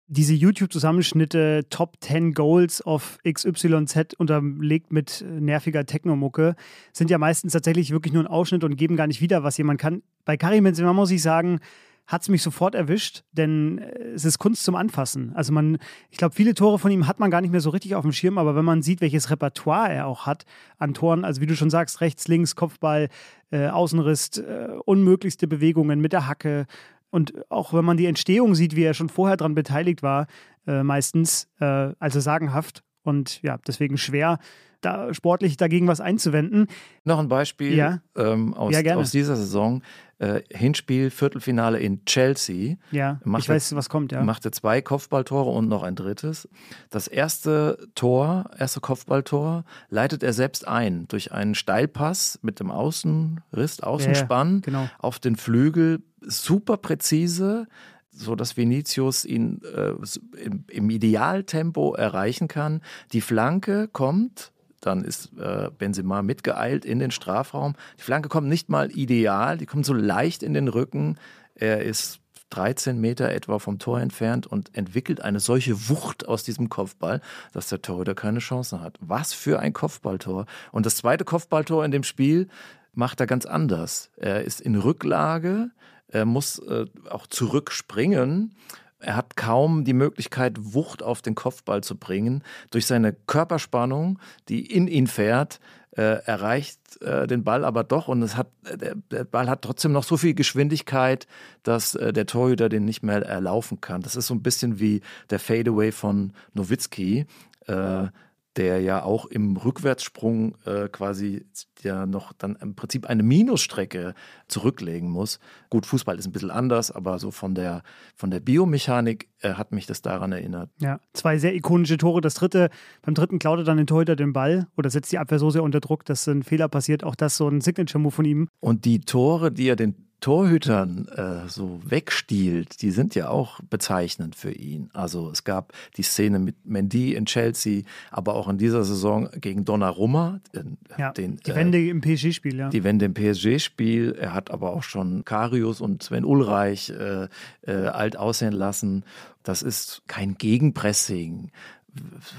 diese 0.08 0.34
YouTube-Zusammenschnitte 0.34 1.66
Top 1.70 1.96
10 2.02 2.34
Goals 2.34 2.86
of 2.86 3.20
XYZ 3.28 4.16
unterlegt 4.18 4.92
mit 4.92 5.24
nerviger 5.28 5.86
Technomucke 5.86 6.56
sind 6.92 7.10
ja 7.10 7.18
meistens 7.18 7.54
tatsächlich 7.54 7.92
wirklich 7.92 8.14
nur 8.14 8.24
ein 8.24 8.28
Ausschnitt 8.28 8.64
und 8.64 8.76
geben 8.76 8.96
gar 8.96 9.08
nicht 9.08 9.22
wieder, 9.22 9.44
was 9.44 9.58
jemand 9.58 9.80
kann. 9.80 10.04
Bei 10.26 10.38
Karim 10.38 10.66
Benzema 10.66 10.94
muss 10.94 11.12
ich 11.12 11.22
sagen, 11.22 11.60
hat 12.06 12.22
es 12.24 12.30
mich 12.30 12.42
sofort 12.42 12.76
erwischt, 12.76 13.24
denn 13.32 13.80
es 13.80 14.26
ist 14.26 14.38
Kunst 14.38 14.64
zum 14.64 14.76
Anfassen. 14.76 15.32
Also 15.36 15.54
man, 15.54 15.78
ich 16.10 16.18
glaube, 16.18 16.36
viele 16.36 16.54
Tore 16.54 16.78
von 16.78 16.92
ihm 16.92 17.08
hat 17.08 17.20
man 17.20 17.32
gar 17.32 17.40
nicht 17.40 17.52
mehr 17.52 17.62
so 17.62 17.70
richtig 17.70 17.96
auf 17.96 18.04
dem 18.04 18.12
Schirm, 18.12 18.38
aber 18.38 18.56
wenn 18.56 18.66
man 18.66 18.82
sieht, 18.82 19.00
welches 19.00 19.30
Repertoire 19.30 19.94
er 19.94 20.08
auch 20.08 20.26
hat 20.26 20.46
an 20.78 20.94
Toren, 20.94 21.24
also 21.24 21.40
wie 21.40 21.46
du 21.46 21.56
schon 21.56 21.70
sagst, 21.70 22.02
rechts, 22.02 22.28
links, 22.28 22.56
Kopfball, 22.56 23.08
äh, 23.52 23.68
Außenriss, 23.68 24.38
äh, 24.38 24.68
unmöglichste 24.84 25.48
Bewegungen 25.48 26.02
mit 26.02 26.12
der 26.12 26.28
Hacke, 26.28 26.66
und 27.14 27.50
auch 27.52 27.74
wenn 27.74 27.86
man 27.86 27.96
die 27.96 28.08
Entstehung 28.08 28.56
sieht, 28.56 28.76
wie 28.76 28.82
er 28.82 28.96
schon 28.96 29.08
vorher 29.08 29.38
daran 29.38 29.54
beteiligt 29.54 30.02
war, 30.02 30.26
äh, 30.66 30.82
meistens, 30.82 31.48
äh, 31.60 31.92
also 32.00 32.20
sagenhaft 32.20 32.84
und 33.04 33.40
ja, 33.44 33.60
deswegen 33.68 33.98
schwer 34.00 34.40
da 34.86 35.14
sportlich 35.14 35.58
dagegen 35.58 35.88
was 35.88 36.02
einzuwenden. 36.02 36.68
Noch 37.04 37.20
ein 37.20 37.28
Beispiel 37.28 37.76
Ja. 37.76 38.02
ähm, 38.16 38.54
aus, 38.54 38.74
Ja, 38.80 38.96
aus 38.96 39.12
dieser 39.12 39.36
Saison. 39.36 39.82
Äh, 40.20 40.42
Hinspiel, 40.52 41.10
Viertelfinale 41.10 41.80
in 41.80 42.06
Chelsea. 42.06 42.78
Ja, 42.92 43.20
Macht 43.26 43.44
ich 43.44 43.50
weiß, 43.50 43.76
was 43.76 43.90
kommt, 43.90 44.14
ja. 44.14 44.24
Machte 44.24 44.52
zwei 44.52 44.82
Kopfballtore 44.82 45.50
und 45.50 45.68
noch 45.68 45.84
ein 45.84 45.96
drittes. 45.96 46.48
Das 46.90 47.08
erste 47.10 47.90
Tor, 47.94 48.50
erste 48.58 48.80
Kopfballtor, 48.80 49.66
leitet 49.90 50.24
er 50.24 50.32
selbst 50.32 50.66
ein 50.66 51.08
durch 51.10 51.34
einen 51.34 51.56
Steilpass 51.56 52.40
mit 52.42 52.62
dem 52.62 52.72
Außenriss, 52.72 53.82
Außenspann 53.82 54.62
genau. 54.62 54.90
auf 55.00 55.20
den 55.20 55.36
Flügel. 55.36 56.02
Super 56.22 56.78
präzise, 56.78 57.68
so 58.12 58.36
dass 58.36 58.56
Vinicius 58.56 59.26
ihn 59.26 59.60
äh, 59.76 59.94
im, 60.38 60.64
im 60.70 60.90
Idealtempo 60.90 61.96
erreichen 61.96 62.48
kann. 62.48 62.82
Die 63.12 63.20
Flanke 63.20 63.90
kommt. 63.90 64.53
Dann 64.86 65.04
ist 65.04 65.32
äh, 65.40 65.70
Benzema 65.78 66.22
mitgeeilt 66.22 66.86
in 66.86 67.00
den 67.00 67.12
Strafraum. 67.12 67.76
Die 67.98 68.04
Flanke 68.04 68.30
kommt 68.30 68.48
nicht 68.48 68.70
mal 68.70 68.92
ideal, 68.92 69.58
die 69.58 69.66
kommt 69.66 69.86
so 69.86 69.94
leicht 69.94 70.44
in 70.44 70.54
den 70.54 70.68
Rücken. 70.68 71.18
Er 71.56 71.84
ist 71.84 72.20
13 72.50 73.00
Meter 73.00 73.32
etwa 73.32 73.58
vom 73.58 73.80
Tor 73.80 74.00
entfernt 74.00 74.46
und 74.46 74.76
entwickelt 74.78 75.22
eine 75.22 75.40
solche 75.40 75.90
Wucht 75.90 76.28
aus 76.28 76.44
diesem 76.44 76.70
Kopfball, 76.70 77.22
dass 77.52 77.70
der 77.70 77.82
Torhüter 77.82 78.14
keine 78.14 78.40
Chance 78.40 78.80
hat. 78.80 78.98
Was 79.02 79.34
für 79.34 79.60
ein 79.60 79.74
Kopfballtor. 79.74 80.46
Und 80.72 80.86
das 80.86 80.98
zweite 80.98 81.26
Kopfballtor 81.26 81.84
in 81.84 81.92
dem 81.92 82.04
Spiel 82.04 82.48
macht 82.94 83.20
er 83.20 83.26
ganz 83.26 83.46
anders. 83.46 84.12
Er 84.18 84.44
ist 84.44 84.62
in 84.62 84.76
Rücklage, 84.76 85.72
er 86.08 86.26
muss 86.26 86.60
äh, 86.60 86.86
auch 87.10 87.26
zurückspringen. 87.26 88.56
Er 89.04 89.16
hat 89.16 89.36
kaum 89.36 89.84
die 89.84 89.94
Möglichkeit, 89.94 90.56
Wucht 90.60 91.04
auf 91.04 91.22
den 91.22 91.36
Kopfball 91.36 91.84
zu 91.84 91.98
bringen. 91.98 92.44
Durch 92.72 92.86
seine 92.86 93.14
Körperspannung, 93.14 94.20
die 94.50 94.66
in 94.66 94.88
ihn 94.88 95.08
fährt, 95.08 95.60
äh, 95.96 96.24
erreicht 96.26 97.02
äh, 97.02 97.28
den 97.28 97.44
Ball 97.44 97.64
aber 97.66 97.84
doch 97.84 98.08
und 98.08 98.24
es 98.24 98.36
hat, 98.36 98.48
äh, 98.66 98.78
der, 98.78 98.96
der 99.12 99.24
Ball 99.26 99.50
hat 99.50 99.62
trotzdem 99.62 99.92
noch 99.92 100.04
so 100.04 100.18
viel 100.18 100.34
Geschwindigkeit, 100.34 101.28
dass 101.62 101.96
äh, 101.96 102.14
der 102.14 102.26
Torhüter 102.26 102.70
den 102.70 102.86
nicht 102.86 103.04
mehr 103.04 103.22
erlaufen 103.22 103.80
kann. 103.80 104.02
Das 104.02 104.16
ist 104.16 104.28
so 104.28 104.34
ein 104.34 104.42
bisschen 104.42 104.80
wie 104.80 105.02
der 105.30 105.40
Fadeaway 105.40 105.92
von 105.92 106.34
Nowitzki. 106.54 107.26
Äh, 107.68 108.08
der 108.56 108.82
ja 108.82 109.04
auch 109.04 109.26
im 109.26 109.58
Rückwärtssprung 109.58 110.56
äh, 110.66 110.88
quasi 110.90 111.46
ja 111.82 112.06
noch 112.06 112.34
dann 112.34 112.56
im 112.56 112.76
Prinzip 112.76 113.08
eine 113.08 113.24
Minusstrecke 113.24 114.14
zurücklegen 114.48 115.10
muss. 115.10 115.40
Gut, 115.70 115.86
Fußball 115.86 116.18
ist 116.20 116.28
ein 116.28 116.32
bisschen 116.32 116.52
anders, 116.52 116.92
aber 116.92 117.20
so 117.20 117.32
von 117.32 117.56
der, 117.56 117.84
von 118.16 118.30
der 118.30 118.40
Biomechanik 118.40 119.30
äh, 119.42 119.54
hat 119.54 119.72
mich 119.72 119.86
das 119.86 120.02
daran 120.02 120.32
erinnert. 120.32 120.70
Ja, 120.80 121.00
zwei 121.14 121.38
sehr 121.38 121.56
ikonische 121.56 121.98
Tore. 121.98 122.22
Das 122.22 122.36
dritte, 122.36 122.70
beim 123.02 123.16
dritten 123.16 123.40
klaut 123.40 123.60
er 123.60 123.66
dann 123.66 123.78
den 123.78 123.88
Torhüter 123.88 124.16
den 124.16 124.34
Ball 124.34 124.68
oder 124.78 124.90
setzt 124.90 125.12
die 125.12 125.18
Abwehr 125.18 125.40
so 125.40 125.50
sehr 125.50 125.64
unter 125.64 125.80
Druck, 125.80 126.06
dass 126.06 126.28
ein 126.28 126.44
Fehler 126.44 126.68
passiert. 126.68 127.04
Auch 127.04 127.16
das 127.16 127.38
so 127.38 127.48
ein 127.48 127.62
Signature-Move 127.62 128.12
von 128.12 128.26
ihm. 128.26 128.48
Und 128.60 128.86
die 128.86 129.02
Tore, 129.02 129.52
die 129.52 129.68
er 129.68 129.76
den 129.76 130.03
Torhütern 130.24 131.10
äh, 131.10 131.50
so 131.50 131.82
wegstiehlt, 131.84 132.82
die 132.82 132.92
sind 132.92 133.14
ja 133.14 133.28
auch 133.28 133.60
bezeichnend 133.70 134.38
für 134.38 134.54
ihn. 134.54 134.90
Also 134.94 135.30
es 135.30 135.44
gab 135.44 135.74
die 135.98 136.02
Szene 136.02 136.40
mit 136.40 136.66
Mendy 136.66 137.14
in 137.14 137.26
Chelsea, 137.26 137.84
aber 138.10 138.36
auch 138.36 138.48
in 138.48 138.58
dieser 138.58 138.86
Saison 138.86 139.30
gegen 139.42 139.66
Donnarumma, 139.66 140.40
den, 140.56 140.78
Ja, 140.98 141.12
den 141.12 141.42
die 141.46 141.52
äh, 141.52 141.56
Wende 141.56 141.86
im 141.90 142.00
PSG-Spiel, 142.00 142.58
ja. 142.58 142.70
die 142.70 142.86
Wende 142.86 143.04
im 143.04 143.14
PSG-Spiel. 143.14 144.16
Er 144.18 144.34
hat 144.34 144.50
aber 144.50 144.72
auch 144.72 144.84
schon 144.84 145.26
Karius 145.26 145.82
und 145.82 146.04
Sven 146.04 146.24
Ulreich 146.24 146.90
äh, 146.92 147.28
äh, 147.68 147.88
alt 147.88 148.16
aussehen 148.16 148.54
lassen. 148.54 149.04
Das 149.44 149.62
ist 149.62 150.04
kein 150.08 150.36
Gegenpressing, 150.38 151.52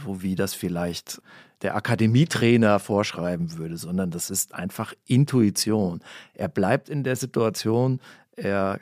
so 0.07 0.23
wie 0.23 0.37
das 0.37 0.55
vielleicht 0.55 1.21
der 1.65 1.75
Akademietrainer 1.75 2.79
vorschreiben 2.79 3.57
würde, 3.57 3.77
sondern 3.77 4.11
das 4.11 4.31
ist 4.31 4.55
einfach 4.55 4.95
Intuition. 5.07 6.01
Er 6.35 6.49
bleibt 6.49 6.89
in 6.89 7.03
der 7.03 7.17
Situation, 7.17 8.01
er 8.37 8.79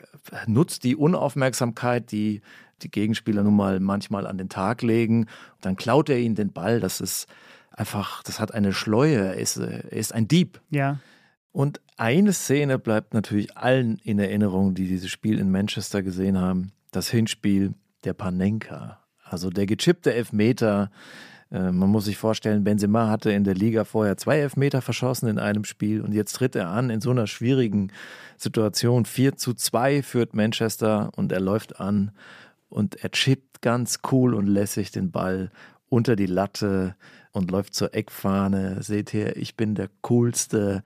nutzt 0.47 0.85
die 0.85 0.97
Unaufmerksamkeit, 0.97 2.11
die 2.13 2.43
die 2.83 2.91
Gegenspieler 2.91 3.45
nun 3.45 3.57
mal 3.57 3.81
manchmal 3.81 4.27
an 4.27 4.37
den 4.37 4.49
Tag 4.49 4.83
legen. 4.83 5.27
Dann 5.61 5.77
klaut 5.77 6.09
er 6.09 6.19
ihnen 6.19 6.35
den 6.35 6.53
Ball. 6.53 6.81
Das 6.81 7.01
ist 7.01 7.29
einfach, 7.71 8.23
das 8.25 8.41
hat 8.41 8.53
eine 8.53 8.73
Schleue. 8.73 9.19
Er 9.19 9.37
ist, 9.37 9.57
er 9.57 9.93
ist 9.93 10.13
ein 10.13 10.27
Dieb. 10.27 10.61
Ja, 10.71 10.99
Und 11.53 11.81
eine 11.97 12.33
Szene 12.33 12.79
bleibt 12.79 13.15
natürlich 13.15 13.57
allen 13.57 13.99
in 13.99 14.19
Erinnerung, 14.19 14.75
die 14.75 14.89
dieses 14.89 15.11
Spiel 15.11 15.39
in 15.39 15.51
Manchester 15.51 16.03
gesehen 16.03 16.39
haben. 16.39 16.73
Das 16.91 17.09
Hinspiel 17.09 17.75
der 18.05 18.15
Panenka. 18.15 18.99
Also 19.23 19.51
der 19.51 19.67
gechippte 19.67 20.13
Elfmeter. 20.13 20.91
Äh, 21.53 21.71
Man 21.71 21.91
muss 21.91 22.07
sich 22.07 22.17
vorstellen, 22.17 22.65
Benzema 22.65 23.09
hatte 23.09 23.31
in 23.31 23.45
der 23.45 23.55
Liga 23.55 23.85
vorher 23.85 24.17
zwei 24.17 24.39
Elfmeter 24.39 24.83
verschossen 24.83 25.29
in 25.29 25.39
einem 25.39 25.65
Spiel 25.65 26.01
und 26.01 26.13
jetzt 26.13 26.33
tritt 26.35 26.57
er 26.57 26.69
an 26.69 26.91
in 26.91 27.01
so 27.01 27.11
einer 27.11 27.27
schwierigen 27.27 27.93
Situation. 28.37 29.05
4 29.05 29.37
zu 29.37 29.55
2 29.55 30.03
führt 30.03 30.35
Manchester 30.35 31.11
und 31.17 31.31
er 31.33 31.41
läuft 31.41 31.79
an 31.79 32.13
und 32.69 32.97
er 33.05 33.11
chippt 33.11 33.63
ganz 33.63 34.01
cool 34.11 34.35
und 34.35 34.47
lässig 34.47 34.91
den 34.91 35.11
Ball 35.11 35.51
unter 35.89 36.17
die 36.17 36.27
Latte 36.27 36.97
und 37.33 37.51
läuft 37.51 37.75
zur 37.75 37.95
Eckfahne. 37.95 38.83
Seht 38.83 39.13
ihr, 39.15 39.37
ich 39.37 39.57
bin 39.57 39.75
der 39.75 39.91
Coolste. 40.01 40.83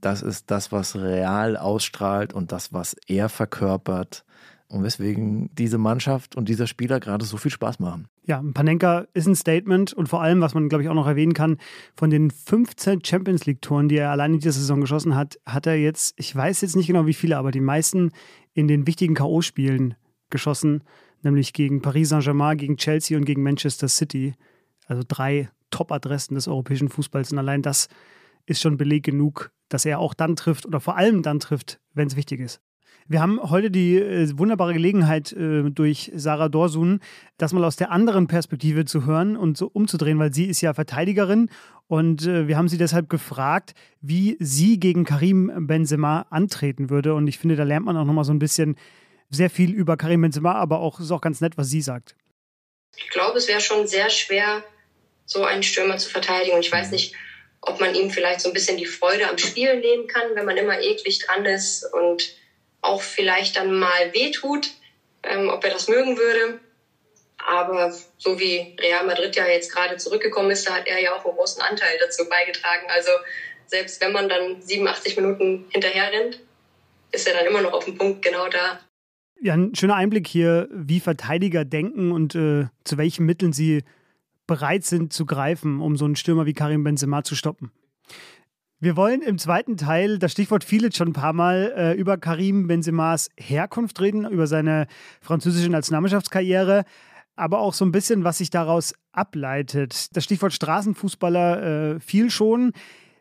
Das 0.00 0.22
ist 0.22 0.50
das, 0.50 0.72
was 0.72 0.96
real 0.96 1.56
ausstrahlt 1.56 2.32
und 2.32 2.52
das, 2.52 2.72
was 2.72 2.96
er 3.06 3.28
verkörpert. 3.28 4.24
Und 4.70 4.82
weswegen 4.82 5.48
diese 5.54 5.78
Mannschaft 5.78 6.36
und 6.36 6.48
dieser 6.48 6.66
Spieler 6.66 7.00
gerade 7.00 7.24
so 7.24 7.38
viel 7.38 7.50
Spaß 7.50 7.78
machen. 7.78 8.06
Ja, 8.26 8.42
Panenka 8.52 9.06
ist 9.14 9.26
ein 9.26 9.34
Statement 9.34 9.94
und 9.94 10.10
vor 10.10 10.20
allem, 10.20 10.42
was 10.42 10.52
man, 10.52 10.68
glaube 10.68 10.82
ich, 10.82 10.90
auch 10.90 10.94
noch 10.94 11.06
erwähnen 11.06 11.32
kann, 11.32 11.56
von 11.94 12.10
den 12.10 12.30
15 12.30 13.02
Champions 13.02 13.46
League-Toren, 13.46 13.88
die 13.88 13.96
er 13.96 14.10
allein 14.10 14.34
in 14.34 14.40
dieser 14.40 14.52
Saison 14.52 14.82
geschossen 14.82 15.14
hat, 15.14 15.38
hat 15.46 15.66
er 15.66 15.76
jetzt, 15.76 16.14
ich 16.18 16.36
weiß 16.36 16.60
jetzt 16.60 16.76
nicht 16.76 16.86
genau 16.86 17.06
wie 17.06 17.14
viele, 17.14 17.38
aber 17.38 17.50
die 17.50 17.62
meisten 17.62 18.10
in 18.52 18.68
den 18.68 18.86
wichtigen 18.86 19.14
K.O.-Spielen 19.14 19.94
geschossen, 20.28 20.84
nämlich 21.22 21.54
gegen 21.54 21.80
Paris 21.80 22.10
Saint-Germain, 22.10 22.58
gegen 22.58 22.76
Chelsea 22.76 23.16
und 23.16 23.24
gegen 23.24 23.42
Manchester 23.42 23.88
City. 23.88 24.34
Also 24.86 25.02
drei 25.06 25.48
Top-Adressen 25.70 26.34
des 26.34 26.48
europäischen 26.48 26.88
Fußballs. 26.88 27.32
Und 27.32 27.38
allein 27.38 27.62
das 27.62 27.88
ist 28.46 28.60
schon 28.60 28.76
Beleg 28.76 29.04
genug, 29.04 29.50
dass 29.68 29.84
er 29.84 29.98
auch 29.98 30.14
dann 30.14 30.36
trifft 30.36 30.66
oder 30.66 30.80
vor 30.80 30.96
allem 30.96 31.22
dann 31.22 31.40
trifft, 31.40 31.80
wenn 31.94 32.08
es 32.08 32.16
wichtig 32.16 32.40
ist. 32.40 32.60
Wir 33.10 33.22
haben 33.22 33.40
heute 33.42 33.70
die 33.70 33.96
äh, 33.96 34.28
wunderbare 34.36 34.74
Gelegenheit, 34.74 35.32
äh, 35.32 35.70
durch 35.70 36.12
Sarah 36.14 36.50
Dorsun 36.50 37.00
das 37.38 37.54
mal 37.54 37.64
aus 37.64 37.76
der 37.76 37.90
anderen 37.90 38.26
Perspektive 38.26 38.84
zu 38.84 39.06
hören 39.06 39.34
und 39.34 39.56
so 39.56 39.70
umzudrehen, 39.72 40.18
weil 40.18 40.34
sie 40.34 40.44
ist 40.44 40.60
ja 40.60 40.74
Verteidigerin 40.74 41.48
und 41.86 42.26
äh, 42.26 42.48
wir 42.48 42.58
haben 42.58 42.68
sie 42.68 42.76
deshalb 42.76 43.08
gefragt, 43.08 43.72
wie 44.02 44.36
sie 44.40 44.78
gegen 44.78 45.06
Karim 45.06 45.50
Benzema 45.66 46.26
antreten 46.28 46.90
würde. 46.90 47.14
Und 47.14 47.28
ich 47.28 47.38
finde, 47.38 47.56
da 47.56 47.62
lernt 47.62 47.86
man 47.86 47.96
auch 47.96 48.04
nochmal 48.04 48.24
so 48.24 48.32
ein 48.32 48.38
bisschen 48.38 48.76
sehr 49.30 49.48
viel 49.48 49.72
über 49.72 49.96
Karim 49.96 50.20
Benzema, 50.20 50.52
aber 50.52 50.80
auch 50.80 51.00
ist 51.00 51.10
auch 51.10 51.22
ganz 51.22 51.40
nett, 51.40 51.56
was 51.56 51.70
sie 51.70 51.80
sagt. 51.80 52.14
Ich 52.94 53.08
glaube, 53.08 53.38
es 53.38 53.48
wäre 53.48 53.62
schon 53.62 53.86
sehr 53.86 54.10
schwer, 54.10 54.62
so 55.24 55.44
einen 55.44 55.62
Stürmer 55.62 55.96
zu 55.96 56.10
verteidigen. 56.10 56.56
Und 56.56 56.60
ich 56.60 56.72
weiß 56.72 56.90
nicht, 56.90 57.14
ob 57.62 57.80
man 57.80 57.94
ihm 57.94 58.10
vielleicht 58.10 58.42
so 58.42 58.48
ein 58.48 58.54
bisschen 58.54 58.76
die 58.76 58.86
Freude 58.86 59.30
am 59.30 59.38
Spielen 59.38 59.80
nehmen 59.80 60.06
kann, 60.08 60.34
wenn 60.34 60.44
man 60.44 60.58
immer 60.58 60.78
eklig 60.78 61.20
dran 61.20 61.46
ist 61.46 61.86
und 61.94 62.34
auch 62.80 63.02
vielleicht 63.02 63.56
dann 63.56 63.78
mal 63.78 64.12
wehtut, 64.12 64.70
ähm, 65.22 65.48
ob 65.48 65.64
er 65.64 65.70
das 65.70 65.88
mögen 65.88 66.16
würde. 66.16 66.60
Aber 67.38 67.94
so 68.18 68.38
wie 68.38 68.76
Real 68.80 69.06
Madrid 69.06 69.36
ja 69.36 69.46
jetzt 69.46 69.72
gerade 69.72 69.96
zurückgekommen 69.96 70.50
ist, 70.50 70.68
da 70.68 70.74
hat 70.74 70.86
er 70.86 71.00
ja 71.00 71.14
auch 71.14 71.24
einen 71.24 71.34
großen 71.34 71.62
Anteil 71.62 71.96
dazu 72.00 72.28
beigetragen. 72.28 72.86
Also 72.88 73.10
selbst 73.66 74.00
wenn 74.00 74.12
man 74.12 74.28
dann 74.28 74.60
87 74.60 75.16
Minuten 75.16 75.66
hinterher 75.70 76.12
rennt, 76.12 76.40
ist 77.12 77.26
er 77.26 77.34
dann 77.34 77.46
immer 77.46 77.62
noch 77.62 77.72
auf 77.72 77.84
dem 77.84 77.96
Punkt 77.96 78.22
genau 78.22 78.48
da. 78.48 78.80
Ja, 79.40 79.54
ein 79.54 79.74
schöner 79.74 79.94
Einblick 79.94 80.26
hier, 80.26 80.68
wie 80.72 81.00
Verteidiger 81.00 81.64
denken 81.64 82.10
und 82.10 82.34
äh, 82.34 82.66
zu 82.84 82.98
welchen 82.98 83.24
Mitteln 83.24 83.52
sie 83.52 83.84
bereit 84.46 84.84
sind 84.84 85.12
zu 85.12 85.26
greifen, 85.26 85.80
um 85.80 85.96
so 85.96 86.06
einen 86.06 86.16
Stürmer 86.16 86.46
wie 86.46 86.54
Karim 86.54 86.82
Benzema 86.82 87.22
zu 87.22 87.36
stoppen. 87.36 87.70
Wir 88.80 88.96
wollen 88.96 89.22
im 89.22 89.38
zweiten 89.38 89.76
Teil, 89.76 90.20
das 90.20 90.30
Stichwort 90.30 90.62
fiel 90.62 90.92
schon 90.92 91.08
ein 91.08 91.12
paar 91.12 91.32
Mal, 91.32 91.72
äh, 91.76 91.92
über 91.94 92.16
Karim 92.16 92.68
Benzemas 92.68 93.28
Herkunft 93.36 94.00
reden, 94.00 94.24
über 94.24 94.46
seine 94.46 94.86
französische 95.20 95.68
Nationalmannschaftskarriere, 95.68 96.84
aber 97.34 97.58
auch 97.58 97.74
so 97.74 97.84
ein 97.84 97.90
bisschen, 97.90 98.22
was 98.22 98.38
sich 98.38 98.50
daraus 98.50 98.94
ableitet. 99.10 100.14
Das 100.16 100.22
Stichwort 100.22 100.52
Straßenfußballer 100.52 101.96
äh, 101.96 102.00
fiel 102.00 102.30
schon. 102.30 102.70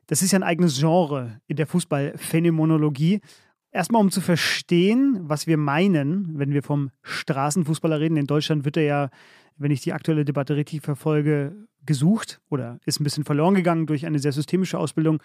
Das 0.06 0.22
ist 0.22 0.32
ja 0.32 0.38
ein 0.38 0.44
eigenes 0.44 0.78
Genre 0.78 1.42
in 1.48 1.56
der 1.56 1.66
Fußballphänomenologie. 1.66 3.22
Erstmal, 3.72 4.02
um 4.02 4.12
zu 4.12 4.22
verstehen, 4.22 5.22
was 5.24 5.48
wir 5.48 5.58
meinen, 5.58 6.38
wenn 6.38 6.54
wir 6.54 6.62
vom 6.62 6.92
Straßenfußballer 7.02 8.00
reden. 8.00 8.18
In 8.18 8.28
Deutschland 8.28 8.64
wird 8.64 8.78
er 8.78 8.84
ja, 8.84 9.10
wenn 9.58 9.72
ich 9.72 9.82
die 9.82 9.94
aktuelle 9.94 10.24
Debatte 10.24 10.56
richtig 10.56 10.84
verfolge, 10.84 11.56
gesucht 11.84 12.42
oder 12.50 12.80
ist 12.86 13.00
ein 13.00 13.04
bisschen 13.04 13.24
verloren 13.24 13.56
gegangen 13.56 13.88
durch 13.88 14.06
eine 14.06 14.20
sehr 14.20 14.34
systemische 14.34 14.78
Ausbildung. 14.78 15.20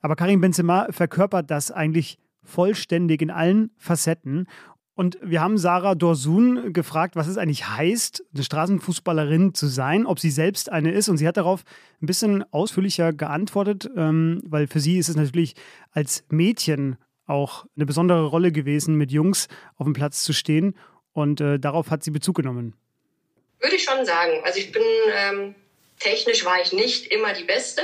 Aber 0.00 0.16
Karim 0.16 0.40
Benzema 0.40 0.88
verkörpert 0.90 1.50
das 1.50 1.70
eigentlich 1.70 2.18
vollständig 2.42 3.22
in 3.22 3.30
allen 3.30 3.70
Facetten. 3.76 4.46
Und 4.94 5.18
wir 5.20 5.42
haben 5.42 5.58
Sarah 5.58 5.94
Dorsun 5.94 6.72
gefragt, 6.72 7.16
was 7.16 7.26
es 7.26 7.36
eigentlich 7.36 7.68
heißt, 7.68 8.24
eine 8.32 8.42
Straßenfußballerin 8.42 9.52
zu 9.52 9.66
sein, 9.66 10.06
ob 10.06 10.18
sie 10.18 10.30
selbst 10.30 10.72
eine 10.72 10.90
ist. 10.90 11.10
Und 11.10 11.18
sie 11.18 11.28
hat 11.28 11.36
darauf 11.36 11.64
ein 12.00 12.06
bisschen 12.06 12.50
ausführlicher 12.50 13.12
geantwortet, 13.12 13.90
ähm, 13.94 14.40
weil 14.46 14.66
für 14.66 14.80
sie 14.80 14.96
ist 14.96 15.10
es 15.10 15.16
natürlich 15.16 15.54
als 15.90 16.24
Mädchen 16.30 16.96
auch 17.26 17.66
eine 17.76 17.84
besondere 17.84 18.24
Rolle 18.24 18.52
gewesen, 18.52 18.94
mit 18.94 19.12
Jungs 19.12 19.48
auf 19.76 19.84
dem 19.84 19.92
Platz 19.92 20.22
zu 20.22 20.32
stehen. 20.32 20.74
Und 21.12 21.42
äh, 21.42 21.58
darauf 21.58 21.90
hat 21.90 22.02
sie 22.02 22.10
Bezug 22.10 22.36
genommen. 22.36 22.74
Würde 23.60 23.76
ich 23.76 23.84
schon 23.84 24.04
sagen. 24.06 24.32
Also 24.44 24.60
ich 24.60 24.72
bin 24.72 24.82
ähm, 25.14 25.54
technisch 25.98 26.44
war 26.44 26.60
ich 26.62 26.72
nicht 26.72 27.06
immer 27.08 27.32
die 27.32 27.44
Beste, 27.44 27.82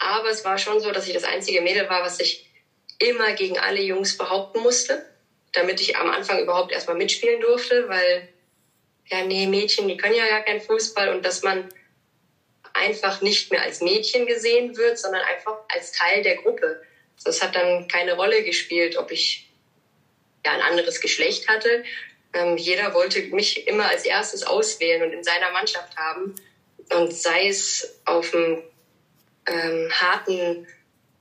aber 0.00 0.30
es 0.30 0.44
war 0.44 0.58
schon 0.58 0.80
so, 0.80 0.90
dass 0.90 1.06
ich 1.06 1.14
das 1.14 1.24
einzige 1.24 1.60
Mädel 1.60 1.88
war, 1.88 2.02
was 2.02 2.18
sich 2.18 2.50
immer 2.98 3.32
gegen 3.32 3.58
alle 3.58 3.80
Jungs 3.80 4.18
behaupten 4.18 4.60
musste 4.60 5.06
damit 5.52 5.80
ich 5.80 5.96
am 5.96 6.10
Anfang 6.10 6.40
überhaupt 6.40 6.72
erstmal 6.72 6.96
mitspielen 6.96 7.40
durfte, 7.40 7.88
weil, 7.88 8.28
ja, 9.06 9.22
nee, 9.24 9.46
Mädchen, 9.46 9.88
die 9.88 9.96
können 9.96 10.14
ja 10.14 10.28
gar 10.28 10.42
keinen 10.42 10.60
Fußball 10.60 11.10
und 11.10 11.24
dass 11.24 11.42
man 11.42 11.68
einfach 12.72 13.20
nicht 13.20 13.50
mehr 13.50 13.62
als 13.62 13.80
Mädchen 13.80 14.26
gesehen 14.26 14.76
wird, 14.76 14.98
sondern 14.98 15.22
einfach 15.22 15.56
als 15.68 15.92
Teil 15.92 16.22
der 16.22 16.36
Gruppe. 16.36 16.82
Das 17.24 17.42
hat 17.42 17.54
dann 17.54 17.88
keine 17.88 18.14
Rolle 18.14 18.44
gespielt, 18.44 18.96
ob 18.96 19.10
ich 19.10 19.50
ja 20.44 20.52
ein 20.52 20.62
anderes 20.62 21.00
Geschlecht 21.00 21.48
hatte. 21.48 21.84
Ähm, 22.32 22.56
jeder 22.56 22.94
wollte 22.94 23.20
mich 23.22 23.66
immer 23.66 23.88
als 23.88 24.04
erstes 24.04 24.44
auswählen 24.44 25.02
und 25.02 25.12
in 25.12 25.24
seiner 25.24 25.50
Mannschaft 25.50 25.96
haben. 25.96 26.36
Und 26.90 27.12
sei 27.12 27.48
es 27.48 28.00
auf 28.04 28.30
dem 28.30 28.62
ähm, 29.46 29.90
harten 29.90 30.66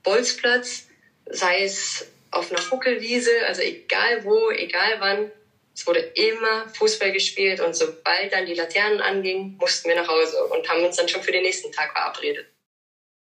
Bolzplatz, 0.03 0.87
sei 1.29 1.63
es 1.63 2.07
auf 2.31 2.51
einer 2.51 2.71
Huckelwiese, 2.71 3.31
also 3.47 3.61
egal 3.61 4.23
wo, 4.23 4.49
egal 4.51 4.99
wann, 4.99 5.31
es 5.73 5.87
wurde 5.87 5.99
immer 5.99 6.67
Fußball 6.73 7.11
gespielt 7.11 7.61
und 7.61 7.75
sobald 7.75 8.33
dann 8.33 8.45
die 8.45 8.53
Laternen 8.53 8.99
angingen, 8.99 9.55
mussten 9.57 9.87
wir 9.87 9.95
nach 9.95 10.07
Hause 10.07 10.35
und 10.53 10.69
haben 10.69 10.83
uns 10.83 10.97
dann 10.97 11.07
schon 11.07 11.21
für 11.21 11.31
den 11.31 11.43
nächsten 11.43 11.71
Tag 11.71 11.93
verabredet. 11.93 12.47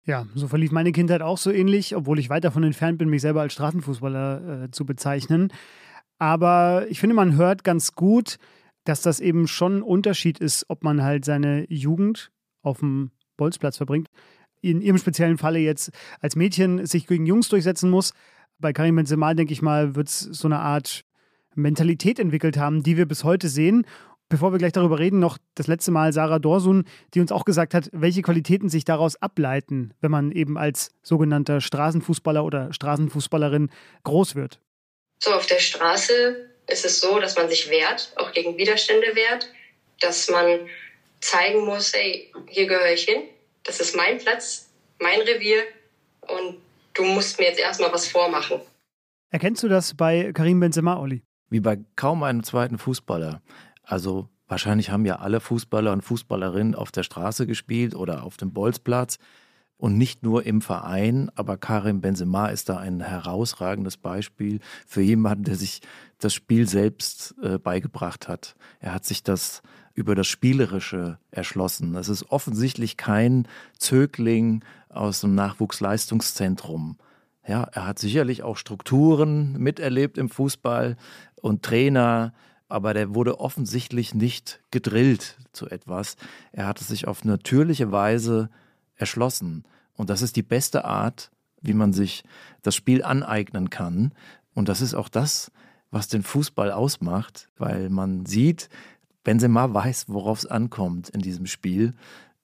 Ja, 0.05 0.27
so 0.37 0.47
verlief 0.47 0.71
meine 0.71 0.93
Kindheit 0.93 1.23
auch 1.23 1.39
so 1.39 1.51
ähnlich, 1.51 1.97
obwohl 1.97 2.21
ich 2.21 2.31
weit 2.31 2.45
davon 2.45 2.63
entfernt 2.63 2.99
bin, 2.99 3.09
mich 3.09 3.23
selber 3.23 3.41
als 3.41 3.55
Straßenfußballer 3.55 4.65
äh, 4.65 4.71
zu 4.71 4.87
bezeichnen. 4.87 5.53
Aber 6.19 6.87
ich 6.89 7.01
finde, 7.01 7.17
man 7.17 7.37
hört 7.37 7.65
ganz 7.65 7.93
gut, 7.93 8.37
dass 8.85 9.03
das 9.03 9.19
eben 9.19 9.49
schon 9.49 9.79
ein 9.79 9.83
Unterschied 9.83 10.39
ist, 10.39 10.67
ob 10.69 10.85
man 10.85 11.03
halt 11.03 11.25
seine 11.25 11.67
Jugend 11.69 12.31
auf 12.63 12.79
dem 12.79 13.11
Bolzplatz 13.37 13.77
verbringt. 13.77 14.09
In 14.61 14.81
ihrem 14.81 14.99
speziellen 14.99 15.39
Falle 15.39 15.59
jetzt 15.59 15.91
als 16.21 16.37
Mädchen 16.37 16.87
sich 16.87 17.07
gegen 17.07 17.27
Jungs 17.27 17.49
durchsetzen 17.49 17.91
muss 17.91 18.13
bei 18.59 18.73
Karim 18.73 18.97
Benzema, 18.97 19.35
denke 19.35 19.53
ich 19.53 19.63
mal, 19.63 19.95
wird 19.95 20.09
es 20.09 20.21
so 20.21 20.49
eine 20.49 20.61
Art 20.61 21.05
Mentalität 21.55 22.19
entwickelt 22.19 22.57
haben, 22.57 22.83
die 22.83 22.97
wir 22.97 23.07
bis 23.07 23.25
heute 23.25 23.49
sehen. 23.49 23.87
Bevor 24.29 24.51
wir 24.53 24.59
gleich 24.59 24.73
darüber 24.73 24.99
reden, 24.99 25.21
noch 25.21 25.39
das 25.55 25.69
letzte 25.69 25.93
Mal 25.93 26.13
Sarah 26.13 26.41
Dorsun, 26.41 26.85
die 27.15 27.21
uns 27.21 27.31
auch 27.31 27.45
gesagt 27.45 27.75
hat, 27.75 27.89
welche 27.93 28.23
Qualitäten 28.23 28.69
sich 28.69 28.85
daraus 28.85 29.15
ableiten, 29.23 29.95
wenn 30.01 30.11
man 30.11 30.33
eben 30.33 30.59
als 30.59 30.91
sogenannter 31.03 31.61
Straßenfußballer 31.61 32.45
oder 32.45 32.73
Straßenfußballerin 32.73 33.71
groß 34.03 34.35
wird. 34.35 34.61
So, 35.21 35.33
auf 35.33 35.47
der 35.47 35.61
Straße 35.61 36.49
ist 36.67 36.85
es 36.85 37.01
so, 37.01 37.21
dass 37.21 37.37
man 37.37 37.49
sich 37.49 37.71
wehrt, 37.71 38.13
auch 38.17 38.33
gegen 38.33 38.59
Widerstände 38.59 39.07
wehrt, 39.15 39.49
dass 40.01 40.29
man 40.29 40.59
zeigen 41.21 41.65
muss, 41.65 41.93
hey, 41.95 42.33
hier 42.49 42.67
gehöre 42.67 42.93
ich 42.93 43.05
hin, 43.05 43.23
das 43.67 43.81
ist 43.81 43.97
mein 43.97 44.19
Platz, 44.19 44.71
mein 45.01 45.21
Revier 45.21 45.63
und 46.23 46.59
du 46.95 47.05
musst 47.05 47.39
mir 47.39 47.47
jetzt 47.47 47.61
erstmal 47.61 47.93
was 47.93 48.07
vormachen. 48.07 48.61
Erkennst 49.31 49.63
du 49.63 49.69
das 49.69 49.95
bei 49.95 50.33
Karim 50.33 50.61
Benzema, 50.61 50.99
Olli? 50.99 51.23
Wie 51.51 51.61
bei 51.61 51.79
kaum 51.97 52.23
einem 52.23 52.43
zweiten 52.43 52.79
Fußballer. 52.79 53.43
Also 53.83 54.29
wahrscheinlich 54.47 54.91
haben 54.91 55.05
ja 55.05 55.17
alle 55.17 55.41
Fußballer 55.41 55.93
und 55.93 56.03
Fußballerinnen 56.03 56.75
auf 56.75 56.93
der 56.93 57.03
Straße 57.03 57.47
gespielt 57.47 57.95
oder 57.95 58.23
auf 58.23 58.37
dem 58.37 58.53
Bolzplatz 58.53 59.19
und 59.79 59.99
nicht 59.99 60.23
nur 60.23 60.47
im 60.47 60.63
Verein, 60.63 61.31
aber 61.35 61.59
Karim 61.59 62.01
Benzema 62.01 62.49
ist 62.49 62.69
da 62.69 62.79
ein 62.79 63.01
herausragendes 63.01 63.99
Beispiel 63.99 64.61
für 64.87 65.03
jemanden, 65.03 65.45
der 65.45 65.57
sich 65.57 65.83
das 66.19 66.33
Spiel 66.33 66.67
selbst 66.69 67.35
äh, 67.43 67.59
beigebracht 67.59 68.27
hat. 68.27 68.57
Er 68.81 68.95
hat 68.95 69.05
sich 69.05 69.23
das 69.23 69.63
über 69.97 70.15
das 70.15 70.29
Spielerische 70.29 71.19
erschlossen. 71.31 71.97
Es 71.97 72.09
ist 72.09 72.31
offensichtlich 72.31 72.97
kein 72.97 73.49
Zögling 73.79 74.63
aus 74.91 75.23
dem 75.23 75.35
Nachwuchsleistungszentrum. 75.35 76.99
Ja, 77.49 77.63
er 77.73 77.87
hat 77.87 77.99
sicherlich 77.99 78.43
auch 78.43 78.59
Strukturen 78.59 79.53
miterlebt 79.55 80.19
im 80.19 80.29
Fußball 80.29 80.97
und 81.41 81.63
Trainer, 81.63 82.35
aber 82.69 82.93
der 82.93 83.15
wurde 83.15 83.41
offensichtlich 83.41 84.15
nicht 84.15 84.61
gedrillt 84.71 85.39
zu 85.53 85.69
etwas. 85.69 86.17
Er 86.53 86.67
hat 86.67 86.81
es 86.81 86.89
sich 86.89 87.09
auf 87.09 87.25
natürliche 87.25 87.91
Weise 87.91 88.51
erschlossen. 88.97 89.65
Und 89.95 90.11
das 90.11 90.21
ist 90.21 90.37
die 90.37 90.43
beste 90.43 90.85
Art, 90.85 91.31
wie 91.63 91.75
man 91.75 91.95
sich 91.95 92.23
das 92.61 92.75
Spiel 92.75 93.03
aneignen 93.03 93.71
kann. 93.71 94.13
Und 94.55 94.69
das 94.69 94.83
ist 94.83 94.93
auch 94.93 95.09
das, 95.09 95.51
was 95.91 96.09
den 96.09 96.23
Fußball 96.23 96.73
ausmacht, 96.73 97.49
weil 97.57 97.89
man 97.89 98.27
sieht, 98.27 98.69
Benzema 99.27 99.75
weiß, 99.75 100.05
worauf 100.07 100.39
es 100.39 100.47
ankommt 100.47 101.09
in 101.09 101.21
diesem 101.21 101.47
Spiel. 101.47 101.95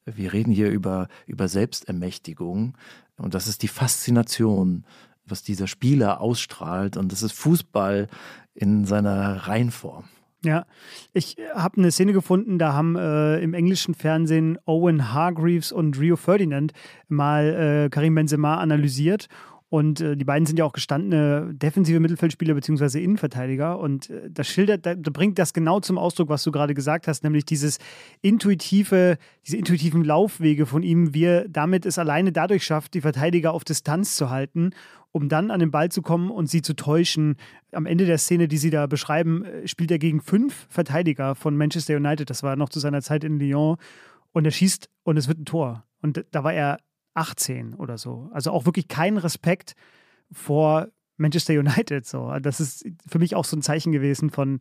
Wir 0.05 0.33
reden 0.33 0.51
hier 0.51 0.69
über, 0.69 1.07
über 1.29 1.47
Selbstermächtigung 1.47 2.77
und 3.17 3.35
das 3.35 3.47
ist 3.47 3.63
die 3.63 3.69
Faszination, 3.69 4.85
was 5.25 5.45
dieser 5.45 5.69
Spieler 5.69 6.21
ausstrahlt 6.21 6.97
und 6.97 7.13
das 7.13 7.23
ist 7.23 7.35
Fußball 7.35 8.09
in 8.53 8.85
seiner 8.85 9.47
Reinform. 9.47 10.07
Ja, 10.45 10.67
ich 11.13 11.37
habe 11.55 11.77
eine 11.79 11.93
Szene 11.93 12.13
gefunden, 12.13 12.59
da 12.59 12.73
haben 12.73 12.97
äh, 12.97 13.39
im 13.39 13.55
englischen 13.55 13.95
Fernsehen 13.95 14.59
Owen 14.65 15.13
Hargreaves 15.13 15.71
und 15.71 16.01
Rio 16.01 16.17
Ferdinand 16.17 16.73
mal 17.07 17.85
äh, 17.85 17.91
Karim 17.91 18.17
Benzema 18.17 18.57
analysiert 18.57 19.29
und 19.73 20.03
äh, 20.03 20.19
die 20.19 20.27
beiden 20.27 20.45
sind 20.45 20.59
ja 20.59 20.67
auch 20.67 20.75
gestandene 20.75 21.55
defensive 21.55 21.99
Mittelfeldspieler 21.99 22.53
bzw. 22.53 23.03
Innenverteidiger. 23.03 23.79
Und 23.79 24.11
äh, 24.11 24.29
das 24.29 24.47
schildert, 24.47 24.85
da, 24.85 24.95
bringt 24.95 25.39
das 25.39 25.55
genau 25.55 25.81
zum 25.81 25.97
Ausdruck, 25.97 26.29
was 26.29 26.43
du 26.43 26.53
gerade 26.53 26.75
gesagt 26.75 27.09
hast, 27.09 27.25
nämlich 27.25 27.47
dieses 27.47 27.79
intuitive, 28.21 29.17
diese 29.47 29.57
intuitiven 29.57 30.05
Laufwege 30.05 30.67
von 30.67 30.83
ihm, 30.83 31.15
wie 31.15 31.25
er 31.25 31.49
damit 31.49 31.87
es 31.87 31.97
alleine 31.97 32.33
dadurch 32.33 32.65
schafft, 32.65 32.93
die 32.93 33.01
Verteidiger 33.01 33.55
auf 33.55 33.65
Distanz 33.65 34.15
zu 34.15 34.29
halten, 34.29 34.73
um 35.11 35.31
dann 35.31 35.51
an 35.51 35.61
den 35.61 35.71
Ball 35.71 35.91
zu 35.91 36.03
kommen 36.03 36.31
und 36.31 36.51
sie 36.51 36.61
zu 36.61 36.77
täuschen. 36.77 37.37
Am 37.73 37.87
Ende 37.87 38.05
der 38.05 38.19
Szene, 38.19 38.49
die 38.49 38.59
sie 38.59 38.69
da 38.69 38.87
beschreiben, 38.87 39.47
äh, 39.47 39.67
spielt 39.67 39.91
er 39.91 39.99
gegen 39.99 40.21
fünf 40.21 40.67
Verteidiger 40.69 41.35
von 41.35 41.57
Manchester 41.57 41.97
United. 41.97 42.29
Das 42.29 42.43
war 42.43 42.57
noch 42.57 42.69
zu 42.69 42.79
seiner 42.79 43.01
Zeit 43.01 43.25
in 43.25 43.39
Lyon. 43.39 43.79
Und 44.33 44.45
er 44.45 44.51
schießt 44.51 44.91
und 45.05 45.17
es 45.17 45.29
wird 45.29 45.39
ein 45.39 45.47
Tor. 45.47 45.87
Und 46.03 46.27
da 46.31 46.45
war 46.45 46.53
er 46.53 46.77
18 47.15 47.75
oder 47.75 47.99
so. 47.99 48.31
Also 48.33 48.51
auch 48.51 48.67
wirklich 48.67 48.89
kein 48.89 49.17
Respekt 49.17 49.75
vor 50.31 50.89
Manchester 51.17 51.55
United. 51.55 52.07
So. 52.07 52.33
Das 52.41 52.61
ist 52.61 52.87
für 53.07 53.19
mich 53.19 53.35
auch 53.35 53.45
so 53.45 53.57
ein 53.57 53.63
Zeichen 53.63 53.93
gewesen 53.93 54.31
von, 54.31 54.59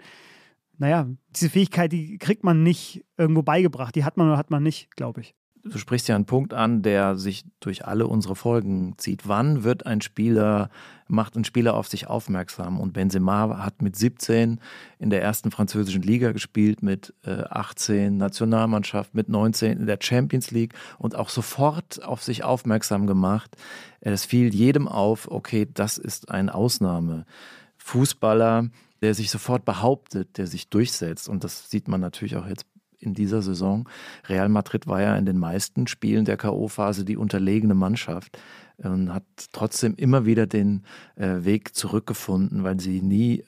naja, 0.77 1.07
diese 1.29 1.49
Fähigkeit, 1.49 1.91
die 1.91 2.17
kriegt 2.17 2.43
man 2.43 2.63
nicht 2.63 3.05
irgendwo 3.17 3.43
beigebracht. 3.43 3.95
Die 3.95 4.03
hat 4.03 4.17
man 4.17 4.27
oder 4.27 4.37
hat 4.37 4.51
man 4.51 4.63
nicht, 4.63 4.95
glaube 4.95 5.21
ich 5.21 5.35
du 5.63 5.77
sprichst 5.77 6.07
ja 6.07 6.15
einen 6.15 6.25
Punkt 6.25 6.53
an, 6.53 6.81
der 6.81 7.17
sich 7.17 7.45
durch 7.59 7.85
alle 7.85 8.07
unsere 8.07 8.35
Folgen 8.35 8.95
zieht. 8.97 9.27
Wann 9.27 9.63
wird 9.63 9.85
ein 9.85 10.01
Spieler, 10.01 10.69
macht 11.07 11.35
ein 11.35 11.43
Spieler 11.43 11.75
auf 11.75 11.87
sich 11.87 12.07
aufmerksam? 12.07 12.79
Und 12.79 12.93
Benzema 12.93 13.63
hat 13.63 13.81
mit 13.81 13.95
17 13.95 14.59
in 14.99 15.09
der 15.09 15.21
ersten 15.21 15.51
französischen 15.51 16.01
Liga 16.01 16.31
gespielt, 16.31 16.83
mit 16.83 17.13
18 17.25 18.17
Nationalmannschaft, 18.17 19.13
mit 19.13 19.29
19 19.29 19.79
in 19.79 19.85
der 19.85 19.99
Champions 20.01 20.51
League 20.51 20.73
und 20.97 21.15
auch 21.15 21.29
sofort 21.29 22.03
auf 22.03 22.23
sich 22.23 22.43
aufmerksam 22.43 23.07
gemacht. 23.07 23.55
Es 23.99 24.25
fiel 24.25 24.53
jedem 24.53 24.87
auf, 24.87 25.29
okay, 25.29 25.67
das 25.71 25.97
ist 25.97 26.31
ein 26.31 26.49
Ausnahmefußballer, 26.49 28.69
der 29.01 29.15
sich 29.15 29.31
sofort 29.31 29.65
behauptet, 29.65 30.37
der 30.37 30.47
sich 30.47 30.69
durchsetzt. 30.69 31.27
Und 31.27 31.43
das 31.43 31.71
sieht 31.71 31.87
man 31.87 32.01
natürlich 32.01 32.35
auch 32.35 32.47
jetzt 32.47 32.65
in 33.01 33.13
dieser 33.13 33.41
Saison. 33.41 33.87
Real 34.27 34.49
Madrid 34.49 34.87
war 34.87 35.01
ja 35.01 35.15
in 35.15 35.25
den 35.25 35.37
meisten 35.37 35.87
Spielen 35.87 36.25
der 36.25 36.37
K.O.-Phase 36.37 37.03
die 37.03 37.17
unterlegene 37.17 37.73
Mannschaft 37.73 38.37
und 38.77 39.13
hat 39.13 39.23
trotzdem 39.51 39.95
immer 39.95 40.25
wieder 40.25 40.47
den 40.47 40.83
äh, 41.15 41.43
Weg 41.43 41.75
zurückgefunden, 41.75 42.63
weil 42.63 42.79
sie 42.79 43.01
nie 43.01 43.43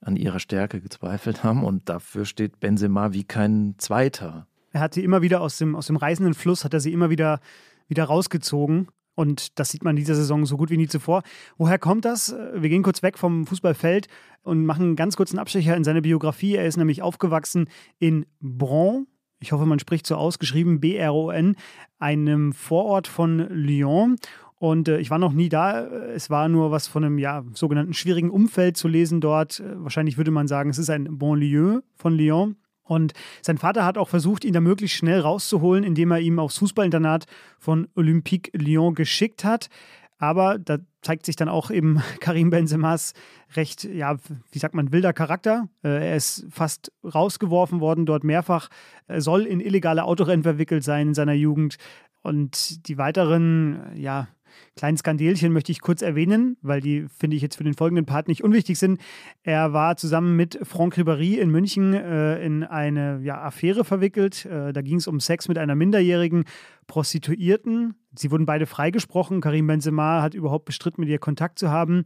an 0.00 0.16
ihrer 0.16 0.40
Stärke 0.40 0.80
gezweifelt 0.80 1.44
haben. 1.44 1.64
Und 1.64 1.88
dafür 1.88 2.24
steht 2.24 2.60
Benzema 2.60 3.12
wie 3.12 3.24
kein 3.24 3.74
Zweiter. 3.78 4.46
Er 4.72 4.80
hat 4.80 4.94
sie 4.94 5.04
immer 5.04 5.22
wieder 5.22 5.40
aus 5.40 5.58
dem, 5.58 5.74
aus 5.74 5.86
dem 5.86 5.96
reißenden 5.96 6.34
Fluss, 6.34 6.64
hat 6.64 6.74
er 6.74 6.80
sie 6.80 6.92
immer 6.92 7.10
wieder, 7.10 7.40
wieder 7.88 8.04
rausgezogen. 8.04 8.88
Und 9.18 9.58
das 9.58 9.70
sieht 9.70 9.82
man 9.82 9.96
in 9.96 10.04
dieser 10.04 10.14
Saison 10.14 10.46
so 10.46 10.56
gut 10.56 10.70
wie 10.70 10.76
nie 10.76 10.86
zuvor. 10.86 11.24
Woher 11.56 11.80
kommt 11.80 12.04
das? 12.04 12.36
Wir 12.54 12.68
gehen 12.68 12.84
kurz 12.84 13.02
weg 13.02 13.18
vom 13.18 13.48
Fußballfeld 13.48 14.06
und 14.42 14.64
machen 14.64 14.84
einen 14.84 14.96
ganz 14.96 15.16
kurzen 15.16 15.40
Abstecher 15.40 15.76
in 15.76 15.82
seine 15.82 16.02
Biografie. 16.02 16.54
Er 16.54 16.66
ist 16.66 16.76
nämlich 16.76 17.02
aufgewachsen 17.02 17.68
in 17.98 18.26
Bron. 18.40 19.08
Ich 19.40 19.50
hoffe, 19.50 19.66
man 19.66 19.80
spricht 19.80 20.06
so 20.06 20.14
ausgeschrieben, 20.14 20.78
B-R-O-N, 20.78 21.56
einem 21.98 22.52
Vorort 22.52 23.08
von 23.08 23.38
Lyon. 23.50 24.18
Und 24.54 24.86
äh, 24.86 25.00
ich 25.00 25.10
war 25.10 25.18
noch 25.18 25.32
nie 25.32 25.48
da. 25.48 25.84
Es 25.84 26.30
war 26.30 26.48
nur 26.48 26.70
was 26.70 26.86
von 26.86 27.02
einem 27.02 27.18
ja, 27.18 27.44
sogenannten 27.54 27.94
schwierigen 27.94 28.30
Umfeld 28.30 28.76
zu 28.76 28.86
lesen 28.86 29.20
dort. 29.20 29.58
Äh, 29.58 29.82
wahrscheinlich 29.82 30.16
würde 30.16 30.30
man 30.30 30.46
sagen, 30.46 30.70
es 30.70 30.78
ist 30.78 30.90
ein 30.90 31.18
Bonlieu 31.18 31.80
von 31.96 32.14
Lyon. 32.14 32.54
Und 32.88 33.12
sein 33.42 33.58
Vater 33.58 33.84
hat 33.84 33.98
auch 33.98 34.08
versucht, 34.08 34.44
ihn 34.44 34.54
da 34.54 34.60
möglichst 34.60 34.96
schnell 34.96 35.20
rauszuholen, 35.20 35.84
indem 35.84 36.10
er 36.10 36.20
ihm 36.20 36.38
aufs 36.38 36.58
Fußballinternat 36.58 37.26
von 37.58 37.88
Olympique 37.94 38.50
Lyon 38.56 38.94
geschickt 38.94 39.44
hat. 39.44 39.68
Aber 40.18 40.58
da 40.58 40.78
zeigt 41.00 41.26
sich 41.26 41.36
dann 41.36 41.48
auch 41.48 41.70
eben 41.70 42.02
Karim 42.20 42.50
Benzemas 42.50 43.12
recht, 43.54 43.84
ja, 43.84 44.16
wie 44.50 44.58
sagt 44.58 44.74
man, 44.74 44.90
wilder 44.90 45.12
Charakter. 45.12 45.68
Äh, 45.84 46.08
er 46.08 46.16
ist 46.16 46.46
fast 46.50 46.90
rausgeworfen 47.04 47.80
worden, 47.80 48.06
dort 48.06 48.24
mehrfach. 48.24 48.68
Er 49.06 49.20
soll 49.20 49.44
in 49.44 49.60
illegale 49.60 50.04
Autorennen 50.04 50.42
verwickelt 50.42 50.82
sein 50.82 51.08
in 51.08 51.14
seiner 51.14 51.34
Jugend. 51.34 51.76
Und 52.22 52.88
die 52.88 52.98
weiteren, 52.98 53.92
ja, 53.94 54.28
kleinen 54.76 54.96
Skandelchen 54.96 55.52
möchte 55.52 55.72
ich 55.72 55.80
kurz 55.80 56.02
erwähnen, 56.02 56.56
weil 56.62 56.80
die, 56.80 57.06
finde 57.18 57.36
ich, 57.36 57.42
jetzt 57.42 57.56
für 57.56 57.64
den 57.64 57.74
folgenden 57.74 58.06
Part 58.06 58.28
nicht 58.28 58.44
unwichtig 58.44 58.78
sind. 58.78 59.00
Er 59.42 59.72
war 59.72 59.96
zusammen 59.96 60.36
mit 60.36 60.58
Franck 60.62 60.96
Ribéry 60.96 61.38
in 61.38 61.50
München 61.50 61.94
äh, 61.94 62.44
in 62.44 62.64
eine 62.64 63.20
ja, 63.22 63.40
Affäre 63.40 63.84
verwickelt. 63.84 64.46
Äh, 64.46 64.72
da 64.72 64.82
ging 64.82 64.96
es 64.96 65.06
um 65.06 65.20
Sex 65.20 65.48
mit 65.48 65.58
einer 65.58 65.74
minderjährigen 65.74 66.44
Prostituierten. 66.86 67.94
Sie 68.14 68.30
wurden 68.30 68.46
beide 68.46 68.66
freigesprochen. 68.66 69.40
Karim 69.40 69.66
Benzema 69.66 70.22
hat 70.22 70.34
überhaupt 70.34 70.64
bestritten, 70.64 71.02
mit 71.02 71.10
ihr 71.10 71.18
Kontakt 71.18 71.58
zu 71.58 71.70
haben. 71.70 72.04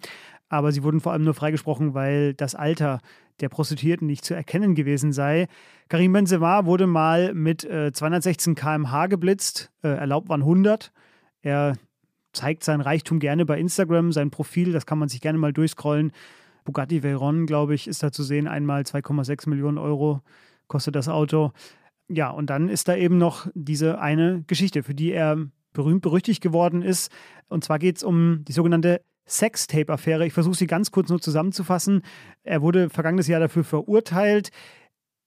Aber 0.49 0.73
sie 0.73 0.83
wurden 0.83 1.01
vor 1.01 1.13
allem 1.13 1.25
nur 1.25 1.35
freigesprochen, 1.35 1.95
weil 1.95 2.35
das 2.35 2.55
Alter 2.55 3.01
der 3.41 3.49
Prostituierten 3.49 4.07
nicht 4.07 4.25
zu 4.25 4.35
erkennen 4.35 4.75
gewesen 4.75 5.13
sei. 5.13 5.47
Karim 5.89 6.13
Benzema 6.13 6.67
wurde 6.67 6.87
mal 6.87 7.33
mit 7.35 7.65
äh, 7.65 7.93
216 7.93 8.55
km/h 8.55 9.07
geblitzt. 9.07 9.71
Äh, 9.83 9.89
erlaubt 9.89 10.29
waren 10.29 10.43
100. 10.43 10.93
Er 11.43 11.75
zeigt 12.33 12.65
sein 12.65 12.81
Reichtum 12.81 13.19
gerne 13.19 13.45
bei 13.45 13.59
Instagram, 13.59 14.13
sein 14.13 14.31
Profil, 14.31 14.73
das 14.73 14.87
kann 14.87 14.99
man 14.99 15.09
sich 15.09 15.21
gerne 15.21 15.39
mal 15.39 15.53
durchscrollen. 15.53 16.13
Bugatti 16.65 17.03
Veyron, 17.03 17.47
glaube 17.47 17.75
ich, 17.75 17.89
ist 17.89 18.03
da 18.03 18.13
zu 18.13 18.23
sehen. 18.23 18.47
Einmal 18.47 18.83
2,6 18.83 19.49
Millionen 19.49 19.79
Euro 19.79 20.21
kostet 20.69 20.95
das 20.95 21.09
Auto. 21.09 21.53
Ja, 22.09 22.31
und 22.31 22.51
dann 22.51 22.69
ist 22.69 22.89
da 22.89 22.97
eben 22.97 23.19
noch 23.19 23.49
diese 23.55 24.01
eine 24.01 24.45
Geschichte, 24.47 24.83
für 24.83 24.95
die 24.95 25.13
er 25.13 25.39
berühmt 25.73 26.03
berüchtigt 26.03 26.43
geworden 26.43 26.83
ist. 26.83 27.11
Und 27.49 27.65
zwar 27.65 27.79
geht 27.79 27.97
es 27.97 28.03
um 28.03 28.45
die 28.45 28.53
sogenannte 28.53 29.01
Sextape-Affäre. 29.27 30.27
Ich 30.27 30.33
versuche 30.33 30.57
sie 30.57 30.67
ganz 30.67 30.91
kurz 30.91 31.09
nur 31.09 31.21
zusammenzufassen. 31.21 32.03
Er 32.43 32.63
wurde 32.63 32.91
vergangenes 32.91 33.29
Jahr 33.29 33.41
dafür 33.41 33.65
verurteilt. 33.65 34.51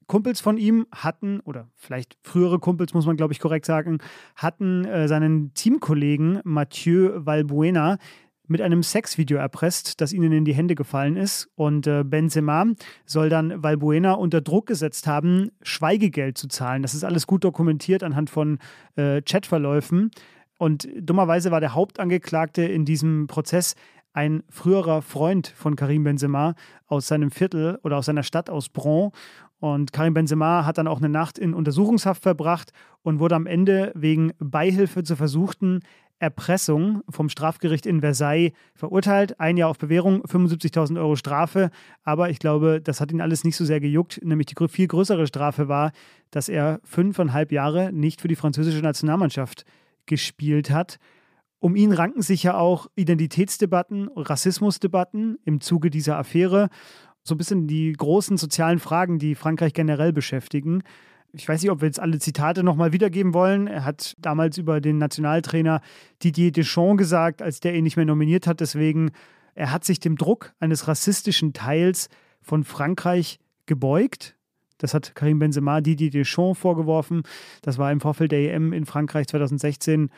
Kumpels 0.08 0.41
von 0.41 0.58
ihm 0.58 0.86
hatten, 0.91 1.39
oder 1.41 1.68
vielleicht 1.76 2.18
frühere 2.24 2.60
Kumpels, 2.60 2.94
muss 2.94 3.06
man 3.06 3.18
glaube 3.18 3.34
ich 3.34 3.39
korrekt 3.39 3.65
sagen, 3.65 4.00
hatten 4.36 4.86
äh, 4.86 5.08
seinen 5.08 5.54
Teamkollegen 5.54 6.41
Mathieu 6.44 7.12
Valbuena 7.15 7.98
mit 8.48 8.62
einem 8.62 8.84
Sexvideo 8.84 9.38
erpresst, 9.38 10.02
das 10.02 10.13
ihnen 10.13 10.32
in 10.32 10.46
die 10.46 10.54
Hände 10.54 10.76
gefallen 10.76 11.18
ist. 11.18 11.50
Und 11.56 11.88
äh, 11.88 12.04
Benzema 12.04 12.65
soll 13.06 13.30
dann 13.30 13.63
Valbuena 13.63 14.13
unter 14.13 14.41
Druck 14.41 14.68
gesetzt 14.68 15.08
haben, 15.08 15.52
Schweigegeld 15.62 16.38
zu 16.38 16.48
zahlen. 16.48 16.82
Das 16.82 16.94
ist 16.94 17.04
alles 17.04 17.28
gut 17.28 17.44
dokumentiert 17.44 18.04
anhand 18.04 18.30
von 18.30 18.60
äh, 18.96 19.22
Chatverläufen. 19.22 20.12
Und 20.58 20.88
dummerweise 21.00 21.52
war 21.52 21.60
der 21.60 21.74
Hauptangeklagte 21.74 22.63
in 22.63 22.86
diesem 22.86 23.28
Prozess 23.28 23.76
ein 24.13 24.44
früherer 24.50 25.02
Freund 25.02 25.48
von 25.48 25.76
Karim 25.76 26.06
Benzema 26.06 26.56
aus 26.88 27.08
seinem 27.08 27.32
Viertel 27.32 27.80
oder 27.84 27.98
aus 27.98 28.06
seiner 28.06 28.24
Stadt, 28.24 28.50
aus 28.50 28.70
Bron. 28.70 29.12
Und 29.60 29.94
Karim 29.94 30.13
Benzema 30.13 30.65
hat 30.65 30.78
dann 30.78 30.88
auch 30.88 31.00
eine 31.00 31.10
Nacht 31.10 31.38
in 31.39 31.54
Untersuchungshaft 31.54 32.24
verbracht 32.24 32.72
und 33.02 33.20
wurde 33.20 33.36
am 33.36 33.48
Ende 33.48 33.91
wegen 33.96 34.34
Beihilfe 34.39 35.04
zur 35.04 35.18
versuchten 35.18 35.82
Erpressung 36.20 37.02
vom 37.10 37.28
Strafgericht 37.30 37.86
in 37.86 38.00
Versailles 38.00 38.54
verurteilt. 38.74 39.39
Ein 39.39 39.58
Jahr 39.58 39.70
auf 39.70 39.78
Bewährung, 39.78 40.24
75.000 40.24 40.98
Euro 40.98 41.15
Strafe. 41.15 41.72
Aber 42.04 42.30
ich 42.30 42.39
glaube, 42.39 42.82
das 42.82 43.02
hat 43.02 43.12
ihn 43.12 43.22
alles 43.22 43.44
nicht 43.44 43.58
so 43.58 43.65
sehr 43.65 43.80
gejuckt. 43.80 44.22
Nämlich 44.24 44.48
die 44.48 44.68
viel 44.68 44.88
größere 44.88 45.28
Strafe 45.28 45.68
war, 45.68 45.91
dass 46.32 46.48
er 46.48 46.80
fünfeinhalb 46.84 47.52
Jahre 47.52 47.91
nicht 47.91 48.22
für 48.22 48.28
die 48.28 48.36
französische 48.36 48.82
Nationalmannschaft 48.82 49.65
gespielt 50.06 50.70
hat. 50.70 51.00
Um 51.60 51.76
ihn 51.76 51.91
ranken 51.91 52.22
sich 52.22 52.44
ja 52.44 52.58
auch 52.58 52.88
Identitätsdebatten, 52.96 54.10
Rassismusdebatten 54.15 55.38
im 55.46 55.62
Zuge 55.62 55.89
dieser 55.89 56.18
Affäre 56.18 56.70
so 57.26 57.34
ein 57.34 57.38
bisschen 57.38 57.68
die 57.68 57.92
großen 57.92 58.38
sozialen 58.38 58.80
Fragen, 58.80 59.18
die 59.18 59.36
Frankreich 59.36 59.74
generell 59.74 60.14
beschäftigen. 60.14 60.84
Ich 61.34 61.50
weiß 61.50 61.62
nicht, 61.62 61.72
ob 61.72 61.82
wir 61.82 61.88
jetzt 61.88 62.00
alle 62.00 62.20
Zitate 62.20 62.64
nochmal 62.64 62.94
wiedergeben 62.94 63.34
wollen. 63.34 63.68
Er 63.68 63.84
hat 63.84 64.16
damals 64.20 64.58
über 64.58 64.80
den 64.80 65.00
Nationaltrainer 65.00 65.82
Didier 66.24 66.52
Deschamps 66.52 66.98
gesagt, 66.98 67.42
als 67.42 67.60
der 67.60 67.76
ihn 67.76 67.84
nicht 67.84 67.98
mehr 67.98 68.06
nominiert 68.06 68.48
hat. 68.48 68.62
Deswegen, 68.62 69.12
er 69.56 69.72
hat 69.72 69.84
sich 69.84 70.00
dem 70.00 70.18
Druck 70.18 70.54
eines 70.60 70.88
rassistischen 70.88 71.52
Teils 71.52 72.10
von 72.42 72.64
Frankreich 72.64 73.40
gebeugt. 73.66 74.38
Das 74.78 74.94
hat 74.94 75.16
Karim 75.16 75.40
Benzema 75.40 75.82
Didier 75.82 76.12
Deschamps 76.12 76.60
vorgeworfen. 76.60 77.24
Das 77.64 77.80
war 77.80 77.92
im 77.92 78.02
Vorfeld 78.02 78.32
der 78.32 78.54
EM 78.54 78.72
in 78.72 78.86
Frankreich 78.86 79.28
2016. 79.28 80.10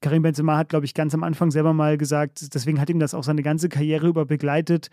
Karim 0.00 0.22
Benzema 0.22 0.56
hat, 0.56 0.68
glaube 0.68 0.84
ich, 0.86 0.94
ganz 0.94 1.14
am 1.14 1.24
Anfang 1.24 1.50
selber 1.50 1.72
mal 1.72 1.98
gesagt, 1.98 2.54
deswegen 2.54 2.80
hat 2.80 2.90
ihm 2.90 3.00
das 3.00 3.14
auch 3.14 3.24
seine 3.24 3.42
ganze 3.42 3.68
Karriere 3.68 4.06
über 4.06 4.24
begleitet. 4.24 4.90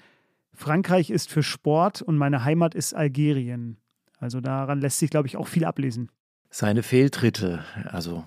Frankreich 0.62 1.10
ist 1.10 1.32
für 1.32 1.42
Sport 1.42 2.04
und 2.04 2.18
meine 2.18 2.44
Heimat 2.44 2.76
ist 2.76 2.94
Algerien. 2.94 3.78
Also 4.20 4.42
daran 4.42 4.80
lässt 4.80 5.00
sich, 5.00 5.10
glaube 5.10 5.28
ich, 5.28 5.36
auch 5.36 5.48
viel 5.48 5.66
ablesen. 5.66 6.12
Seine 6.52 6.84
Fehltritte, 6.84 7.66
also 7.86 8.26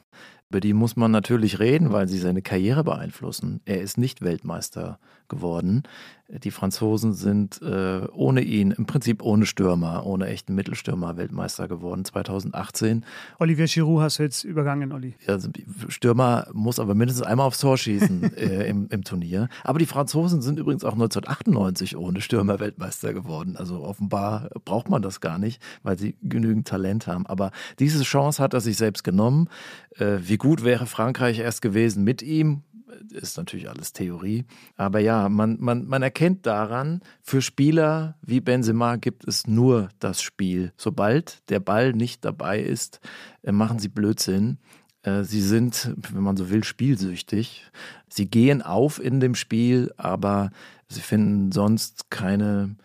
über 0.51 0.61
die 0.61 0.73
muss 0.73 0.97
man 0.97 1.13
natürlich 1.13 1.61
reden, 1.61 1.93
weil 1.93 2.09
sie 2.09 2.19
seine 2.19 2.43
Karriere 2.43 2.83
beeinflussen. 2.83 3.61
Er 3.65 3.81
ist 3.81 3.99
nicht 3.99 4.21
Weltmeister 4.21 4.99
geworden. 5.29 5.83
Die 6.29 6.51
Franzosen 6.51 7.13
sind 7.13 7.61
äh, 7.61 8.07
ohne 8.13 8.41
ihn, 8.41 8.71
im 8.71 8.87
Prinzip 8.87 9.23
ohne 9.23 9.45
Stürmer, 9.45 10.07
ohne 10.07 10.27
echten 10.27 10.55
Mittelstürmer 10.55 11.19
Weltmeister 11.19 11.69
geworden 11.69 12.05
2018. 12.05 13.05
Olivier 13.39 13.67
Giroud 13.67 14.01
hast 14.01 14.19
du 14.19 14.23
jetzt 14.23 14.43
übergangen, 14.43 14.93
Olli. 14.93 15.15
Also 15.27 15.51
Stürmer 15.89 16.47
muss 16.55 16.81
aber 16.81 16.95
mindestens 16.95 17.27
einmal 17.27 17.47
aufs 17.47 17.61
Tor 17.61 17.77
schießen 17.77 18.33
äh, 18.37 18.67
im, 18.69 18.89
im 18.89 19.05
Turnier. 19.05 19.49
Aber 19.65 19.79
die 19.79 19.87
Franzosen 19.87 20.41
sind 20.41 20.59
übrigens 20.59 20.83
auch 20.85 20.95
1998 20.95 21.97
ohne 21.97 22.23
Stürmer 22.23 22.59
Weltmeister 22.59 23.13
geworden. 23.13 23.57
Also 23.59 23.85
offenbar 23.85 24.49
braucht 24.65 24.89
man 24.89 25.03
das 25.03 25.21
gar 25.21 25.39
nicht, 25.39 25.61
weil 25.83 25.99
sie 25.99 26.17
genügend 26.23 26.67
Talent 26.67 27.07
haben. 27.07 27.27
Aber 27.27 27.51
diese 27.79 28.03
Chance 28.03 28.43
hat 28.43 28.55
er 28.55 28.63
sich 28.63 28.79
selbst 28.79 29.05
genommen. 29.05 29.51
Äh, 29.99 30.17
wie 30.23 30.39
gut 30.39 30.65
wäre 30.65 30.87
Frankreich 30.87 31.39
erst 31.39 31.61
gewesen 31.61 32.03
mit 32.03 32.23
ihm? 32.23 32.63
Ist 33.11 33.37
natürlich 33.37 33.69
alles 33.69 33.93
Theorie. 33.93 34.45
Aber 34.77 35.01
ja, 35.01 35.29
man, 35.29 35.57
man, 35.61 35.87
man 35.87 36.03
erkennt 36.03 36.47
daran, 36.47 37.01
für 37.23 37.43
Spieler 37.43 38.17
wie 38.23 38.41
Benzema 38.41 38.97
gibt 38.97 39.27
es 39.27 39.47
nur 39.47 39.89
das 39.99 40.23
Spiel. 40.23 40.73
Sobald 40.77 41.49
der 41.51 41.61
Ball 41.61 41.93
nicht 41.93 42.25
dabei 42.25 42.61
ist, 42.61 43.01
äh, 43.43 43.53
machen 43.53 43.79
sie 43.79 43.89
Blödsinn. 43.89 44.59
Äh, 45.03 45.25
sie 45.25 45.41
sind, 45.41 45.95
wenn 46.13 46.23
man 46.23 46.37
so 46.37 46.51
will, 46.51 46.65
spielsüchtig. 46.65 47.71
Sie 48.09 48.27
gehen 48.27 48.63
auf 48.63 49.03
in 49.03 49.21
dem 49.21 49.35
Spiel, 49.35 49.93
aber 49.97 50.51
sie 50.89 51.01
finden 51.01 51.53
sonst 51.53 52.11
keine, 52.11 52.77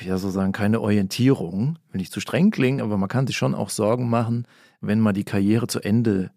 ja 0.00 0.18
sozusagen 0.18 0.52
keine 0.52 0.80
Orientierung. 0.80 1.78
Will 1.90 2.00
nicht 2.00 2.12
zu 2.12 2.20
streng 2.20 2.50
klingen, 2.50 2.80
aber 2.80 2.96
man 2.96 3.08
kann 3.08 3.26
sich 3.26 3.36
schon 3.36 3.54
auch 3.54 3.70
Sorgen 3.70 4.08
machen, 4.08 4.46
wenn 4.80 5.00
mal 5.00 5.12
die 5.12 5.24
Karriere 5.24 5.66
zu 5.66 5.80
Ende 5.80 6.30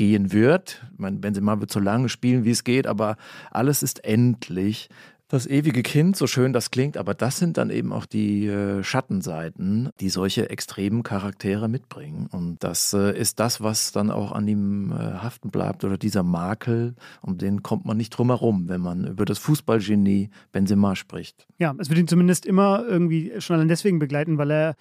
gehen 0.00 0.32
wird. 0.32 0.82
Ich 0.94 0.98
meine, 0.98 1.18
Benzema 1.18 1.60
wird 1.60 1.70
so 1.70 1.78
lange 1.78 2.08
spielen, 2.08 2.46
wie 2.46 2.52
es 2.52 2.64
geht, 2.64 2.86
aber 2.86 3.18
alles 3.50 3.82
ist 3.82 4.02
endlich. 4.02 4.88
Das 5.28 5.46
ewige 5.46 5.82
Kind, 5.82 6.16
so 6.16 6.26
schön 6.26 6.54
das 6.54 6.70
klingt, 6.70 6.96
aber 6.96 7.12
das 7.12 7.36
sind 7.36 7.58
dann 7.58 7.68
eben 7.68 7.92
auch 7.92 8.06
die 8.06 8.46
äh, 8.46 8.82
Schattenseiten, 8.82 9.90
die 10.00 10.08
solche 10.08 10.48
extremen 10.48 11.02
Charaktere 11.02 11.68
mitbringen. 11.68 12.28
Und 12.32 12.64
das 12.64 12.94
äh, 12.94 13.14
ist 13.14 13.40
das, 13.40 13.60
was 13.60 13.92
dann 13.92 14.10
auch 14.10 14.32
an 14.32 14.48
ihm 14.48 14.90
äh, 14.90 14.94
haften 14.94 15.50
bleibt 15.50 15.84
oder 15.84 15.98
dieser 15.98 16.22
Makel, 16.22 16.94
um 17.20 17.36
den 17.36 17.62
kommt 17.62 17.84
man 17.84 17.98
nicht 17.98 18.08
drum 18.08 18.28
herum, 18.28 18.70
wenn 18.70 18.80
man 18.80 19.06
über 19.06 19.26
das 19.26 19.36
Fußballgenie 19.36 20.30
Benzema 20.50 20.96
spricht. 20.96 21.46
Ja, 21.58 21.74
es 21.78 21.90
wird 21.90 21.98
ihn 21.98 22.08
zumindest 22.08 22.46
immer 22.46 22.86
irgendwie 22.88 23.34
schon 23.38 23.56
allein 23.56 23.68
deswegen 23.68 23.98
begleiten, 23.98 24.38
weil 24.38 24.50
er 24.50 24.76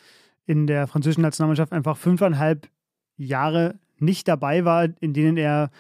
in 0.45 0.65
der 0.65 0.87
französischen 0.87 1.23
Nationalmannschaft 1.23 1.73
einfach 1.73 1.97
fünfeinhalb 1.97 2.69
Jahre 3.17 3.77
nicht 4.01 4.27
dabei 4.27 4.65
war, 4.65 4.87
in 4.99 5.13
denen 5.13 5.37
er 5.37 5.71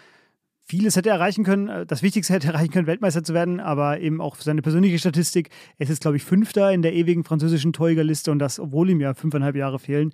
vieles 0.69 0.95
hätte 0.95 1.09
erreichen 1.09 1.43
können, 1.43 1.67
äh, 1.67 1.85
das 1.85 2.03
Wichtigste 2.03 2.33
hätte 2.33 2.47
erreichen 2.53 2.71
können, 2.71 2.87
Weltmeister 2.87 3.23
zu 3.23 3.33
werden, 3.33 3.59
aber 3.59 3.99
eben 3.99 4.21
auch 4.21 4.35
seine 4.35 4.61
persönliche 4.61 4.99
Statistik. 4.99 5.49
Er 5.77 5.89
ist, 5.89 6.01
glaube 6.01 6.17
ich, 6.17 6.23
Fünfter 6.23 6.71
in 6.71 6.81
der 6.81 6.93
ewigen 6.93 7.23
französischen 7.23 7.73
Torjägerliste 7.73 8.31
und 8.31 8.39
das, 8.39 8.59
obwohl 8.59 8.89
ihm 8.89 9.01
ja 9.01 9.13
fünfeinhalb 9.13 9.55
Jahre 9.55 9.79
fehlen. 9.79 10.13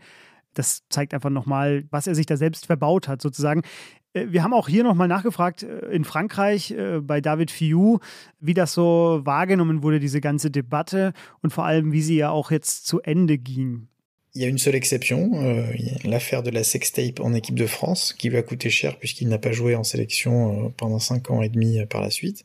Das 0.53 0.83
zeigt 0.89 1.13
einfach 1.13 1.29
nochmal, 1.29 1.83
was 1.91 2.07
er 2.07 2.15
sich 2.15 2.25
da 2.25 2.37
selbst 2.37 2.65
verbaut 2.65 3.09
hat, 3.09 3.21
sozusagen. 3.21 3.63
Äh, 4.13 4.27
wir 4.29 4.43
haben 4.43 4.53
auch 4.53 4.69
hier 4.69 4.85
nochmal 4.85 5.09
nachgefragt 5.09 5.63
äh, 5.63 5.87
in 5.87 6.05
Frankreich 6.05 6.73
bei 7.01 7.19
David 7.19 7.51
Fiou, 7.51 7.99
wie 8.39 8.53
das 8.53 8.73
so 8.73 9.21
wahrgenommen 9.23 9.83
wurde, 9.83 9.99
diese 9.99 10.21
ganze 10.21 10.49
Debatte 10.49 11.11
und 11.41 11.51
vor 11.51 11.65
allem, 11.65 11.91
wie 11.91 12.01
sie 12.01 12.15
ja 12.15 12.29
auch 12.29 12.51
jetzt 12.51 12.87
zu 12.87 13.01
Ende 13.01 13.37
ging. 13.37 13.89
Il 14.35 14.41
y 14.41 14.45
a 14.45 14.49
une 14.49 14.57
seule 14.57 14.75
exception, 14.75 15.31
euh, 15.35 15.63
l'affaire 16.03 16.43
de 16.43 16.49
la 16.49 16.65
sextape 16.65 17.21
en 17.21 17.33
équipe 17.33 17.55
de 17.55 17.67
France, 17.67 18.11
qui 18.11 18.27
lui 18.27 18.35
a 18.35 18.41
coûté 18.41 18.69
cher 18.69 18.97
puisqu'il 18.97 19.29
n'a 19.29 19.37
pas 19.37 19.53
joué 19.53 19.75
en 19.75 19.85
sélection 19.85 20.65
euh, 20.65 20.69
pendant 20.75 20.99
cinq 20.99 21.31
ans 21.31 21.41
et 21.41 21.47
demi 21.47 21.79
euh, 21.79 21.85
par 21.85 22.01
la 22.01 22.09
suite. 22.09 22.43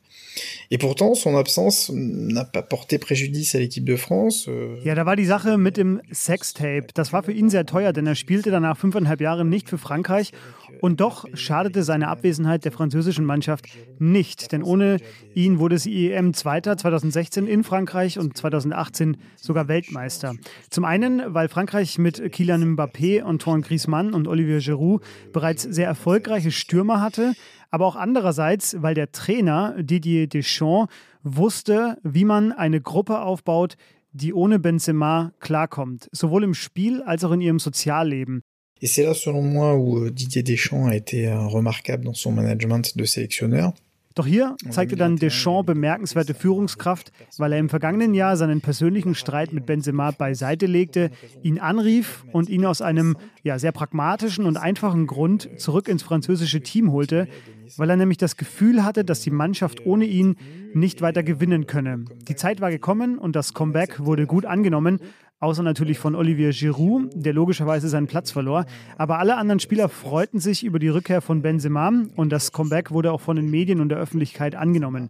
Et 0.71 0.77
pourtant, 0.77 1.15
son 1.15 1.35
absence 1.35 1.91
n'a 1.93 2.45
pas 2.45 2.61
porté 2.61 2.97
préjudice 2.97 3.55
à 3.55 3.59
l'équipe 3.59 3.83
de 3.83 3.97
France. 3.97 4.49
Ja, 4.85 4.95
da 4.95 5.05
war 5.05 5.17
die 5.17 5.25
Sache 5.25 5.57
mit 5.57 5.75
dem 5.75 5.99
Sextape. 6.11 6.87
Das 6.93 7.11
war 7.11 7.23
für 7.23 7.33
ihn 7.33 7.49
sehr 7.49 7.65
teuer, 7.65 7.91
denn 7.91 8.07
er 8.07 8.15
spielte 8.15 8.51
danach 8.51 8.77
fünfeinhalb 8.77 9.19
Jahre 9.19 9.43
nicht 9.43 9.67
für 9.67 9.77
Frankreich. 9.77 10.31
Und 10.79 11.01
doch 11.01 11.25
schadete 11.33 11.83
seine 11.83 12.07
Abwesenheit 12.07 12.65
der 12.65 12.71
französischen 12.71 13.25
Mannschaft 13.25 13.65
nicht, 13.99 14.51
denn 14.51 14.63
ohne 14.63 14.97
ihn 15.33 15.59
wurde 15.59 15.77
sie 15.77 16.11
EM 16.11 16.33
Zweiter 16.33 16.77
2016 16.77 17.47
in 17.47 17.63
Frankreich 17.63 18.17
und 18.17 18.37
2018 18.37 19.17
sogar 19.35 19.67
Weltmeister. 19.67 20.33
Zum 20.69 20.85
einen, 20.85 21.21
weil 21.33 21.49
Frankreich 21.49 21.97
mit 21.97 22.31
Kylian 22.31 22.75
Mbappé, 22.75 23.21
Antoine 23.21 23.61
Griezmann 23.61 24.13
und 24.13 24.27
Olivier 24.27 24.59
Giroud 24.59 25.03
bereits 25.33 25.63
sehr 25.63 25.87
erfolgreiche 25.87 26.51
Stürmer 26.51 27.01
hatte, 27.01 27.33
aber 27.69 27.85
auch 27.85 27.95
andererseits, 27.95 28.81
weil 28.81 28.93
der 28.93 29.11
Trainer 29.11 29.75
Didier 29.81 30.27
Deschamps 30.27 30.93
wusste, 31.23 31.97
wie 32.03 32.25
man 32.25 32.51
eine 32.51 32.81
Gruppe 32.81 33.21
aufbaut, 33.21 33.77
die 34.13 34.33
ohne 34.33 34.59
Benzema 34.59 35.31
klarkommt, 35.39 36.09
sowohl 36.11 36.43
im 36.43 36.53
Spiel 36.53 37.01
als 37.01 37.23
auch 37.23 37.31
in 37.31 37.41
ihrem 37.41 37.59
Sozialleben. 37.59 38.43
Et 38.81 38.87
c'est 38.87 39.03
là, 39.03 39.13
selon 39.13 39.43
moi, 39.43 39.75
où 39.75 39.99
euh, 39.99 40.09
Didier 40.09 40.41
Deschamps 40.41 40.87
a 40.87 40.95
été 40.95 41.27
euh, 41.27 41.45
remarquable 41.45 42.05
dans 42.05 42.15
son 42.15 42.31
management 42.31 42.97
de 42.97 43.05
sélectionneur. 43.05 43.73
Doch 44.15 44.27
hier 44.27 44.57
zeigte 44.69 44.97
dann 44.97 45.15
Deschamps 45.15 45.63
bemerkenswerte 45.63 46.33
Führungskraft, 46.33 47.13
weil 47.37 47.53
er 47.53 47.59
im 47.59 47.69
vergangenen 47.69 48.13
Jahr 48.13 48.35
seinen 48.35 48.59
persönlichen 48.59 49.15
Streit 49.15 49.53
mit 49.53 49.65
Benzema 49.65 50.11
beiseite 50.11 50.65
legte, 50.65 51.11
ihn 51.43 51.59
anrief 51.59 52.25
und 52.33 52.49
ihn 52.49 52.65
aus 52.65 52.81
einem 52.81 53.15
ja, 53.43 53.57
sehr 53.57 53.71
pragmatischen 53.71 54.45
und 54.45 54.57
einfachen 54.57 55.07
Grund 55.07 55.49
zurück 55.57 55.87
ins 55.87 56.03
französische 56.03 56.59
Team 56.59 56.91
holte, 56.91 57.29
weil 57.77 57.89
er 57.89 57.95
nämlich 57.95 58.17
das 58.17 58.35
Gefühl 58.35 58.83
hatte, 58.83 59.05
dass 59.05 59.21
die 59.21 59.31
Mannschaft 59.31 59.85
ohne 59.85 60.03
ihn 60.03 60.35
nicht 60.73 61.01
weiter 61.01 61.23
gewinnen 61.23 61.65
könne. 61.65 62.03
Die 62.27 62.35
Zeit 62.35 62.59
war 62.59 62.69
gekommen 62.69 63.17
und 63.17 63.37
das 63.37 63.53
Comeback 63.53 64.03
wurde 64.05 64.27
gut 64.27 64.45
angenommen, 64.45 64.99
außer 65.41 65.63
natürlich 65.63 65.99
von 65.99 66.15
Olivier 66.15 66.51
Giroud, 66.51 67.09
der 67.13 67.33
logischerweise 67.33 67.89
seinen 67.89 68.07
Platz 68.07 68.31
verlor. 68.31 68.65
Aber 68.97 69.19
alle 69.19 69.35
anderen 69.35 69.59
Spieler 69.59 69.89
freuten 69.89 70.39
sich 70.39 70.63
über 70.63 70.79
die 70.79 70.87
Rückkehr 70.87 71.19
von 71.21 71.41
Benzema 71.41 71.91
und 72.15 72.29
das 72.29 72.53
Comeback 72.53 72.91
wurde 72.91 73.11
auch 73.11 73.19
von 73.21 73.35
den 73.35 73.49
Medien 73.49 73.81
und 73.81 73.89
der 73.89 73.97
Öffentlichkeit 73.97 74.55
angenommen. 74.55 75.09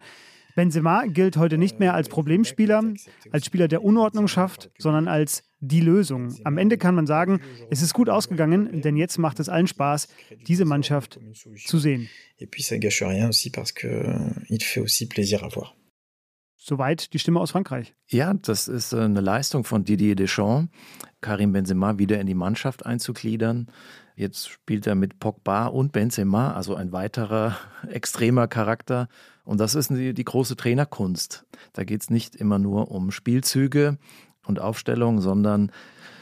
Benzema 0.55 1.05
gilt 1.05 1.37
heute 1.37 1.57
nicht 1.57 1.79
mehr 1.79 1.93
als 1.93 2.09
Problemspieler, 2.09 2.83
als 3.31 3.45
Spieler, 3.45 3.67
der 3.67 3.83
Unordnung 3.83 4.27
schafft, 4.27 4.69
sondern 4.77 5.07
als 5.07 5.43
die 5.59 5.79
Lösung. 5.79 6.35
Am 6.43 6.57
Ende 6.57 6.77
kann 6.77 6.95
man 6.95 7.07
sagen, 7.07 7.39
es 7.69 7.81
ist 7.81 7.93
gut 7.93 8.09
ausgegangen, 8.09 8.81
denn 8.81 8.97
jetzt 8.97 9.17
macht 9.17 9.39
es 9.39 9.47
allen 9.47 9.67
Spaß, 9.67 10.07
diese 10.47 10.65
Mannschaft 10.65 11.19
zu 11.55 11.77
sehen. 11.77 12.09
Et 12.39 12.49
puis 12.49 12.63
ça 12.63 12.79
gâche 12.79 13.03
rien 13.03 13.29
aussi 13.29 13.51
parce 13.51 13.71
que 13.71 13.87
euh, 13.87 14.33
il 14.49 14.63
fait 14.63 14.81
aussi 14.81 15.05
plaisir 15.07 15.43
à 15.43 15.49
voir. 15.49 15.75
Soweit 16.63 17.11
die 17.13 17.17
Stimme 17.17 17.39
aus 17.39 17.49
Frankreich. 17.49 17.95
Ja, 18.07 18.35
das 18.35 18.67
ist 18.67 18.93
äh, 18.93 18.99
eine 18.99 19.19
Leistung 19.19 19.63
von 19.63 19.83
Didier 19.83 20.15
Deschamps, 20.15 20.71
Karim 21.19 21.53
Benzema 21.53 21.97
wieder 21.97 22.19
in 22.19 22.27
die 22.27 22.35
Mannschaft 22.35 22.85
einzugliedern. 22.85 23.65
Jetzt 24.15 24.47
spielt 24.47 24.85
er 24.85 24.93
mit 24.93 25.17
Pogba 25.17 25.65
und 25.65 25.91
Benzema, 25.91 26.53
also 26.53 26.75
ein 26.75 26.91
weiterer 26.91 27.57
extremer 27.89 28.47
Charakter. 28.47 29.07
Und 29.43 29.59
das 29.59 29.73
ist 29.73 29.89
die, 29.89 30.13
die 30.13 30.23
große 30.23 30.55
Trainerkunst. 30.55 31.47
Da 31.73 31.83
geht 31.83 32.03
es 32.03 32.11
nicht 32.11 32.35
immer 32.35 32.59
nur 32.59 32.91
um 32.91 33.09
Spielzüge 33.09 33.97
und 34.45 34.59
Aufstellung, 34.59 35.19
sondern 35.19 35.71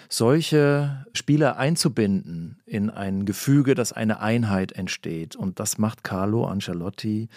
solche 0.07 1.05
Spieler 1.11 1.57
einzubinden 1.57 2.61
in 2.65 2.89
ein 2.89 3.25
Gefüge, 3.25 3.75
dass 3.75 3.91
eine 3.91 4.21
Einheit 4.21 4.71
entsteht. 4.71 5.35
Und 5.35 5.59
das 5.59 5.77
macht 5.77 6.05
Carlo 6.05 6.45
Ancelotti 6.45 7.27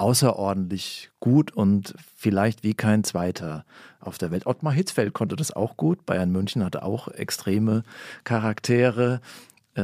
außerordentlich 0.00 1.10
gut 1.20 1.52
und 1.52 1.94
vielleicht 2.16 2.62
wie 2.62 2.74
kein 2.74 3.04
zweiter 3.04 3.64
auf 4.00 4.16
der 4.16 4.30
Welt. 4.30 4.46
Ottmar 4.46 4.72
Hitzfeld 4.72 5.12
konnte 5.12 5.36
das 5.36 5.54
auch 5.54 5.76
gut. 5.76 6.06
Bayern 6.06 6.32
München 6.32 6.64
hatte 6.64 6.82
auch 6.82 7.08
extreme 7.08 7.82
Charaktere. 8.24 9.20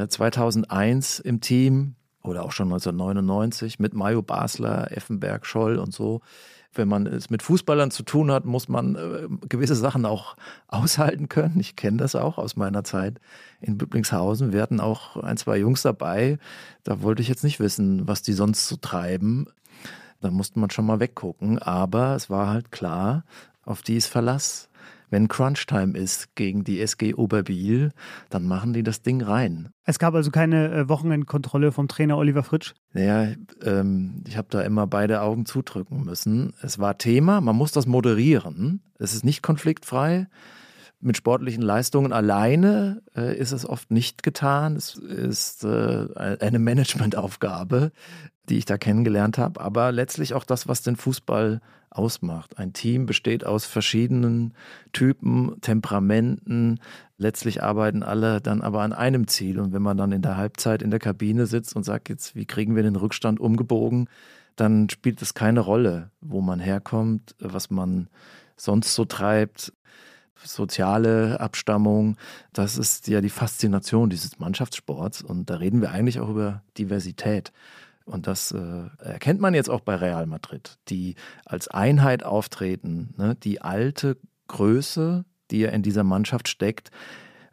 2001 0.08 1.20
äh, 1.20 1.28
im 1.28 1.40
Team 1.40 1.94
oder 2.22 2.44
auch 2.44 2.52
schon 2.52 2.68
1999 2.68 3.78
mit 3.78 3.94
Mayo 3.94 4.22
Basler, 4.22 4.90
Effenberg, 4.90 5.46
Scholl 5.46 5.78
und 5.78 5.94
so. 5.94 6.22
Wenn 6.72 6.88
man 6.88 7.06
es 7.06 7.30
mit 7.30 7.42
Fußballern 7.42 7.90
zu 7.90 8.02
tun 8.02 8.30
hat, 8.30 8.44
muss 8.44 8.68
man 8.68 8.96
äh, 8.96 9.28
gewisse 9.48 9.76
Sachen 9.76 10.04
auch 10.04 10.36
aushalten 10.68 11.28
können. 11.28 11.60
Ich 11.60 11.76
kenne 11.76 11.98
das 11.98 12.14
auch 12.14 12.38
aus 12.38 12.56
meiner 12.56 12.84
Zeit 12.84 13.20
in 13.60 13.78
Büblingshausen. 13.78 14.52
Wir 14.52 14.62
hatten 14.62 14.80
auch 14.80 15.16
ein, 15.16 15.36
zwei 15.36 15.58
Jungs 15.58 15.82
dabei. 15.82 16.38
Da 16.84 17.02
wollte 17.02 17.22
ich 17.22 17.28
jetzt 17.28 17.44
nicht 17.44 17.60
wissen, 17.60 18.08
was 18.08 18.22
die 18.22 18.32
sonst 18.32 18.66
so 18.66 18.76
treiben. 18.76 19.46
Da 20.20 20.30
musste 20.30 20.58
man 20.58 20.70
schon 20.70 20.86
mal 20.86 21.00
weggucken. 21.00 21.58
Aber 21.58 22.14
es 22.14 22.30
war 22.30 22.48
halt 22.48 22.72
klar, 22.72 23.24
auf 23.62 23.82
die 23.82 23.96
ist 23.96 24.06
Verlass. 24.06 24.68
Wenn 25.08 25.28
Crunchtime 25.28 25.96
ist 25.96 26.34
gegen 26.34 26.64
die 26.64 26.80
SG 26.80 27.14
Oberbiel, 27.14 27.92
dann 28.28 28.46
machen 28.46 28.72
die 28.72 28.82
das 28.82 29.02
Ding 29.02 29.22
rein. 29.22 29.68
Es 29.84 29.98
gab 29.98 30.14
also 30.14 30.30
keine 30.30 30.72
äh, 30.72 30.88
Wochenendkontrolle 30.88 31.70
vom 31.70 31.86
Trainer 31.86 32.16
Oliver 32.16 32.42
Fritsch? 32.42 32.74
Naja, 32.92 33.34
ähm, 33.62 34.24
ich 34.26 34.36
habe 34.36 34.48
da 34.50 34.62
immer 34.62 34.86
beide 34.86 35.20
Augen 35.22 35.46
zudrücken 35.46 36.04
müssen. 36.04 36.54
Es 36.60 36.78
war 36.78 36.98
Thema, 36.98 37.40
man 37.40 37.54
muss 37.54 37.70
das 37.70 37.86
moderieren. 37.86 38.80
Es 38.98 39.14
ist 39.14 39.24
nicht 39.24 39.42
konfliktfrei. 39.42 40.26
Mit 41.01 41.16
sportlichen 41.16 41.62
Leistungen 41.62 42.12
alleine 42.12 43.03
äh, 43.14 43.36
ist 43.36 43.53
es 43.53 43.68
oft 43.68 43.90
nicht 43.90 44.22
getan. 44.22 44.76
Es 44.76 44.94
ist 44.97 45.64
äh, 45.64 46.07
eine 46.40 46.59
Managementaufgabe 46.59 47.92
die 48.49 48.59
ich 48.59 48.64
da 48.64 48.78
kennengelernt 48.78 49.38
habe, 49.38 49.61
aber 49.61 49.92
letztlich 49.92 50.34
auch 50.34 50.44
das, 50.44 50.68
was 50.68 50.82
den 50.82 50.97
Fußball 50.97 51.61
ausmacht. 51.90 52.59
Ein 52.59 52.72
Team 52.72 53.07
besteht 53.07 53.47
aus 53.47 53.64
verschiedenen 53.64 54.55
Typen, 54.92 55.57
Temperamenten. 55.61 56.80
Letztlich 57.16 57.62
arbeiten 57.62 58.03
alle 58.03 58.40
dann 58.40 58.61
aber 58.61 58.82
an 58.82 58.92
einem 58.92 59.28
Ziel. 59.28 59.59
Und 59.59 59.72
wenn 59.72 59.82
man 59.82 59.97
dann 59.97 60.12
in 60.12 60.22
der 60.22 60.36
Halbzeit 60.36 60.82
in 60.82 60.90
der 60.90 61.01
Kabine 61.01 61.47
sitzt 61.47 61.74
und 61.74 61.84
sagt, 61.84 62.09
jetzt, 62.09 62.34
wie 62.34 62.44
kriegen 62.44 62.76
wir 62.76 62.82
den 62.82 62.97
Rückstand 62.97 63.40
umgebogen, 63.40 64.09
dann 64.57 64.88
spielt 64.90 65.22
es 65.22 65.34
keine 65.34 65.61
Rolle, 65.61 66.11
wo 66.20 66.40
man 66.40 66.61
herkommt, 66.61 67.34
was 67.38 67.70
man 67.70 68.09
sonst 68.57 68.94
so 68.94 69.05
treibt. 69.05 69.72
Soziale 70.43 71.41
Abstammung, 71.41 72.16
das 72.53 72.78
ist 72.78 73.09
ja 73.09 73.20
die 73.20 73.30
Faszination 73.30 74.11
dieses 74.11 74.39
Mannschaftssports. 74.39 75.22
Und 75.22 75.51
da 75.51 75.57
reden 75.57 75.80
wir 75.80 75.91
eigentlich 75.91 76.20
auch 76.20 76.28
über 76.28 76.62
Diversität. 76.78 77.53
Und 78.05 78.28
das 78.28 78.53
äh, 78.53 78.84
erkennt 79.01 79.41
man 79.41 79.55
jetzt 79.55 79.68
auch 79.68 79.80
bei 79.80 79.97
Real 79.97 80.26
Madrid, 80.26 80.78
die 80.89 81.16
als 81.45 81.66
Einheit 81.68 82.22
auftreten. 82.22 83.14
Ne? 83.16 83.34
Die 83.34 83.61
alte 83.61 84.16
Größe, 84.47 85.24
die 85.51 85.59
ja 85.59 85.70
in 85.70 85.82
dieser 85.82 86.05
Mannschaft 86.05 86.49
steckt, 86.49 86.91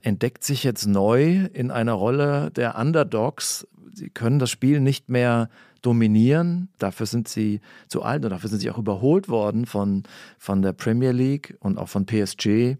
entdeckt 0.02 0.44
sich 0.44 0.64
jetzt 0.64 0.86
neu 0.86 1.46
in 1.54 1.72
einer 1.72 1.94
Rolle 1.94 2.52
der 2.52 2.78
Underdogs. 2.78 3.68
Sie 3.94 4.10
können 4.10 4.38
das 4.38 4.52
Spiel 4.52 4.80
nicht 4.80 5.10
mehr 5.10 5.50
dominieren. 5.84 6.70
Dafür 6.80 7.06
sind 7.06 7.28
sie 7.28 7.62
zu 7.88 8.02
alt 8.02 8.24
und 8.24 8.32
dafür 8.32 8.50
sind 8.50 8.60
sie 8.60 8.72
auch 8.72 8.80
überholt 8.80 9.30
worden 9.30 9.68
von, 9.68 10.04
von 10.40 10.64
der 10.64 10.74
Premier 10.74 11.12
League 11.12 11.56
und 11.60 11.78
auch 11.78 11.90
von 11.90 12.08
PSG. 12.08 12.78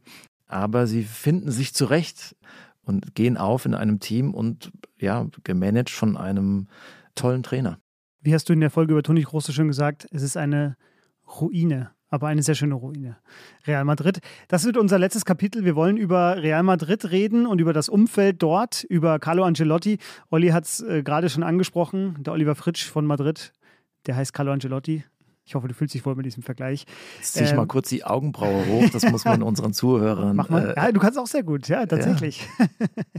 Aber 0.47 0.88
sie 0.88 1.04
finden 1.04 1.51
sich 1.51 1.74
zurecht 1.74 2.36
und 2.84 3.14
gehen 3.14 3.38
auf 3.38 3.66
in 3.66 3.76
einem 3.76 3.99
Team 3.99 4.34
und 4.34 4.72
ja, 4.99 5.28
gemanagt 5.43 5.89
von 5.89 6.18
einem 6.18 6.68
tollen 7.16 7.43
Trainer. 7.43 7.80
Wie 8.22 8.34
hast 8.34 8.49
du 8.49 8.54
in 8.54 8.62
der 8.62 8.72
Folge 8.72 8.93
über 8.93 9.04
Toni 9.04 9.22
Groß 9.22 9.45
so 9.45 9.54
schön 9.54 9.68
gesagt, 9.68 10.08
es 10.12 10.22
ist 10.22 10.38
eine 10.38 10.78
Ruine, 11.39 11.91
aber 12.14 12.28
eine 12.28 12.43
sehr 12.43 12.53
schöne 12.53 12.76
Ruine. 12.76 13.18
Real 13.66 13.84
Madrid. 13.86 14.20
Das 14.47 14.66
wird 14.66 14.78
unser 14.78 14.99
letztes 14.99 15.26
Kapitel. 15.26 15.66
Wir 15.66 15.76
wollen 15.76 15.97
über 15.97 16.43
Real 16.43 16.61
Madrid 16.61 17.09
reden 17.09 17.47
und 17.47 17.59
über 17.59 17.74
das 17.74 17.89
Umfeld 17.89 18.43
dort, 18.43 18.84
über 18.84 19.18
Carlo 19.18 19.43
Ancelotti. 19.43 19.97
Olli 20.30 20.49
hat 20.49 20.66
es 20.66 20.80
äh, 20.82 21.01
gerade 21.01 21.28
schon 21.28 21.41
angesprochen, 21.41 22.18
der 22.20 22.34
Oliver 22.34 22.53
Fritsch 22.53 22.86
von 22.86 23.07
Madrid. 23.07 23.51
Der 24.05 24.16
heißt 24.16 24.32
Carlo 24.32 24.51
Ancelotti. 24.51 25.03
Ich 25.45 25.55
hoffe, 25.55 25.68
du 25.68 25.74
fühlst 25.74 25.93
dich 25.93 26.05
wohl 26.05 26.16
mit 26.16 26.26
diesem 26.26 26.41
Vergleich. 26.41 26.86
Zieh 27.22 27.43
ich 27.43 27.49
ähm, 27.49 27.57
mal 27.57 27.68
kurz 27.68 27.89
die 27.89 28.05
Augenbraue 28.05 28.66
hoch, 28.66 28.89
das 28.91 29.03
muss 29.11 29.26
man 29.26 29.43
unseren 29.43 29.74
Zuhörern. 29.74 30.36
Mach 30.36 30.49
mal. 30.49 30.70
Äh, 30.70 30.76
ja, 30.76 30.91
du 30.91 30.99
kannst 30.99 31.20
auch 31.20 31.28
sehr 31.28 31.43
gut, 31.43 31.68
ja, 31.68 31.86
tatsächlich. 31.86 32.47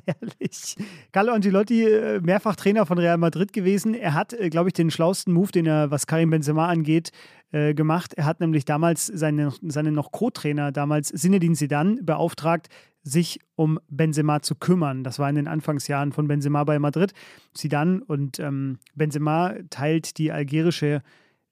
Ja. 0.06 0.14
Herrlich. 0.20 0.76
Carlo 1.12 1.32
Angelotti, 1.32 1.82
äh, 1.82 2.20
mehrfach 2.20 2.56
Trainer 2.56 2.84
von 2.84 2.98
Real 2.98 3.16
Madrid 3.16 3.54
gewesen. 3.54 3.94
Er 3.94 4.12
hat, 4.12 4.34
äh, 4.34 4.50
glaube 4.50 4.68
ich, 4.68 4.74
den 4.74 4.90
schlauesten 4.90 5.32
Move, 5.32 5.50
den 5.50 5.66
er, 5.66 5.90
was 5.90 6.06
Karim 6.06 6.28
Benzema 6.28 6.68
angeht, 6.68 7.10
äh, 7.54 7.72
gemacht. 7.72 8.14
Er 8.14 8.24
hat 8.24 8.40
nämlich 8.40 8.64
damals 8.64 9.06
seine, 9.06 9.52
seine 9.62 9.92
noch 9.92 10.10
Co-Trainer, 10.10 10.72
damals 10.72 11.08
Zinedine 11.08 11.54
Zidane, 11.54 12.02
beauftragt, 12.02 12.68
sich 13.04 13.38
um 13.54 13.78
Benzema 13.88 14.42
zu 14.42 14.56
kümmern. 14.56 15.04
Das 15.04 15.20
war 15.20 15.28
in 15.28 15.36
den 15.36 15.46
Anfangsjahren 15.46 16.10
von 16.10 16.26
Benzema 16.26 16.64
bei 16.64 16.80
Madrid. 16.80 17.12
Zidane 17.52 18.02
und 18.08 18.40
ähm, 18.40 18.78
Benzema 18.96 19.54
teilt 19.70 20.18
die 20.18 20.32
algerische 20.32 21.02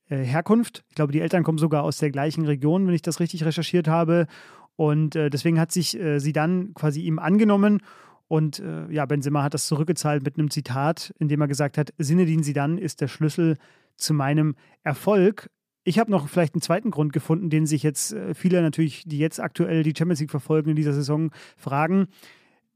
äh, 0.09 0.17
Herkunft. 0.17 0.83
Ich 0.89 0.97
glaube, 0.97 1.13
die 1.13 1.21
Eltern 1.21 1.45
kommen 1.45 1.59
sogar 1.59 1.85
aus 1.85 1.99
der 1.99 2.11
gleichen 2.11 2.47
Region, 2.47 2.89
wenn 2.89 2.95
ich 2.95 3.03
das 3.03 3.21
richtig 3.21 3.45
recherchiert 3.45 3.87
habe. 3.87 4.27
Und 4.75 5.15
äh, 5.15 5.31
deswegen 5.31 5.61
hat 5.61 5.71
sich 5.71 5.97
äh, 6.01 6.19
sie 6.19 6.33
dann 6.33 6.75
quasi 6.75 7.03
ihm 7.03 7.21
angenommen. 7.21 7.81
Und 8.27 8.59
äh, 8.59 8.91
ja, 8.91 9.07
Benzema 9.07 9.45
hat 9.45 9.55
das 9.55 9.67
zurückgezahlt 9.69 10.25
mit 10.25 10.37
einem 10.37 10.51
Zitat, 10.51 11.15
in 11.21 11.29
dem 11.29 11.41
er 11.41 11.49
gesagt 11.49 11.79
hat: 11.79 11.95
Sinedin 11.99 12.43
Sidan 12.43 12.77
ist 12.77 13.01
der 13.01 13.09
Schlüssel 13.09 13.57
zu 13.97 14.15
meinem 14.15 14.57
Erfolg. 14.83 15.49
Ich 15.85 15.99
habe 15.99 16.11
noch 16.11 16.29
vielleicht 16.29 16.55
einen 16.55 16.63
zweiten 16.63 16.91
Grund 16.91 17.13
gefunden, 17.13 17.51
den 17.51 17.67
sich 17.67 17.83
jetzt 17.83 18.13
äh, 18.13 18.35
viele 18.35 18.63
natürlich, 18.63 19.05
die 19.07 19.19
jetzt 19.19 19.41
aktuell 19.41 19.83
die 19.83 19.95
Champions 19.97 20.21
League 20.21 20.31
verfolgen 20.31 20.71
in 20.71 20.77
dieser 20.77 20.93
Saison, 20.93 21.31
fragen. 21.57 22.09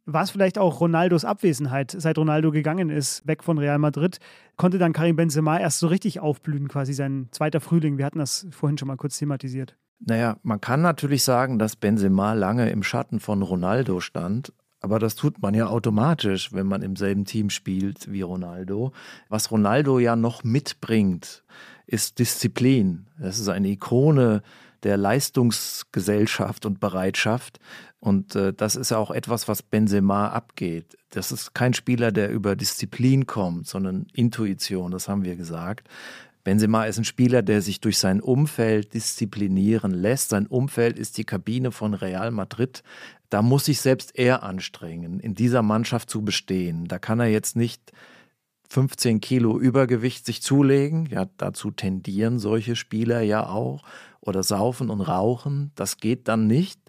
War 0.08 0.22
es 0.22 0.30
vielleicht 0.30 0.58
auch 0.58 0.80
Ronaldos 0.80 1.24
Abwesenheit, 1.24 1.94
seit 1.98 2.16
Ronaldo 2.16 2.52
gegangen 2.52 2.90
ist, 2.90 3.26
weg 3.26 3.42
von 3.42 3.58
Real 3.58 3.78
Madrid? 3.78 4.18
Konnte 4.56 4.78
dann 4.78 4.92
Karim 4.92 5.16
Benzema 5.16 5.58
erst 5.58 5.80
so 5.80 5.88
richtig 5.88 6.20
aufblühen, 6.20 6.68
quasi 6.68 6.92
sein 6.92 7.28
zweiter 7.32 7.60
Frühling? 7.60 7.98
Wir 7.98 8.04
hatten 8.04 8.20
das 8.20 8.46
vorhin 8.50 8.78
schon 8.78 8.86
mal 8.86 8.96
kurz 8.96 9.18
thematisiert. 9.18 9.76
Naja, 9.98 10.36
man 10.42 10.60
kann 10.60 10.82
natürlich 10.82 11.24
sagen, 11.24 11.58
dass 11.58 11.74
Benzema 11.74 12.34
lange 12.34 12.70
im 12.70 12.82
Schatten 12.82 13.18
von 13.18 13.42
Ronaldo 13.42 14.00
stand. 14.00 14.52
Aber 14.80 15.00
das 15.00 15.16
tut 15.16 15.42
man 15.42 15.54
ja 15.54 15.66
automatisch, 15.66 16.52
wenn 16.52 16.66
man 16.66 16.82
im 16.82 16.94
selben 16.94 17.24
Team 17.24 17.50
spielt 17.50 18.12
wie 18.12 18.20
Ronaldo. 18.20 18.92
Was 19.28 19.50
Ronaldo 19.50 19.98
ja 19.98 20.14
noch 20.14 20.44
mitbringt, 20.44 21.44
ist 21.86 22.18
Disziplin. 22.18 23.06
Das 23.18 23.38
ist 23.38 23.48
eine 23.48 23.68
Ikone 23.68 24.42
der 24.82 24.96
Leistungsgesellschaft 24.96 26.66
und 26.66 26.80
Bereitschaft. 26.80 27.58
Und 27.98 28.36
äh, 28.36 28.52
das 28.52 28.76
ist 28.76 28.92
auch 28.92 29.10
etwas, 29.10 29.48
was 29.48 29.62
Benzema 29.62 30.28
abgeht. 30.28 30.96
Das 31.10 31.32
ist 31.32 31.54
kein 31.54 31.74
Spieler, 31.74 32.12
der 32.12 32.30
über 32.30 32.56
Disziplin 32.56 33.26
kommt, 33.26 33.66
sondern 33.66 34.06
Intuition, 34.12 34.90
das 34.92 35.08
haben 35.08 35.24
wir 35.24 35.36
gesagt. 35.36 35.88
Benzema 36.44 36.84
ist 36.84 36.98
ein 36.98 37.04
Spieler, 37.04 37.42
der 37.42 37.62
sich 37.62 37.80
durch 37.80 37.98
sein 37.98 38.20
Umfeld 38.20 38.94
disziplinieren 38.94 39.90
lässt. 39.90 40.28
Sein 40.28 40.46
Umfeld 40.46 40.96
ist 40.96 41.18
die 41.18 41.24
Kabine 41.24 41.72
von 41.72 41.92
Real 41.94 42.30
Madrid. 42.30 42.84
Da 43.30 43.42
muss 43.42 43.64
sich 43.64 43.80
selbst 43.80 44.16
er 44.16 44.44
anstrengen, 44.44 45.18
in 45.18 45.34
dieser 45.34 45.62
Mannschaft 45.62 46.08
zu 46.08 46.22
bestehen. 46.22 46.86
Da 46.86 47.00
kann 47.00 47.18
er 47.18 47.26
jetzt 47.26 47.56
nicht 47.56 47.90
15 48.68 49.20
Kilo 49.20 49.58
Übergewicht 49.58 50.26
sich 50.26 50.42
zulegen. 50.42 51.06
Ja, 51.06 51.26
dazu 51.36 51.70
tendieren 51.70 52.38
solche 52.38 52.76
Spieler 52.76 53.20
ja 53.20 53.46
auch. 53.46 53.84
Oder 54.20 54.42
saufen 54.42 54.90
und 54.90 55.00
rauchen. 55.00 55.72
Das 55.74 55.98
geht 55.98 56.28
dann 56.28 56.46
nicht. 56.46 56.80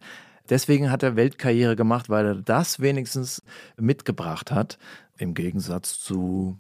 Deswegen 0.50 0.90
hat 0.92 1.04
er 1.04 1.16
Weltkarriere 1.16 1.76
gemacht, 1.76 2.10
weil 2.10 2.26
er 2.26 2.36
das 2.36 2.80
wenigstens 2.80 3.44
mitgebracht 3.78 4.52
hat. 4.52 4.78
Im 5.18 5.34
Gegensatz 5.34 6.00
zu, 6.00 6.58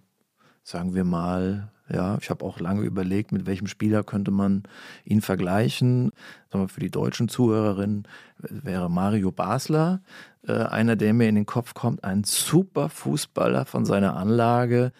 sagen 0.63 0.93
wir 0.93 1.03
mal, 1.03 1.71
ja, 1.89 2.17
ich 2.19 2.29
habe 2.29 2.43
auch 2.43 2.59
lange 2.59 2.81
überlegt, 2.81 3.31
mit 3.31 3.45
welchem 3.45 3.67
Spieler 3.67 4.03
könnte 4.03 4.31
man 4.31 4.63
ihn 5.05 5.21
vergleichen. 5.21 6.11
Für 6.49 6.79
die 6.79 6.91
deutschen 6.91 7.29
Zuhörerinnen 7.29 8.07
wäre 8.39 8.89
Mario 8.89 9.31
Basler 9.31 10.01
äh, 10.47 10.53
einer, 10.53 10.95
der 10.95 11.13
mir 11.13 11.29
in 11.29 11.35
den 11.35 11.45
Kopf 11.45 11.73
kommt. 11.73 12.03
Ein 12.03 12.23
super 12.23 12.89
Fußballer 12.89 13.65
von 13.65 13.85
seiner 13.85 14.15
Anlage, 14.17 14.91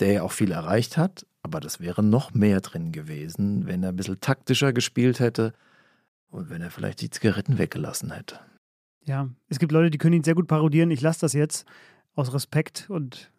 der 0.00 0.12
ja 0.12 0.22
auch 0.22 0.32
viel 0.32 0.52
erreicht 0.52 0.96
hat. 0.96 1.26
Aber 1.42 1.60
das 1.60 1.80
wäre 1.80 2.02
noch 2.02 2.34
mehr 2.34 2.60
drin 2.60 2.92
gewesen, 2.92 3.66
wenn 3.66 3.82
er 3.82 3.90
ein 3.90 3.96
bisschen 3.96 4.20
taktischer 4.20 4.72
gespielt 4.72 5.20
hätte 5.20 5.52
und 6.30 6.50
wenn 6.50 6.62
er 6.62 6.70
vielleicht 6.70 7.00
die 7.00 7.10
Zigaretten 7.10 7.58
weggelassen 7.58 8.12
hätte. 8.12 8.38
Ja, 9.04 9.28
es 9.48 9.58
gibt 9.58 9.72
Leute, 9.72 9.90
die 9.90 9.98
können 9.98 10.14
ihn 10.14 10.24
sehr 10.24 10.36
gut 10.36 10.46
parodieren. 10.46 10.92
Ich 10.92 11.00
lasse 11.00 11.20
das 11.20 11.32
jetzt 11.32 11.66
aus 12.14 12.32
Respekt 12.32 12.88
und 12.88 13.31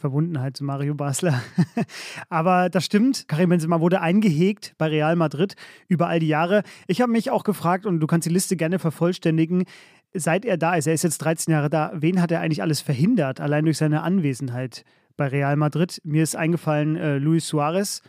Verbundenheit 0.00 0.56
zu 0.56 0.64
Mario 0.64 0.94
Basler. 0.94 1.42
Aber 2.28 2.70
das 2.70 2.84
stimmt. 2.84 3.28
Karim 3.28 3.50
Benzema 3.50 3.80
wurde 3.80 4.00
eingehegt 4.00 4.74
bei 4.78 4.88
Real 4.88 5.14
Madrid 5.14 5.54
über 5.88 6.08
all 6.08 6.18
die 6.18 6.28
Jahre. 6.28 6.62
Ich 6.86 7.00
habe 7.00 7.12
mich 7.12 7.30
auch 7.30 7.44
gefragt, 7.44 7.86
und 7.86 8.00
du 8.00 8.06
kannst 8.06 8.26
die 8.26 8.32
Liste 8.32 8.56
gerne 8.56 8.78
vervollständigen, 8.78 9.64
seit 10.12 10.44
er 10.44 10.56
da 10.56 10.74
ist, 10.74 10.86
er 10.86 10.94
ist 10.94 11.04
jetzt 11.04 11.18
13 11.18 11.52
Jahre 11.52 11.70
da, 11.70 11.92
wen 11.94 12.20
hat 12.20 12.32
er 12.32 12.40
eigentlich 12.40 12.62
alles 12.62 12.80
verhindert, 12.80 13.40
allein 13.40 13.64
durch 13.64 13.78
seine 13.78 14.02
Anwesenheit 14.02 14.84
bei 15.16 15.28
Real 15.28 15.56
Madrid? 15.56 16.00
Mir 16.04 16.22
ist 16.22 16.34
eingefallen, 16.34 16.96
äh, 16.96 17.18
Luis 17.18 17.46
Suarez, 17.46 18.02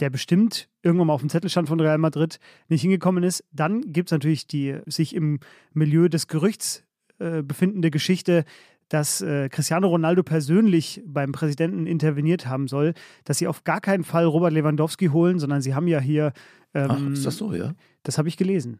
der 0.00 0.10
bestimmt 0.10 0.68
irgendwann 0.82 1.08
mal 1.08 1.14
auf 1.14 1.20
dem 1.20 1.30
Zettel 1.30 1.50
stand 1.50 1.68
von 1.68 1.80
Real 1.80 1.98
Madrid, 1.98 2.38
nicht 2.68 2.82
hingekommen 2.82 3.24
ist. 3.24 3.44
Dann 3.50 3.92
gibt 3.92 4.08
es 4.08 4.12
natürlich 4.12 4.46
die 4.46 4.78
sich 4.86 5.14
im 5.14 5.40
Milieu 5.72 6.08
des 6.08 6.28
Gerüchts 6.28 6.84
äh, 7.18 7.42
befindende 7.42 7.90
Geschichte, 7.90 8.44
dass 8.88 9.20
äh, 9.20 9.48
Cristiano 9.48 9.88
Ronaldo 9.88 10.22
persönlich 10.22 11.02
beim 11.06 11.32
Präsidenten 11.32 11.86
interveniert 11.86 12.46
haben 12.46 12.68
soll, 12.68 12.94
dass 13.24 13.38
sie 13.38 13.48
auf 13.48 13.64
gar 13.64 13.80
keinen 13.80 14.04
Fall 14.04 14.24
Robert 14.24 14.52
Lewandowski 14.52 15.06
holen, 15.06 15.38
sondern 15.38 15.60
sie 15.60 15.74
haben 15.74 15.88
ja 15.88 16.00
hier. 16.00 16.32
Ähm, 16.74 16.88
Ach, 16.90 17.10
ist 17.10 17.26
das 17.26 17.36
so, 17.36 17.52
ja? 17.52 17.74
Das 18.02 18.18
habe 18.18 18.28
ich 18.28 18.36
gelesen. 18.36 18.78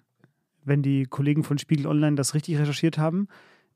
Wenn 0.64 0.82
die 0.82 1.06
Kollegen 1.06 1.44
von 1.44 1.58
Spiegel 1.58 1.86
Online 1.86 2.16
das 2.16 2.34
richtig 2.34 2.58
recherchiert 2.58 2.98
haben. 2.98 3.28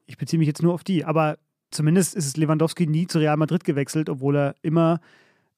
Ich 0.06 0.18
beziehe 0.18 0.38
mich 0.38 0.48
jetzt 0.48 0.62
nur 0.62 0.74
auf 0.74 0.84
die. 0.84 1.04
Aber 1.04 1.38
zumindest 1.70 2.14
ist 2.14 2.36
Lewandowski 2.36 2.86
nie 2.86 3.06
zu 3.06 3.18
Real 3.18 3.36
Madrid 3.36 3.64
gewechselt, 3.64 4.08
obwohl 4.08 4.36
er 4.36 4.56
immer, 4.62 5.00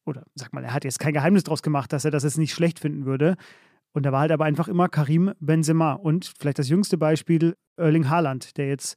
oder 0.05 0.25
sag 0.35 0.53
mal, 0.53 0.65
er 0.65 0.73
hat 0.73 0.85
jetzt 0.85 0.99
kein 0.99 1.15
Geheimnis 1.15 1.45
draus 1.45 1.63
gemacht, 1.63 1.93
dass 1.93 2.05
er 2.05 2.11
das 2.11 2.23
jetzt 2.23 2.39
nicht 2.39 2.55
schlecht 2.55 2.79
finden 2.79 3.05
würde. 3.05 3.37
Und 3.93 4.07
da 4.07 4.13
war 4.13 4.21
halt 4.21 4.33
aber 4.33 4.47
einfach 4.47 4.69
immer 4.69 4.89
Karim 4.89 5.33
Benzema. 5.39 5.93
Und 5.93 6.33
vielleicht 6.39 6.59
das 6.59 6.71
jüngste 6.71 6.97
Beispiel, 6.97 7.57
Erling 7.77 8.09
Haaland, 8.09 8.57
der 8.57 8.69
jetzt 8.69 8.97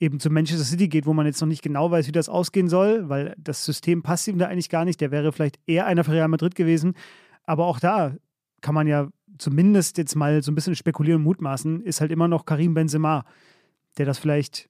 eben 0.00 0.20
zu 0.20 0.30
Manchester 0.30 0.64
City 0.64 0.88
geht, 0.88 1.06
wo 1.06 1.12
man 1.12 1.26
jetzt 1.26 1.40
noch 1.40 1.48
nicht 1.48 1.62
genau 1.62 1.90
weiß, 1.90 2.06
wie 2.06 2.12
das 2.12 2.28
ausgehen 2.28 2.68
soll, 2.68 3.08
weil 3.08 3.34
das 3.38 3.64
System 3.64 4.02
passt 4.02 4.28
ihm 4.28 4.38
da 4.38 4.46
eigentlich 4.46 4.68
gar 4.68 4.84
nicht. 4.84 5.00
Der 5.00 5.10
wäre 5.10 5.32
vielleicht 5.32 5.58
eher 5.66 5.86
einer 5.86 6.04
für 6.04 6.12
Real 6.12 6.28
Madrid 6.28 6.54
gewesen. 6.54 6.94
Aber 7.44 7.66
auch 7.66 7.80
da 7.80 8.14
kann 8.60 8.74
man 8.74 8.86
ja 8.86 9.08
zumindest 9.38 9.98
jetzt 9.98 10.14
mal 10.14 10.42
so 10.42 10.50
ein 10.50 10.54
bisschen 10.54 10.74
spekulieren 10.76 11.20
und 11.20 11.24
mutmaßen, 11.24 11.82
ist 11.82 12.00
halt 12.00 12.12
immer 12.12 12.28
noch 12.28 12.44
Karim 12.44 12.74
Benzema, 12.74 13.24
der 13.98 14.06
das 14.06 14.18
vielleicht 14.18 14.68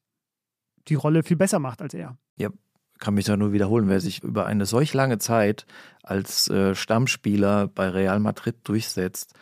die 0.88 0.94
Rolle 0.94 1.22
viel 1.22 1.36
besser 1.36 1.58
macht 1.58 1.80
als 1.80 1.94
er. 1.94 2.18
Ja, 2.36 2.50
kann 2.98 3.14
mich 3.14 3.24
da 3.24 3.36
nur 3.36 3.52
wiederholen, 3.52 3.88
wer 3.88 4.00
sich 4.00 4.22
über 4.22 4.46
eine 4.46 4.66
solch 4.66 4.94
lange 4.94 5.18
Zeit 5.18 5.66
als 6.02 6.48
äh, 6.48 6.74
Stammspieler 6.74 7.68
bei 7.68 7.88
Real 7.88 8.20
Madrid 8.20 8.56
durchsetzt, 8.64 9.34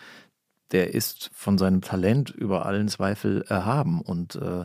der 0.73 0.95
ist 0.95 1.31
von 1.35 1.59
seinem 1.59 1.81
Talent 1.81 2.31
über 2.31 2.67
allen 2.67 2.89
Zweifel 2.89 3.43
erhaben 3.43 4.01
und 4.01 4.37
äh, 4.37 4.65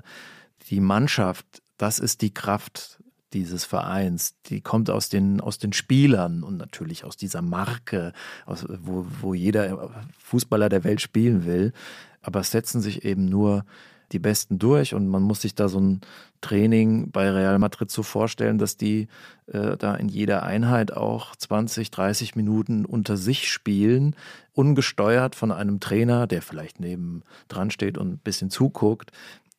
die 0.69 0.79
Mannschaft, 0.79 1.45
das 1.77 1.99
ist 1.99 2.21
die 2.21 2.33
Kraft 2.33 2.99
dieses 3.33 3.65
Vereins. 3.65 4.35
Die 4.47 4.61
kommt 4.61 4.89
aus 4.89 5.09
den, 5.09 5.41
aus 5.41 5.57
den 5.57 5.73
Spielern 5.73 6.43
und 6.43 6.57
natürlich 6.57 7.03
aus 7.03 7.17
dieser 7.17 7.41
Marke, 7.41 8.13
aus, 8.45 8.65
wo, 8.67 9.05
wo 9.21 9.33
jeder 9.33 9.91
Fußballer 10.19 10.69
der 10.69 10.83
Welt 10.83 11.01
spielen 11.01 11.45
will. 11.45 11.73
Aber 12.21 12.39
es 12.39 12.51
setzen 12.51 12.81
sich 12.81 13.03
eben 13.05 13.25
nur 13.25 13.65
die 14.13 14.19
Besten 14.19 14.57
durch 14.57 14.93
und 14.93 15.07
man 15.07 15.21
muss 15.21 15.41
sich 15.41 15.53
da 15.53 15.67
so 15.67 15.79
ein 15.79 16.01
Training 16.39 17.11
bei 17.11 17.29
Real 17.29 17.59
Madrid 17.59 17.91
so 17.91 18.03
vorstellen, 18.03 18.57
dass 18.57 18.77
die 18.77 19.07
äh, 19.47 19.75
da 19.75 19.95
in 19.95 20.07
jeder 20.07 20.43
Einheit 20.43 20.95
auch 20.95 21.35
20, 21.35 21.91
30 21.91 22.35
Minuten 22.35 22.85
unter 22.85 23.17
sich 23.17 23.51
spielen, 23.51 24.15
ungesteuert 24.53 25.35
von 25.35 25.51
einem 25.51 25.79
Trainer, 25.81 26.25
der 26.25 26.41
vielleicht 26.41 26.79
neben 26.79 27.23
dran 27.49 27.69
steht 27.69 27.97
und 27.97 28.13
ein 28.13 28.19
bisschen 28.19 28.49
zuguckt, 28.49 29.11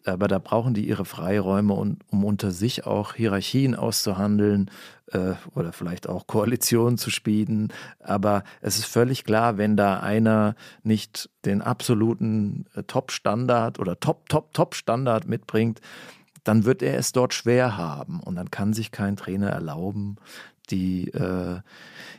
aber 0.05 0.28
da 0.28 0.38
brauchen 0.38 0.74
die 0.74 0.88
ihre 0.88 1.05
Freiräume, 1.05 1.74
und, 1.74 1.99
um 2.11 2.24
unter 2.24 2.51
sich 2.51 2.86
auch 2.86 3.14
Hierarchien 3.14 3.74
auszuhandeln 3.74 4.70
äh, 5.12 5.34
oder 5.55 5.72
vielleicht 5.72 6.09
auch 6.09 6.26
Koalitionen 6.26 6.99
zu 6.99 7.11
spielen. 7.11 7.72
Aber 8.01 8.44
es 8.61 8.78
ist 8.78 8.86
völlig 8.86 9.24
klar, 9.24 9.59
wenn 9.59 9.76
da 9.76 10.01
einer 10.01 10.55
nicht 10.82 11.30
den 11.44 11.62
absoluten 11.62 12.66
äh, 12.74 12.82
Top-Standard 12.84 13.78
oder 13.78 13.99
Top-Top-Top-Standard 13.99 15.26
mitbringt, 15.26 15.80
dann 16.44 16.64
wird 16.64 16.82
er 16.82 16.96
es 16.99 17.12
dort 17.12 17.34
schwer 17.34 17.76
haben. 17.76 18.20
Und 18.20 18.36
dann 18.36 18.51
kann 18.51 18.72
sich 18.72 18.90
kein 18.90 19.16
Trainer 19.16 19.51
erlauben, 19.51 20.16
die, 20.70 21.09
äh, 21.09 21.61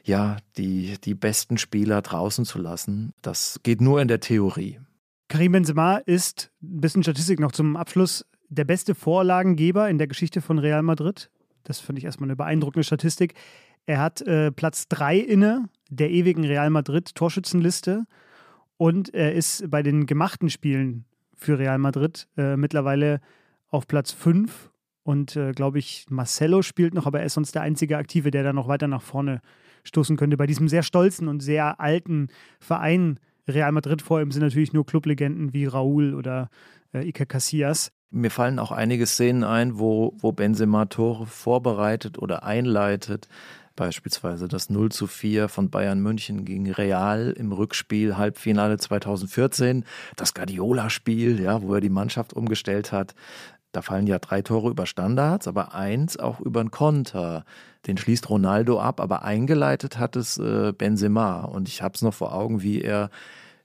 ja, 0.03 0.37
die, 0.57 0.97
die 1.03 1.15
besten 1.15 1.57
Spieler 1.57 2.01
draußen 2.01 2.45
zu 2.45 2.59
lassen. 2.59 3.13
Das 3.21 3.59
geht 3.63 3.81
nur 3.81 4.01
in 4.01 4.07
der 4.07 4.19
Theorie. 4.19 4.79
Karim 5.29 5.51
Benzema 5.51 5.97
ist, 5.97 6.51
ein 6.63 6.81
bisschen 6.81 7.03
Statistik 7.03 7.39
noch 7.39 7.51
zum 7.51 7.77
Abschluss, 7.77 8.25
der 8.49 8.65
beste 8.65 8.95
Vorlagengeber 8.95 9.87
in 9.87 9.99
der 9.99 10.07
Geschichte 10.07 10.41
von 10.41 10.57
Real 10.57 10.81
Madrid. 10.81 11.29
Das 11.63 11.79
finde 11.79 11.99
ich 11.99 12.05
erstmal 12.05 12.29
eine 12.29 12.35
beeindruckende 12.35 12.83
Statistik. 12.83 13.35
Er 13.85 13.99
hat 13.99 14.21
äh, 14.21 14.51
Platz 14.51 14.87
3 14.87 15.19
inne 15.19 15.69
der 15.91 16.09
ewigen 16.09 16.45
Real 16.45 16.71
Madrid 16.71 17.13
Torschützenliste 17.13 18.05
und 18.77 19.13
er 19.13 19.35
ist 19.35 19.69
bei 19.69 19.83
den 19.83 20.07
gemachten 20.07 20.49
Spielen 20.49 21.05
für 21.35 21.59
Real 21.59 21.77
Madrid 21.77 22.27
äh, 22.35 22.57
mittlerweile 22.57 23.21
auf 23.67 23.87
Platz 23.87 24.11
5 24.11 24.71
und 25.03 25.35
äh, 25.35 25.51
glaube 25.51 25.77
ich, 25.77 26.07
Marcelo 26.09 26.63
spielt 26.63 26.95
noch, 26.95 27.05
aber 27.05 27.19
er 27.19 27.27
ist 27.27 27.35
sonst 27.35 27.53
der 27.53 27.61
einzige 27.61 27.97
Aktive, 27.97 28.31
der 28.31 28.43
da 28.43 28.51
noch 28.51 28.67
weiter 28.67 28.87
nach 28.87 29.03
vorne 29.03 29.41
stoßen 29.83 30.17
könnte. 30.17 30.37
Bei 30.37 30.47
diesem 30.47 30.67
sehr 30.67 30.83
stolzen 30.83 31.27
und 31.27 31.41
sehr 31.41 31.79
alten 31.79 32.29
Verein 32.59 33.19
Real 33.49 33.71
Madrid 33.71 34.01
vor 34.01 34.21
ihm 34.21 34.31
sind 34.31 34.43
natürlich 34.43 34.73
nur 34.73 34.85
Clublegenden 34.85 35.53
wie 35.53 35.65
Raúl 35.65 36.13
oder 36.13 36.49
äh, 36.93 37.07
Iker 37.07 37.25
Casillas. 37.25 37.91
Mir 38.11 38.31
fallen 38.31 38.57
auch 38.57 38.71
einige 38.71 39.05
Szenen 39.05 39.43
ein, 39.43 39.77
wo, 39.77 40.13
wo 40.17 40.31
Benzema 40.31 40.85
Tore 40.85 41.27
vorbereitet 41.27 42.17
oder 42.17 42.43
einleitet. 42.43 43.27
Beispielsweise 43.75 44.47
das 44.47 44.69
0 44.69 44.91
zu 44.91 45.07
4 45.07 45.47
von 45.47 45.69
Bayern 45.69 46.01
München 46.01 46.43
gegen 46.43 46.69
Real 46.71 47.33
im 47.37 47.51
Rückspiel, 47.51 48.17
Halbfinale 48.17 48.77
2014. 48.77 49.85
Das 50.15 50.33
Guardiola-Spiel, 50.33 51.39
ja, 51.39 51.61
wo 51.61 51.75
er 51.75 51.81
die 51.81 51.89
Mannschaft 51.89 52.33
umgestellt 52.33 52.91
hat. 52.91 53.13
Da 53.71 53.83
fallen 53.83 54.07
ja 54.07 54.17
drei 54.17 54.41
Tore 54.41 54.71
über 54.71 54.87
Standards, 54.87 55.47
aber 55.47 55.75
eins 55.75 56.17
auch 56.17 56.39
über 56.39 56.59
einen 56.59 56.71
Konter. 56.71 57.45
Den 57.85 57.97
schließt 57.97 58.29
Ronaldo 58.29 58.81
ab, 58.81 58.99
aber 58.99 59.23
eingeleitet 59.23 59.99
hat 59.99 60.15
es 60.15 60.37
äh, 60.39 60.73
Benzema. 60.75 61.41
Und 61.41 61.69
ich 61.69 61.83
habe 61.83 61.93
es 61.93 62.01
noch 62.01 62.13
vor 62.13 62.33
Augen, 62.33 62.63
wie 62.63 62.81
er 62.81 63.11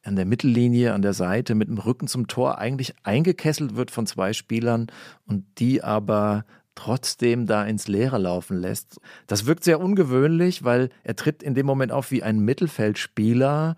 an 0.05 0.16
der 0.16 0.26
Mittellinie, 0.26 0.92
an 0.92 1.02
der 1.02 1.14
Seite 1.14 1.55
mit 1.55 1.68
dem 1.68 1.78
Rücken 1.78 2.07
zum 2.07 2.28
Tor 2.28 2.59
eigentlich 2.59 2.94
eingekesselt 3.02 3.76
wird 3.76 3.90
von 3.90 4.07
zwei 4.07 4.32
Spielern 4.32 4.86
und 5.26 5.44
die 5.59 5.82
aber 5.82 6.44
trotzdem 6.74 7.46
da 7.46 7.64
ins 7.64 7.88
Leere 7.88 8.18
laufen 8.18 8.59
lässt. 8.59 9.00
Das 9.26 9.46
wirkt 9.46 9.64
sehr 9.64 9.80
ungewöhnlich, 9.80 10.64
weil 10.64 10.90
er 11.05 11.16
tritt 11.16 11.42
in 11.42 11.55
dem 11.55 11.66
Moment 11.66 11.92
auf 11.92 12.11
wie 12.11 12.22
ein 12.22 12.40
Mittelfeldspieler, 12.40 13.76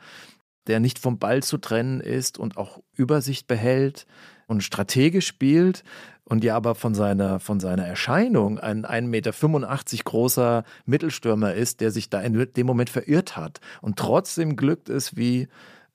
der 0.67 0.81
nicht 0.81 0.99
vom 0.99 1.19
Ball 1.19 1.43
zu 1.43 1.59
trennen 1.59 2.01
ist 2.01 2.39
und 2.39 2.57
auch 2.57 2.83
Übersicht 2.95 3.47
behält 3.47 4.07
und 4.47 4.63
strategisch 4.63 5.27
spielt 5.27 5.85
und 6.25 6.43
ja 6.43 6.57
aber 6.57 6.75
von 6.75 6.95
seiner, 6.95 7.39
von 7.39 7.61
seiner 7.61 7.87
Erscheinung 7.87 8.59
ein 8.59 8.85
1,85 8.85 9.03
Meter 9.07 10.05
großer 10.05 10.65
Mittelstürmer 10.85 11.55
ist, 11.55 11.81
der 11.81 11.93
sich 11.93 12.11
da 12.11 12.21
in 12.21 12.49
dem 12.57 12.67
Moment 12.67 12.91
verirrt 12.91 13.37
hat. 13.37 13.61
Und 13.81 13.97
trotzdem 13.97 14.57
glückt 14.57 14.89
es, 14.89 15.17
wie, 15.17 15.49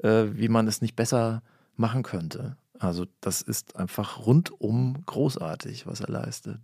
äh, 0.04 0.26
wie 0.34 0.50
man 0.50 0.68
es 0.68 0.82
nicht 0.82 0.96
besser 0.96 1.42
machen 1.76 2.04
könnte. 2.04 2.58
Also 2.80 3.06
das 3.22 3.42
ist 3.42 3.76
einfach 3.76 4.26
rundum 4.26 5.04
großartig, 5.06 5.86
was 5.86 6.02
er 6.02 6.10
leistet. 6.10 6.60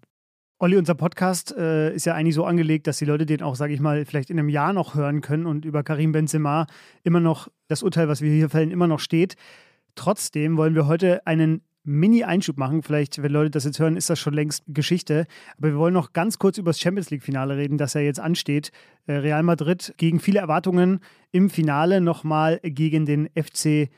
Olli, 0.59 0.75
unser 0.75 0.95
Podcast 0.95 1.55
äh, 1.55 1.93
ist 1.93 2.07
ja 2.07 2.15
eigentlich 2.15 2.33
so 2.33 2.43
angelegt, 2.43 2.87
dass 2.87 2.97
die 2.97 3.05
Leute 3.05 3.27
den 3.27 3.43
auch, 3.43 3.55
sage 3.55 3.73
ich 3.73 3.79
mal, 3.79 4.05
vielleicht 4.05 4.31
in 4.31 4.39
einem 4.39 4.49
Jahr 4.49 4.73
noch 4.73 4.95
hören 4.95 5.21
können 5.21 5.45
und 5.45 5.65
über 5.65 5.83
Karim 5.83 6.11
Benzema 6.11 6.65
immer 7.03 7.19
noch 7.19 7.47
das 7.67 7.83
Urteil, 7.83 8.07
was 8.07 8.21
wir 8.21 8.31
hier 8.31 8.49
fällen, 8.49 8.71
immer 8.71 8.87
noch 8.87 8.99
steht. 8.99 9.35
Trotzdem 9.93 10.57
wollen 10.57 10.73
wir 10.73 10.87
heute 10.87 11.27
einen 11.27 11.61
Mini-Einschub 11.87 12.57
machen. 12.57 12.83
Vielleicht, 12.83 13.21
wenn 13.23 13.31
Leute 13.31 13.49
das 13.49 13.63
jetzt 13.63 13.79
hören, 13.79 13.95
ist 13.95 14.09
das 14.09 14.19
schon 14.19 14.33
längst 14.33 14.63
Geschichte. 14.67 15.25
Aber 15.57 15.69
wir 15.69 15.77
wollen 15.77 15.93
noch 15.93 16.13
ganz 16.13 16.37
kurz 16.37 16.57
über 16.57 16.69
das 16.69 16.79
Champions 16.79 17.09
League-Finale 17.09 17.57
reden, 17.57 17.77
das 17.77 17.93
ja 17.93 18.01
jetzt 18.01 18.19
ansteht. 18.19 18.71
Äh, 19.07 19.13
Real 19.13 19.43
Madrid 19.43 19.93
gegen 19.97 20.19
viele 20.19 20.39
Erwartungen 20.39 20.99
im 21.31 21.49
Finale 21.49 22.01
nochmal 22.01 22.59
gegen 22.61 23.05
den 23.05 23.29
FC 23.35 23.89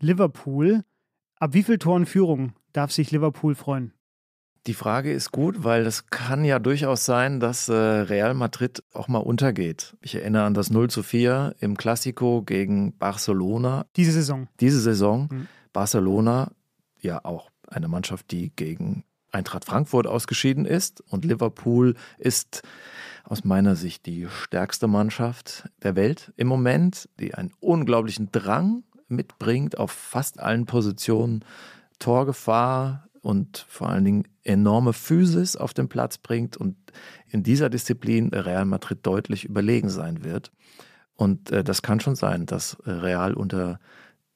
Liverpool. 0.00 0.84
Ab 1.38 1.54
wie 1.54 1.62
viel 1.62 1.78
Toren 1.78 2.06
Führung 2.06 2.52
darf 2.72 2.92
sich 2.92 3.10
Liverpool 3.10 3.54
freuen? 3.54 3.92
Die 4.68 4.74
Frage 4.74 5.12
ist 5.12 5.32
gut, 5.32 5.64
weil 5.64 5.84
es 5.86 6.06
kann 6.06 6.44
ja 6.44 6.60
durchaus 6.60 7.04
sein, 7.04 7.40
dass 7.40 7.68
äh, 7.68 7.74
Real 7.74 8.32
Madrid 8.34 8.84
auch 8.92 9.08
mal 9.08 9.18
untergeht. 9.18 9.96
Ich 10.02 10.14
erinnere 10.14 10.44
an 10.44 10.54
das 10.54 10.70
0 10.70 10.88
zu 10.88 11.02
4 11.02 11.56
im 11.58 11.76
Classico 11.76 12.42
gegen 12.42 12.96
Barcelona. 12.96 13.86
Diese 13.96 14.12
Saison. 14.12 14.46
Diese 14.60 14.80
Saison. 14.80 15.28
Mhm. 15.32 15.48
Barcelona, 15.72 16.52
ja 17.02 17.24
auch 17.24 17.50
eine 17.68 17.88
Mannschaft, 17.88 18.30
die 18.30 18.50
gegen 18.54 19.04
Eintracht 19.30 19.64
Frankfurt 19.64 20.06
ausgeschieden 20.06 20.66
ist. 20.66 21.00
Und 21.00 21.24
Liverpool 21.24 21.94
ist 22.18 22.62
aus 23.24 23.44
meiner 23.44 23.76
Sicht 23.76 24.06
die 24.06 24.26
stärkste 24.28 24.88
Mannschaft 24.88 25.68
der 25.82 25.96
Welt 25.96 26.32
im 26.36 26.48
Moment, 26.48 27.08
die 27.18 27.34
einen 27.34 27.52
unglaublichen 27.60 28.30
Drang 28.30 28.84
mitbringt 29.08 29.78
auf 29.78 29.90
fast 29.90 30.40
allen 30.40 30.66
Positionen. 30.66 31.44
Torgefahr, 31.98 33.08
und 33.22 33.64
vor 33.68 33.88
allen 33.88 34.04
Dingen 34.04 34.28
enorme 34.42 34.92
Physis 34.92 35.56
auf 35.56 35.72
den 35.72 35.88
Platz 35.88 36.18
bringt 36.18 36.56
und 36.56 36.76
in 37.28 37.42
dieser 37.42 37.70
Disziplin 37.70 38.28
Real 38.28 38.64
Madrid 38.64 38.98
deutlich 39.04 39.44
überlegen 39.44 39.88
sein 39.88 40.24
wird. 40.24 40.50
Und 41.14 41.50
äh, 41.52 41.62
das 41.64 41.82
kann 41.82 42.00
schon 42.00 42.16
sein, 42.16 42.46
dass 42.46 42.76
Real 42.84 43.34
unter 43.34 43.78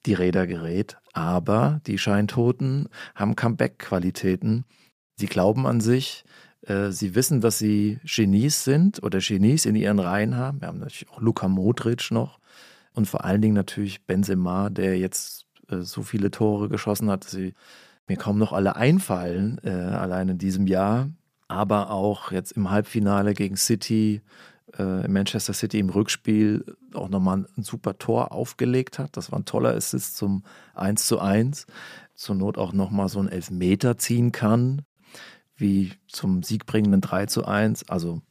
die 0.07 0.15
Räder 0.15 0.47
gerät, 0.47 0.99
aber 1.17 1.81
die 1.87 1.97
Scheintoten 1.97 2.89
haben 3.15 3.37
Comeback-Qualitäten. 3.37 4.65
Sie 5.15 5.27
glauben 5.27 5.67
an 5.67 5.81
sich, 5.81 6.25
äh, 6.67 6.91
sie 6.91 7.15
wissen, 7.15 7.41
dass 7.41 7.59
sie 7.59 7.99
Genies 8.05 8.65
sind 8.65 9.03
oder 9.03 9.19
Genies 9.21 9.65
in 9.65 9.77
ihren 9.77 9.99
Reihen 9.99 10.37
haben. 10.37 10.61
Wir 10.61 10.69
haben 10.69 10.79
natürlich 10.79 11.09
auch 11.11 11.23
Luka 11.23 11.49
Modric 11.49 12.11
noch 12.11 12.39
und 12.93 13.09
vor 13.09 13.25
allen 13.25 13.41
Dingen 13.41 13.55
natürlich 13.55 14.05
Benzema, 14.05 14.69
der 14.69 14.99
jetzt 14.99 15.47
äh, 15.71 15.79
so 15.79 16.03
viele 16.03 16.31
Tore 16.31 16.69
geschossen 16.69 17.11
hat, 17.11 17.25
dass 17.25 17.31
sie 17.31 17.55
mir 18.07 18.19
kaum 18.19 18.37
noch 18.37 18.53
alle 18.53 18.77
einfallen, 18.77 19.59
äh, 19.65 19.71
allein 19.71 20.29
in 20.29 20.39
diesem 20.39 20.67
Jahr. 20.67 21.09
Aber 21.49 21.91
auch 21.91 22.31
jetzt 22.31 22.53
im 22.53 22.71
Halbfinale 22.71 23.33
gegen 23.33 23.57
City, 23.57 24.21
äh, 24.79 25.09
Manchester 25.09 25.53
City 25.53 25.79
im 25.79 25.91
Rückspiel 25.91 26.65
auch 26.95 27.09
nochmal 27.09 27.47
ein 27.57 27.63
super 27.63 27.99
Tor 27.99 28.33
aufgelegt 28.33 28.99
hat. 28.99 29.17
Das 29.17 29.33
war 29.33 29.39
ein 29.39 29.45
toller 29.45 29.75
Assist 29.75 30.17
zum 30.17 30.43
1 30.75 31.07
zu 31.07 31.21
1. 31.21 31.67
Zur 32.15 32.35
Not 32.35 32.59
auch 32.59 32.73
nochmal 32.73 33.09
so 33.09 33.19
einen 33.19 33.29
Elfmeter 33.29 33.99
ziehen 33.99 34.33
kann, 34.33 34.83
wie 35.57 35.93
zum 36.09 36.43
siegbringenden 36.43 37.01
3 37.01 37.27
zu 37.27 37.45
1. 37.45 37.89
Also 37.89 38.23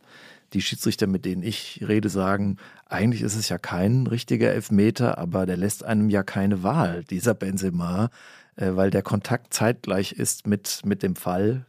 die 0.53 0.61
Schiedsrichter, 0.61 1.07
mit 1.07 1.25
denen 1.25 1.43
ich 1.43 1.83
rede, 1.87 2.09
sagen, 2.09 2.57
eigentlich 2.87 3.21
ist 3.21 3.35
es 3.35 3.49
ja 3.49 3.57
kein 3.57 4.07
richtiger 4.07 4.51
Elfmeter, 4.51 5.17
aber 5.17 5.45
der 5.45 5.57
lässt 5.57 5.83
einem 5.83 6.09
ja 6.09 6.23
keine 6.23 6.63
Wahl, 6.63 7.03
dieser 7.03 7.33
Benzema. 7.33 8.09
Äh, 8.55 8.75
weil 8.75 8.89
der 8.89 9.01
Kontakt 9.01 9.53
zeitgleich 9.53 10.13
ist 10.13 10.47
mit, 10.47 10.81
mit 10.85 11.03
dem 11.03 11.15
Fall. 11.15 11.65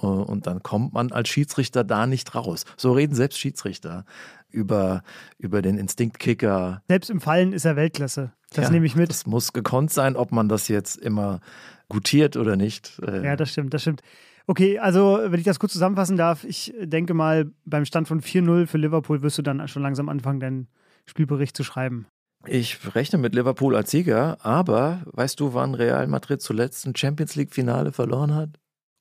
Äh, 0.00 0.06
und 0.06 0.46
dann 0.46 0.62
kommt 0.62 0.92
man 0.92 1.12
als 1.12 1.28
Schiedsrichter 1.28 1.84
da 1.84 2.06
nicht 2.06 2.34
raus. 2.34 2.64
So 2.76 2.92
reden 2.92 3.14
selbst 3.14 3.38
Schiedsrichter 3.38 4.04
über, 4.50 5.02
über 5.38 5.62
den 5.62 5.78
Instinktkicker. 5.78 6.82
Selbst 6.88 7.10
im 7.10 7.20
Fallen 7.20 7.52
ist 7.52 7.64
er 7.64 7.76
Weltklasse. 7.76 8.32
Das 8.52 8.66
ja, 8.66 8.70
nehme 8.70 8.86
ich 8.86 8.96
mit. 8.96 9.10
Das 9.10 9.26
muss 9.26 9.52
gekonnt 9.52 9.92
sein, 9.92 10.16
ob 10.16 10.32
man 10.32 10.48
das 10.48 10.68
jetzt 10.68 10.96
immer 10.96 11.40
gutiert 11.88 12.36
oder 12.36 12.56
nicht. 12.56 13.00
Äh, 13.06 13.24
ja, 13.24 13.36
das 13.36 13.50
stimmt, 13.50 13.74
das 13.74 13.82
stimmt. 13.82 14.02
Okay, 14.48 14.78
also 14.78 15.18
wenn 15.24 15.40
ich 15.40 15.44
das 15.44 15.58
kurz 15.58 15.72
zusammenfassen 15.72 16.16
darf, 16.16 16.44
ich 16.44 16.72
denke 16.80 17.14
mal, 17.14 17.50
beim 17.64 17.84
Stand 17.84 18.06
von 18.06 18.20
4-0 18.20 18.66
für 18.66 18.78
Liverpool 18.78 19.22
wirst 19.22 19.38
du 19.38 19.42
dann 19.42 19.66
schon 19.66 19.82
langsam 19.82 20.08
anfangen, 20.08 20.38
deinen 20.38 20.68
Spielbericht 21.06 21.56
zu 21.56 21.64
schreiben. 21.64 22.06
Ich 22.46 22.94
rechne 22.94 23.18
mit 23.18 23.34
Liverpool 23.34 23.74
als 23.74 23.90
Sieger, 23.90 24.38
aber 24.44 25.02
weißt 25.06 25.40
du, 25.40 25.54
wann 25.54 25.74
Real 25.74 26.06
Madrid 26.06 26.40
zuletzt 26.40 26.86
ein 26.86 26.94
Champions 26.94 27.34
League-Finale 27.34 27.90
verloren 27.90 28.34
hat? 28.34 28.50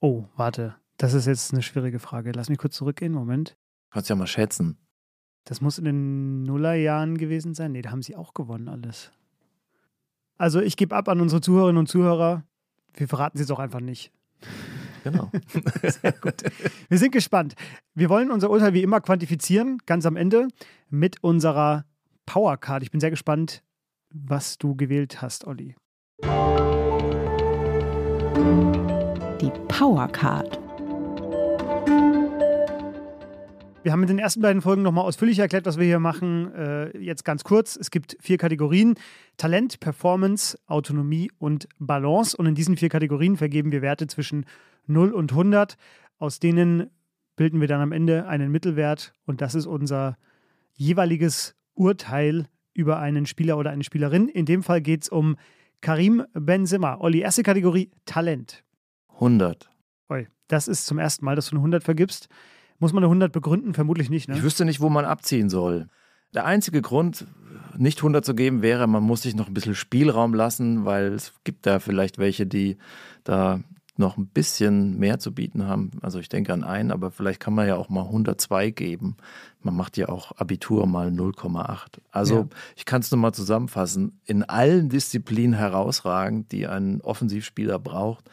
Oh, 0.02 0.26
warte. 0.36 0.76
Das 0.98 1.14
ist 1.14 1.26
jetzt 1.26 1.54
eine 1.54 1.62
schwierige 1.62 2.00
Frage. 2.00 2.32
Lass 2.34 2.50
mich 2.50 2.58
kurz 2.58 2.76
zurückgehen. 2.76 3.12
Moment. 3.12 3.58
Kannst 3.92 4.10
ja 4.10 4.16
mal 4.16 4.28
schätzen. 4.28 4.78
Das 5.44 5.62
muss 5.62 5.78
in 5.78 5.86
den 5.86 6.44
Nullerjahren 6.44 7.18
gewesen 7.18 7.54
sein. 7.54 7.74
Nee, 7.74 7.82
da 7.82 7.92
haben 7.92 8.02
sie 8.02 8.16
auch 8.16 8.34
gewonnen 8.34 8.68
alles. 8.68 9.12
Also 10.38 10.60
ich 10.60 10.76
gebe 10.76 10.96
ab 10.96 11.08
an 11.08 11.22
unsere 11.22 11.42
Zuhörerinnen 11.42 11.80
und 11.80 11.88
Zuhörer. 11.88 12.44
Wir 12.94 13.08
verraten 13.08 13.38
sie 13.38 13.44
es 13.44 13.52
auch 13.52 13.60
einfach 13.60 13.80
nicht. 13.80 14.12
Genau. 15.04 15.32
Sehr 15.84 16.14
gut. 16.14 16.42
Wir 16.90 16.98
sind 16.98 17.12
gespannt. 17.12 17.54
Wir 17.94 18.10
wollen 18.10 18.32
unser 18.32 18.50
Urteil 18.50 18.74
wie 18.74 18.82
immer 18.82 19.02
quantifizieren, 19.02 19.78
ganz 19.86 20.06
am 20.06 20.16
Ende, 20.16 20.48
mit 20.90 21.24
unserer 21.24 21.86
Powercard. 22.26 22.82
Ich 22.82 22.90
bin 22.90 23.00
sehr 23.00 23.12
gespannt, 23.12 23.64
was 24.10 24.58
du 24.58 24.76
gewählt 24.76 25.22
hast, 25.22 25.46
Olli. 25.46 25.76
Die 29.42 29.52
Powercard. 29.68 30.65
Wir 33.86 33.92
haben 33.92 34.02
in 34.02 34.08
den 34.08 34.18
ersten 34.18 34.42
beiden 34.42 34.64
Folgen 34.64 34.82
nochmal 34.82 35.06
ausführlich 35.06 35.38
erklärt, 35.38 35.68
was 35.68 35.78
wir 35.78 35.86
hier 35.86 36.00
machen. 36.00 36.52
Äh, 36.56 36.98
jetzt 36.98 37.24
ganz 37.24 37.44
kurz. 37.44 37.76
Es 37.76 37.92
gibt 37.92 38.18
vier 38.20 38.40
Kategorien. 38.40 38.96
Talent, 39.38 39.80
Performance, 39.80 40.58
Autonomie 40.66 41.30
und 41.38 41.68
Balance. 41.78 42.36
Und 42.36 42.48
in 42.48 42.56
diesen 42.56 42.78
vier 42.78 42.90
Kategorien 42.90 43.38
vergeben 43.38 43.72
wir 43.72 43.84
Werte 43.84 44.08
zwischen 44.08 44.48
0 44.88 45.12
und 45.12 45.34
100. 45.34 45.78
Aus 46.18 46.40
denen 46.40 46.90
bilden 47.36 47.62
wir 47.62 47.68
dann 47.68 47.80
am 47.80 47.92
Ende 47.92 48.26
einen 48.26 48.52
Mittelwert. 48.52 49.14
Und 49.28 49.42
das 49.42 49.54
ist 49.54 49.68
unser 49.68 50.18
jeweiliges 50.74 51.54
Urteil 51.76 52.48
über 52.74 52.98
einen 52.98 53.28
Spieler 53.28 53.56
oder 53.56 53.70
eine 53.70 53.84
Spielerin. 53.84 54.30
In 54.30 54.48
dem 54.48 54.64
Fall 54.64 54.82
geht 54.82 55.04
es 55.04 55.10
um 55.10 55.36
Karim 55.82 56.24
Benzema. 56.34 56.98
Olli, 57.00 57.20
erste 57.20 57.44
Kategorie 57.44 57.92
Talent. 58.06 58.64
100. 59.14 59.70
Oi, 60.10 60.26
das 60.48 60.68
ist 60.68 60.88
zum 60.88 60.98
ersten 60.98 61.24
Mal, 61.24 61.36
dass 61.36 61.50
du 61.50 61.52
eine 61.52 61.60
100 61.60 61.84
vergibst. 61.84 62.30
Muss 62.80 62.94
man 62.94 63.04
eine 63.04 63.08
100 63.08 63.32
begründen? 63.32 63.74
Vermutlich 63.74 64.10
nicht. 64.10 64.28
Ne? 64.28 64.36
Ich 64.36 64.44
wüsste 64.44 64.66
nicht, 64.66 64.82
wo 64.82 64.90
man 64.90 65.06
abziehen 65.06 65.50
soll. 65.50 65.88
Der 66.34 66.46
einzige 66.46 66.82
Grund, 66.82 67.26
nicht 67.78 68.00
100 68.00 68.26
zu 68.26 68.36
geben, 68.36 68.62
wäre, 68.62 68.88
man 68.88 69.04
muss 69.04 69.22
sich 69.22 69.36
noch 69.36 69.48
ein 69.48 69.54
bisschen 69.54 69.76
Spielraum 69.76 70.34
lassen, 70.34 70.86
weil 70.86 71.14
es 71.14 71.34
gibt 71.44 71.66
da 71.66 71.80
vielleicht 71.80 72.18
welche, 72.18 72.46
die 72.46 72.78
da 73.24 73.62
noch 73.98 74.18
ein 74.18 74.28
bisschen 74.28 75.00
mehr 75.00 75.20
zu 75.20 75.34
bieten 75.34 75.66
haben. 75.68 75.92
Also 76.02 76.20
ich 76.20 76.28
denke 76.28 76.52
an 76.54 76.64
einen, 76.64 76.92
aber 76.92 77.12
vielleicht 77.12 77.40
kann 77.40 77.54
man 77.54 77.68
ja 77.68 77.78
auch 77.78 77.90
mal 77.90 78.04
102 78.04 78.72
geben. 78.72 79.16
Man 79.62 79.76
macht 79.76 79.96
ja 79.96 80.10
auch 80.10 80.34
Abitur 80.34 80.86
mal 80.86 81.08
0,8. 81.08 82.00
Also 82.12 82.36
ja. 82.36 82.48
ich 82.76 82.86
kann 82.86 83.02
es 83.02 83.12
nur 83.12 83.20
mal 83.20 83.34
zusammenfassen. 83.34 84.20
In 84.26 84.44
allen 84.44 84.90
Disziplinen 84.90 85.58
herausragend, 85.58 86.52
die 86.52 86.68
ein 86.68 87.00
Offensivspieler 87.02 87.80
braucht. 87.80 88.30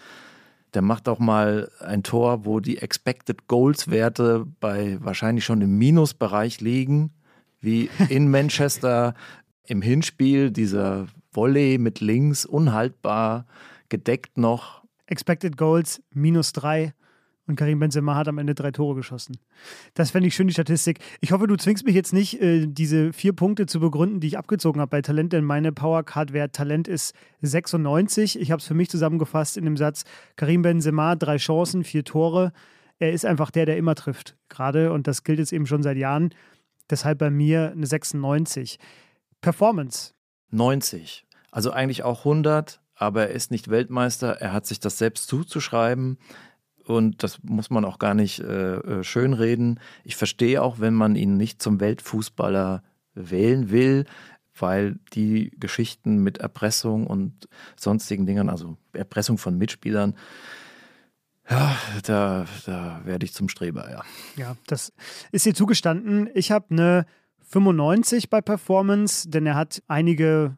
Der 0.75 0.83
macht 0.83 1.09
auch 1.09 1.19
mal 1.19 1.71
ein 1.81 2.03
Tor, 2.03 2.45
wo 2.45 2.61
die 2.61 2.79
Expected 2.79 3.47
Goals 3.47 3.91
Werte 3.91 4.47
bei 4.61 4.99
wahrscheinlich 5.01 5.45
schon 5.45 5.61
im 5.61 5.77
Minusbereich 5.77 6.61
liegen, 6.61 7.13
wie 7.61 7.91
in 8.09 8.31
Manchester 8.31 9.15
im 9.67 9.83
Hinspiel 9.83 10.51
dieser 10.51 11.07
Volley 11.33 11.79
mit 11.79 12.01
links 12.01 12.45
unhaltbar 12.45 13.47
gedeckt 13.89 14.39
noch. 14.39 14.83
Expected 15.07 15.57
Goals 15.57 16.03
minus 16.11 16.53
drei. 16.53 16.95
Und 17.49 17.57
Karim 17.57 17.81
Benzema 17.81 18.15
hat 18.15 18.29
am 18.29 18.39
Ende 18.39 18.55
drei 18.55 18.71
Tore 18.71 18.95
geschossen. 18.95 19.37
Das 19.95 20.13
fände 20.13 20.29
ich 20.29 20.35
schön, 20.35 20.47
die 20.47 20.53
Statistik. 20.53 21.01
Ich 21.21 21.33
hoffe, 21.33 21.49
du 21.49 21.57
zwingst 21.57 21.85
mich 21.85 21.95
jetzt 21.95 22.13
nicht, 22.13 22.41
äh, 22.41 22.67
diese 22.69 23.13
vier 23.13 23.33
Punkte 23.33 23.67
zu 23.67 23.81
begründen, 23.81 24.21
die 24.21 24.29
ich 24.29 24.39
abgezogen 24.39 24.81
habe 24.81 24.91
bei 24.91 25.03
Talent, 25.03 25.33
denn 25.33 25.45
meine 25.45 25.73
Powercard-Wert 25.73 26.55
Talent 26.55 26.87
ist 26.87 27.15
96. 27.41 28.39
Ich 28.41 28.53
habe 28.53 28.61
es 28.61 28.67
für 28.67 28.75
mich 28.75 28.91
zusammengefasst 28.91 29.57
in 29.57 29.65
dem 29.65 29.77
Satz: 29.77 30.05
Karim 30.37 30.63
Benzema, 30.63 31.17
drei 31.17 31.39
Chancen, 31.39 31.83
vier 31.83 32.05
Tore. 32.05 32.53
Er 33.01 33.13
ist 33.13 33.27
einfach 33.27 33.51
der, 33.51 33.67
der 33.67 33.77
immer 33.77 33.97
trifft. 33.97 34.37
Gerade, 34.49 34.93
und 34.93 35.09
das 35.09 35.25
gilt 35.25 35.41
jetzt 35.41 35.53
eben 35.53 35.67
schon 35.67 35.83
seit 35.83 35.97
Jahren. 35.97 36.31
Deshalb 36.89 37.19
bei 37.19 37.31
mir 37.31 37.73
eine 37.73 37.87
96. 37.87 38.79
Performance. 39.41 40.13
90. 40.51 41.27
Also 41.51 41.73
eigentlich 41.73 42.05
auch 42.05 42.21
100, 42.21 42.81
aber 42.95 43.29
er 43.29 43.35
ist 43.35 43.51
nicht 43.51 43.69
Weltmeister. 43.69 44.41
Er 44.41 44.53
hat 44.53 44.67
sich 44.67 44.79
das 44.79 44.99
selbst 44.99 45.27
zuzuschreiben. 45.27 46.19
Und 46.87 47.23
das 47.23 47.43
muss 47.43 47.71
man 47.71 47.85
auch 47.85 47.99
gar 47.99 48.15
nicht 48.15 48.41
äh, 48.41 48.77
äh, 48.77 49.05
schönreden. 49.05 49.81
Ich 50.05 50.17
verstehe 50.17 50.63
auch, 50.63 50.81
wenn 50.81 50.95
man 50.95 51.17
ihn 51.17 51.37
nicht 51.37 51.63
zum 51.63 51.81
Weltfußballer 51.81 52.83
wählen 53.15 53.71
will, 53.71 54.05
weil 54.59 54.99
die 55.13 55.51
Geschichten 55.59 56.19
mit 56.19 56.39
Erpressung 56.39 57.07
und 57.07 57.49
sonstigen 57.77 58.27
Dingen, 58.27 58.49
also 58.49 58.77
Erpressung 58.93 59.39
von 59.39 59.57
Mitspielern, 59.57 60.15
ja, 61.51 61.77
da, 62.05 62.47
da 62.67 63.01
werde 63.05 63.25
ich 63.25 63.35
zum 63.35 63.49
Streber, 63.49 63.91
ja. 63.91 64.03
Ja, 64.37 64.57
das 64.67 64.93
ist 65.33 65.45
dir 65.45 65.55
zugestanden. 65.55 66.31
Ich 66.35 66.53
habe 66.53 66.67
eine 66.71 67.07
95 67.41 68.31
bei 68.31 68.41
Performance, 68.41 69.29
denn 69.29 69.47
er 69.47 69.57
hat 69.57 69.83
einige 69.89 70.57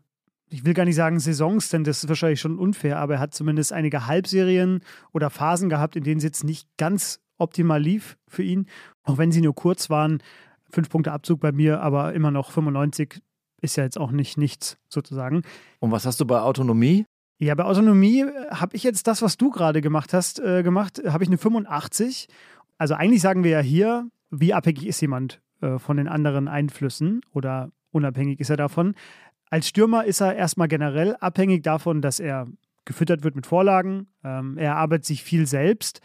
ich 0.54 0.64
will 0.64 0.72
gar 0.72 0.84
nicht 0.84 0.94
sagen 0.94 1.18
Saisons, 1.18 1.68
denn 1.68 1.82
das 1.82 2.04
ist 2.04 2.08
wahrscheinlich 2.08 2.40
schon 2.40 2.60
unfair, 2.60 2.98
aber 2.98 3.14
er 3.14 3.20
hat 3.20 3.34
zumindest 3.34 3.72
einige 3.72 4.06
Halbserien 4.06 4.84
oder 5.12 5.28
Phasen 5.28 5.68
gehabt, 5.68 5.96
in 5.96 6.04
denen 6.04 6.18
es 6.18 6.22
jetzt 6.22 6.44
nicht 6.44 6.68
ganz 6.76 7.20
optimal 7.38 7.82
lief 7.82 8.16
für 8.28 8.44
ihn. 8.44 8.66
Auch 9.02 9.18
wenn 9.18 9.32
sie 9.32 9.40
nur 9.40 9.56
kurz 9.56 9.90
waren. 9.90 10.22
Fünf 10.70 10.90
Punkte 10.90 11.10
Abzug 11.10 11.40
bei 11.40 11.50
mir, 11.50 11.80
aber 11.80 12.14
immer 12.14 12.30
noch 12.30 12.52
95 12.52 13.20
ist 13.62 13.74
ja 13.74 13.82
jetzt 13.82 13.98
auch 13.98 14.12
nicht 14.12 14.38
nichts 14.38 14.78
sozusagen. 14.88 15.42
Und 15.80 15.90
was 15.90 16.06
hast 16.06 16.20
du 16.20 16.24
bei 16.24 16.40
Autonomie? 16.40 17.04
Ja, 17.38 17.56
bei 17.56 17.64
Autonomie 17.64 18.24
habe 18.50 18.76
ich 18.76 18.84
jetzt 18.84 19.08
das, 19.08 19.22
was 19.22 19.36
du 19.36 19.50
gerade 19.50 19.80
gemacht 19.80 20.12
hast, 20.12 20.38
äh, 20.38 20.62
gemacht, 20.62 21.02
habe 21.04 21.24
ich 21.24 21.28
eine 21.28 21.38
85. 21.38 22.28
Also 22.78 22.94
eigentlich 22.94 23.22
sagen 23.22 23.42
wir 23.42 23.50
ja 23.50 23.60
hier, 23.60 24.08
wie 24.30 24.54
abhängig 24.54 24.86
ist 24.86 25.00
jemand 25.00 25.40
äh, 25.62 25.80
von 25.80 25.96
den 25.96 26.06
anderen 26.06 26.46
Einflüssen 26.46 27.22
oder 27.32 27.72
unabhängig 27.94 28.40
ist 28.40 28.50
er 28.50 28.56
davon. 28.56 28.94
Als 29.54 29.68
Stürmer 29.68 30.04
ist 30.04 30.20
er 30.20 30.34
erstmal 30.34 30.66
generell 30.66 31.14
abhängig 31.20 31.62
davon, 31.62 32.02
dass 32.02 32.18
er 32.18 32.48
gefüttert 32.84 33.22
wird 33.22 33.36
mit 33.36 33.46
Vorlagen. 33.46 34.08
Ähm, 34.24 34.58
er 34.58 34.74
arbeitet 34.74 35.04
sich 35.04 35.22
viel 35.22 35.46
selbst. 35.46 36.00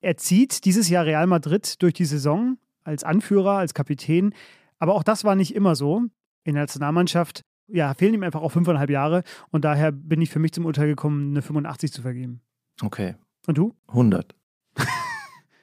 Er 0.00 0.16
zieht 0.18 0.64
dieses 0.64 0.88
Jahr 0.88 1.04
Real 1.04 1.26
Madrid 1.26 1.82
durch 1.82 1.94
die 1.94 2.04
Saison 2.04 2.58
als 2.84 3.02
Anführer, 3.02 3.58
als 3.58 3.74
Kapitän. 3.74 4.32
Aber 4.78 4.94
auch 4.94 5.02
das 5.02 5.24
war 5.24 5.34
nicht 5.34 5.52
immer 5.52 5.74
so. 5.74 6.02
In 6.44 6.54
der 6.54 6.62
Nationalmannschaft 6.62 7.42
ja, 7.66 7.92
fehlen 7.94 8.14
ihm 8.14 8.22
einfach 8.22 8.40
auch 8.40 8.52
fünfeinhalb 8.52 8.88
Jahre. 8.88 9.24
Und 9.50 9.64
daher 9.64 9.90
bin 9.90 10.20
ich 10.22 10.30
für 10.30 10.38
mich 10.38 10.52
zum 10.52 10.64
Urteil 10.64 10.86
gekommen, 10.86 11.30
eine 11.30 11.42
85 11.42 11.92
zu 11.92 12.02
vergeben. 12.02 12.40
Okay. 12.82 13.16
Und 13.48 13.58
du? 13.58 13.74
100. 13.88 14.32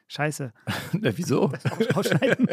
Scheiße. 0.10 0.52
Na, 0.92 1.12
wieso? 1.18 1.54
Ausschneiden. 1.94 2.50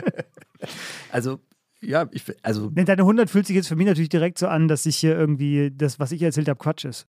also 1.10 1.40
ja, 1.80 2.08
ich, 2.10 2.24
also. 2.42 2.70
Deine 2.70 3.02
100 3.02 3.30
fühlt 3.30 3.46
sich 3.46 3.56
jetzt 3.56 3.68
für 3.68 3.76
mich 3.76 3.86
natürlich 3.86 4.08
direkt 4.08 4.38
so 4.38 4.48
an, 4.48 4.68
dass 4.68 4.86
ich 4.86 4.96
hier 4.96 5.16
irgendwie 5.16 5.70
das, 5.74 5.98
was 5.98 6.12
ich 6.12 6.22
erzählt 6.22 6.48
habe, 6.48 6.58
Quatsch 6.58 6.84
ist. 6.84 7.06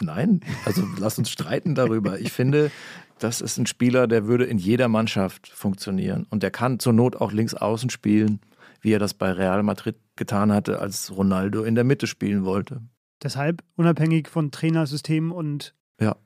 Nein, 0.00 0.40
also 0.64 0.82
lass 0.98 1.18
uns 1.18 1.30
streiten 1.30 1.74
darüber. 1.74 2.18
Ich 2.18 2.32
finde, 2.32 2.70
das 3.18 3.40
ist 3.40 3.56
ein 3.58 3.66
Spieler, 3.66 4.08
der 4.08 4.26
würde 4.26 4.44
in 4.44 4.58
jeder 4.58 4.88
Mannschaft 4.88 5.48
funktionieren. 5.48 6.26
Und 6.28 6.42
der 6.42 6.50
kann 6.50 6.80
zur 6.80 6.92
Not 6.92 7.16
auch 7.16 7.32
links 7.32 7.54
außen 7.54 7.90
spielen, 7.90 8.40
wie 8.80 8.92
er 8.92 8.98
das 8.98 9.14
bei 9.14 9.30
Real 9.30 9.62
Madrid 9.62 9.96
getan 10.16 10.52
hatte, 10.52 10.80
als 10.80 11.16
Ronaldo 11.16 11.62
in 11.62 11.74
der 11.76 11.84
Mitte 11.84 12.06
spielen 12.06 12.44
wollte. 12.44 12.82
Deshalb 13.22 13.62
unabhängig 13.76 14.28
von 14.28 14.50
Trainersystem 14.50 15.30
und 15.30 15.74
ja. 16.00 16.16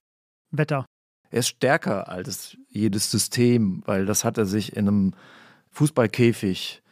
Wetter. 0.50 0.86
Er 1.30 1.40
ist 1.40 1.48
stärker 1.48 2.08
als 2.08 2.56
jedes 2.68 3.10
System, 3.10 3.82
weil 3.84 4.06
das 4.06 4.24
hat 4.24 4.38
er 4.38 4.46
sich 4.46 4.74
in 4.74 4.88
einem 4.88 5.14
Fußballkäfig 5.70 6.82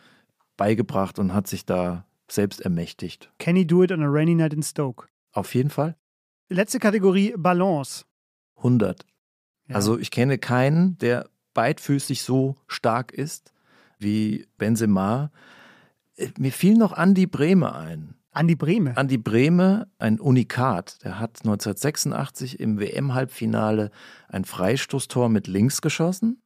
beigebracht 0.56 1.18
und 1.18 1.34
hat 1.34 1.46
sich 1.46 1.64
da 1.64 2.04
selbst 2.28 2.60
ermächtigt. 2.60 3.30
Can 3.38 3.56
he 3.56 3.66
do 3.66 3.82
it 3.82 3.92
on 3.92 4.02
a 4.02 4.08
rainy 4.08 4.34
night 4.34 4.52
in 4.52 4.62
Stoke? 4.62 5.06
Auf 5.32 5.54
jeden 5.54 5.70
Fall. 5.70 5.96
Letzte 6.48 6.78
Kategorie 6.78 7.34
Balance. 7.36 8.04
100. 8.56 9.04
Ja. 9.68 9.76
Also 9.76 9.98
ich 9.98 10.10
kenne 10.10 10.38
keinen, 10.38 10.98
der 10.98 11.28
beidfüßig 11.54 12.22
so 12.22 12.56
stark 12.66 13.12
ist 13.12 13.52
wie 13.98 14.46
Benzema. 14.58 15.30
Äh, 16.16 16.28
mir 16.38 16.52
fiel 16.52 16.76
noch 16.76 16.92
Andi 16.92 17.26
Breme 17.26 17.74
ein. 17.74 18.14
Andi 18.30 18.56
Breme? 18.56 18.96
Andi 18.96 19.16
Breme, 19.16 19.86
ein 19.98 20.18
Unikat. 20.18 21.04
Der 21.04 21.20
hat 21.20 21.38
1986 21.44 22.58
im 22.58 22.80
WM-Halbfinale 22.80 23.92
ein 24.28 24.44
Freistoßtor 24.44 25.28
mit 25.28 25.46
links 25.46 25.80
geschossen 25.80 26.42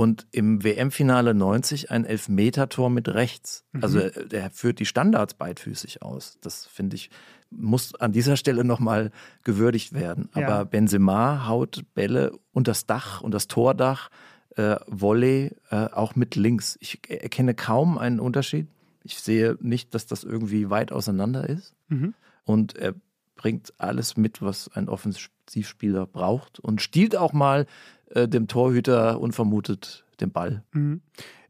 und 0.00 0.26
im 0.30 0.64
WM-Finale 0.64 1.34
90 1.34 1.90
ein 1.90 2.06
Elfmeter-Tor 2.06 2.88
mit 2.88 3.10
rechts. 3.10 3.66
Mhm. 3.72 3.84
Also 3.84 3.98
äh, 3.98 4.28
der 4.28 4.50
führt 4.50 4.78
die 4.78 4.86
Standards 4.86 5.34
beidfüßig 5.34 6.00
aus. 6.00 6.38
Das 6.40 6.64
finde 6.64 6.96
ich, 6.96 7.10
muss 7.50 7.94
an 7.96 8.10
dieser 8.10 8.38
Stelle 8.38 8.64
nochmal 8.64 9.10
gewürdigt 9.44 9.92
werden. 9.92 10.30
Aber 10.32 10.40
ja. 10.48 10.64
Benzema 10.64 11.46
haut 11.46 11.84
Bälle 11.92 12.32
und 12.52 12.66
das 12.66 12.86
Dach 12.86 13.20
und 13.20 13.34
das 13.34 13.46
Tordach, 13.46 14.08
äh, 14.56 14.76
Volley 14.86 15.54
äh, 15.68 15.76
auch 15.92 16.16
mit 16.16 16.34
links. 16.34 16.78
Ich 16.80 17.00
erkenne 17.10 17.52
kaum 17.52 17.98
einen 17.98 18.20
Unterschied. 18.20 18.68
Ich 19.04 19.20
sehe 19.20 19.58
nicht, 19.60 19.94
dass 19.94 20.06
das 20.06 20.24
irgendwie 20.24 20.70
weit 20.70 20.92
auseinander 20.92 21.46
ist. 21.46 21.74
Mhm. 21.88 22.14
Und 22.46 22.74
er 22.74 22.94
bringt 23.36 23.74
alles 23.76 24.16
mit, 24.16 24.40
was 24.40 24.70
ein 24.74 24.88
Offensivspieler 24.88 26.06
braucht 26.06 26.58
und 26.58 26.80
stiehlt 26.80 27.16
auch 27.16 27.34
mal 27.34 27.66
äh, 28.10 28.28
dem 28.28 28.48
Torhüter 28.48 29.20
unvermutet 29.20 30.04
den 30.20 30.30
Ball. 30.32 30.62
Mhm. 30.72 31.00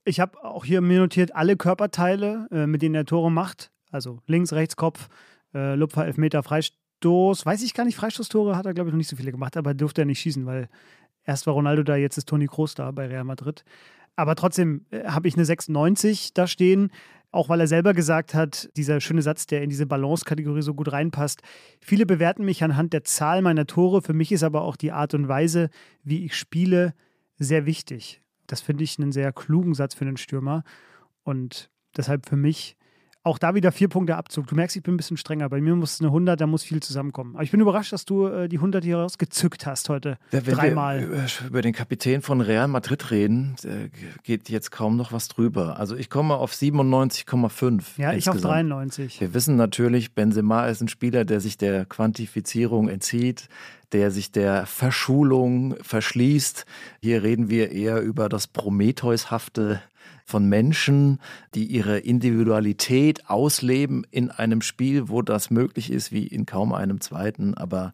Ich 0.05 0.21
habe 0.21 0.43
auch 0.43 0.65
hier 0.65 0.81
mir 0.81 1.01
notiert 1.01 1.35
alle 1.35 1.57
Körperteile, 1.57 2.49
äh, 2.51 2.67
mit 2.67 2.83
denen 2.83 2.95
er 2.95 3.05
Tore 3.05 3.31
macht. 3.31 3.71
Also 3.91 4.21
links, 4.27 4.53
rechts, 4.53 4.77
Kopf, 4.77 5.09
äh, 5.55 5.75
Lupfer, 5.75 6.07
Elfmeter, 6.07 6.43
Freistoß. 6.43 7.45
Weiß 7.45 7.63
ich 7.63 7.75
gar 7.75 7.85
nicht, 7.85 7.97
Freistoßtore 7.97 8.57
hat 8.57 8.67
er, 8.67 8.75
glaube 8.75 8.89
ich, 8.89 8.93
noch 8.93 8.99
nicht 8.99 9.09
so 9.09 9.17
viele 9.17 9.33
gemacht, 9.33 9.57
aber 9.57 9.75
durfte 9.75 10.03
er 10.03 10.07
nicht 10.07 10.21
schießen, 10.21 10.47
weil 10.47 10.69
erst 11.25 11.47
war 11.47 11.55
Ronaldo 11.55 11.83
da, 11.83 11.97
jetzt 11.97 12.17
ist 12.17 12.29
Toni 12.29 12.47
Kroos 12.47 12.75
da 12.75 12.91
bei 12.91 13.07
Real 13.07 13.25
Madrid. 13.25 13.65
Aber 14.17 14.35
trotzdem 14.37 14.87
äh, 14.91 15.05
habe 15.05 15.29
ich 15.29 15.35
eine 15.35 15.45
96 15.45 16.35
da 16.35 16.47
stehen. 16.47 16.91
Auch 17.33 17.49
weil 17.49 17.61
er 17.61 17.69
selber 17.69 17.95
gesagt 17.95 18.35
hat, 18.35 18.69
dieser 18.77 19.01
schöne 19.01 19.23
Satz, 19.23 19.47
der 19.47 19.63
in 19.63 19.71
diese 19.71 19.87
Balance-Kategorie 19.87 20.63
so 20.63 20.75
gut 20.75 20.91
reinpasst. 20.91 21.43
Viele 21.81 22.05
bewerten 22.05 22.45
mich 22.45 22.65
anhand 22.65 22.93
der 22.93 23.05
Zahl 23.05 23.41
meiner 23.41 23.67
Tore. 23.67 24.03
Für 24.03 24.15
mich 24.15 24.33
ist 24.33 24.43
aber 24.43 24.63
auch 24.63 24.77
die 24.77 24.91
Art 24.91 25.15
und 25.15 25.29
Weise, 25.29 25.71
wie 26.03 26.25
ich 26.25 26.37
spiele, 26.37 26.95
sehr 27.39 27.67
wichtig. 27.67 28.21
Das 28.49 28.61
finde 28.61 28.83
ich 28.83 28.99
einen 28.99 29.13
sehr 29.13 29.33
klugen 29.33 29.75
Satz 29.75 29.95
für 29.95 30.05
einen 30.05 30.17
Stürmer. 30.17 30.65
Und 31.23 31.71
deshalb 31.97 32.27
für 32.27 32.37
mich 32.37 32.77
auch 33.23 33.39
da 33.39 33.55
wieder 33.55 33.71
vier 33.71 33.89
Punkte 33.89 34.17
Abzug. 34.17 34.47
Du 34.47 34.55
merkst, 34.55 34.77
ich 34.77 34.83
bin 34.83 34.95
ein 34.95 34.97
bisschen 34.97 35.17
strenger. 35.19 35.49
Bei 35.49 35.61
mir 35.61 35.75
muss 35.77 35.95
es 35.95 36.01
eine 36.01 36.09
100, 36.09 36.41
da 36.41 36.47
muss 36.47 36.63
viel 36.63 36.81
zusammenkommen. 36.81 37.35
Aber 37.35 37.45
ich 37.45 37.51
bin 37.51 37.61
überrascht, 37.61 37.93
dass 37.93 38.07
du 38.07 38.27
äh, 38.27 38.49
die 38.49 38.57
100 38.57 38.83
hier 38.83 38.97
rausgezückt 38.97 39.67
hast 39.67 39.91
heute. 39.91 40.17
Ja, 40.33 40.47
wenn 40.47 40.55
Dreimal. 40.55 41.11
Wir 41.11 41.47
über 41.47 41.61
den 41.61 41.75
Kapitän 41.75 42.23
von 42.23 42.41
Real 42.41 42.69
Madrid 42.69 43.11
reden, 43.11 43.57
äh, 43.65 43.91
geht 44.23 44.49
jetzt 44.49 44.71
kaum 44.71 44.97
noch 44.97 45.13
was 45.13 45.29
drüber. 45.29 45.79
Also 45.79 45.97
ich 45.97 46.09
komme 46.09 46.37
auf 46.37 46.53
97,5. 46.53 47.83
Ja, 47.99 48.15
ich 48.15 48.29
auf 48.31 48.41
93. 48.41 49.21
Wir 49.21 49.35
wissen 49.35 49.57
natürlich, 49.57 50.15
Benzema 50.15 50.67
ist 50.67 50.81
ein 50.81 50.89
Spieler, 50.89 51.27
der 51.27 51.41
sich 51.41 51.59
der 51.59 51.85
Quantifizierung 51.85 52.89
entzieht 52.89 53.49
der 53.93 54.13
sich 54.13 54.31
der 54.31 54.67
Verschulung 54.67 55.75
verschließt. 55.83 56.65
Hier 57.01 57.25
reden 57.25 57.51
wir 57.51 57.73
eher 57.73 58.01
über 58.01 58.29
das 58.29 58.47
Prometheushafte 58.47 59.83
von 60.31 60.49
Menschen, 60.49 61.19
die 61.55 61.67
ihre 61.67 61.99
Individualität 61.99 63.29
ausleben 63.29 64.07
in 64.11 64.31
einem 64.31 64.63
Spiel, 64.63 65.09
wo 65.09 65.23
das 65.23 65.51
möglich 65.51 65.91
ist, 65.91 66.13
wie 66.13 66.27
in 66.27 66.47
kaum 66.47 66.73
einem 66.73 67.01
zweiten. 67.01 67.55
Aber 67.55 67.93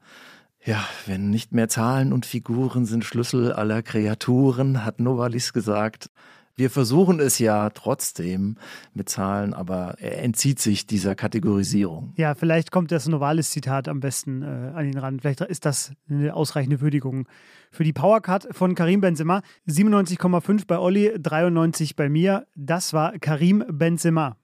ja, 0.64 0.84
wenn 1.07 1.30
nicht 1.30 1.53
mehr 1.53 1.68
Zahlen 1.68 2.12
und 2.12 2.26
Figuren 2.26 2.84
sind 2.84 3.05
Schlüssel 3.05 3.53
aller 3.53 3.82
Kreaturen, 3.82 4.84
hat 4.84 5.01
Novalis 5.01 5.53
gesagt, 5.53 6.11
Wir 6.59 6.70
versuchen 6.70 7.20
es 7.20 7.38
ja 7.38 7.68
trotzdem 7.68 8.57
mit 8.94 9.11
Zahlen, 9.11 9.52
aber 9.52 9.96
er 9.98 10.22
entzieht 10.22 10.59
sich 10.59 10.86
dieser 10.86 11.14
Kategorisierung. 11.14 12.14
Ja, 12.16 12.34
vielleicht 12.34 12.70
kommt 12.70 12.90
das 12.92 13.07
Novalis-Zitat 13.07 13.88
am 13.88 14.00
besten 14.00 14.40
äh, 14.40 14.72
an 14.74 14.86
ihn 14.86 14.96
ran. 14.96 15.20
Vielleicht 15.20 15.42
ist 15.42 15.66
das 15.66 15.92
eine 16.09 16.34
ausreichende 16.34 16.80
Würdigung 16.80 17.28
für 17.70 17.84
die 17.84 17.92
Powercard 17.92 18.48
von 18.52 18.74
Karim 18.74 19.02
Benzema. 19.02 19.42
97,5 19.68 20.66
bei 20.66 20.78
Olli, 20.78 21.12
93 21.18 21.94
bei 21.94 22.09
mir. 22.09 22.46
Das 22.54 22.94
war 22.94 23.18
Karim 23.18 23.62
Benzema. 23.68 24.38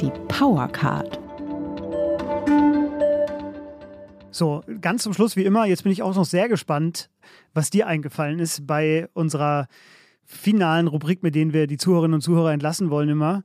Die 0.00 0.12
Powercard. 0.28 1.25
So, 4.36 4.62
ganz 4.82 5.02
zum 5.02 5.14
Schluss 5.14 5.34
wie 5.36 5.46
immer, 5.46 5.64
jetzt 5.64 5.84
bin 5.84 5.92
ich 5.92 6.02
auch 6.02 6.14
noch 6.14 6.26
sehr 6.26 6.46
gespannt, 6.50 7.08
was 7.54 7.70
dir 7.70 7.86
eingefallen 7.86 8.38
ist 8.38 8.66
bei 8.66 9.08
unserer 9.14 9.66
finalen 10.26 10.88
Rubrik, 10.88 11.22
mit 11.22 11.34
denen 11.34 11.54
wir 11.54 11.66
die 11.66 11.78
Zuhörerinnen 11.78 12.16
und 12.16 12.20
Zuhörer 12.20 12.52
entlassen 12.52 12.90
wollen 12.90 13.08
immer. 13.08 13.44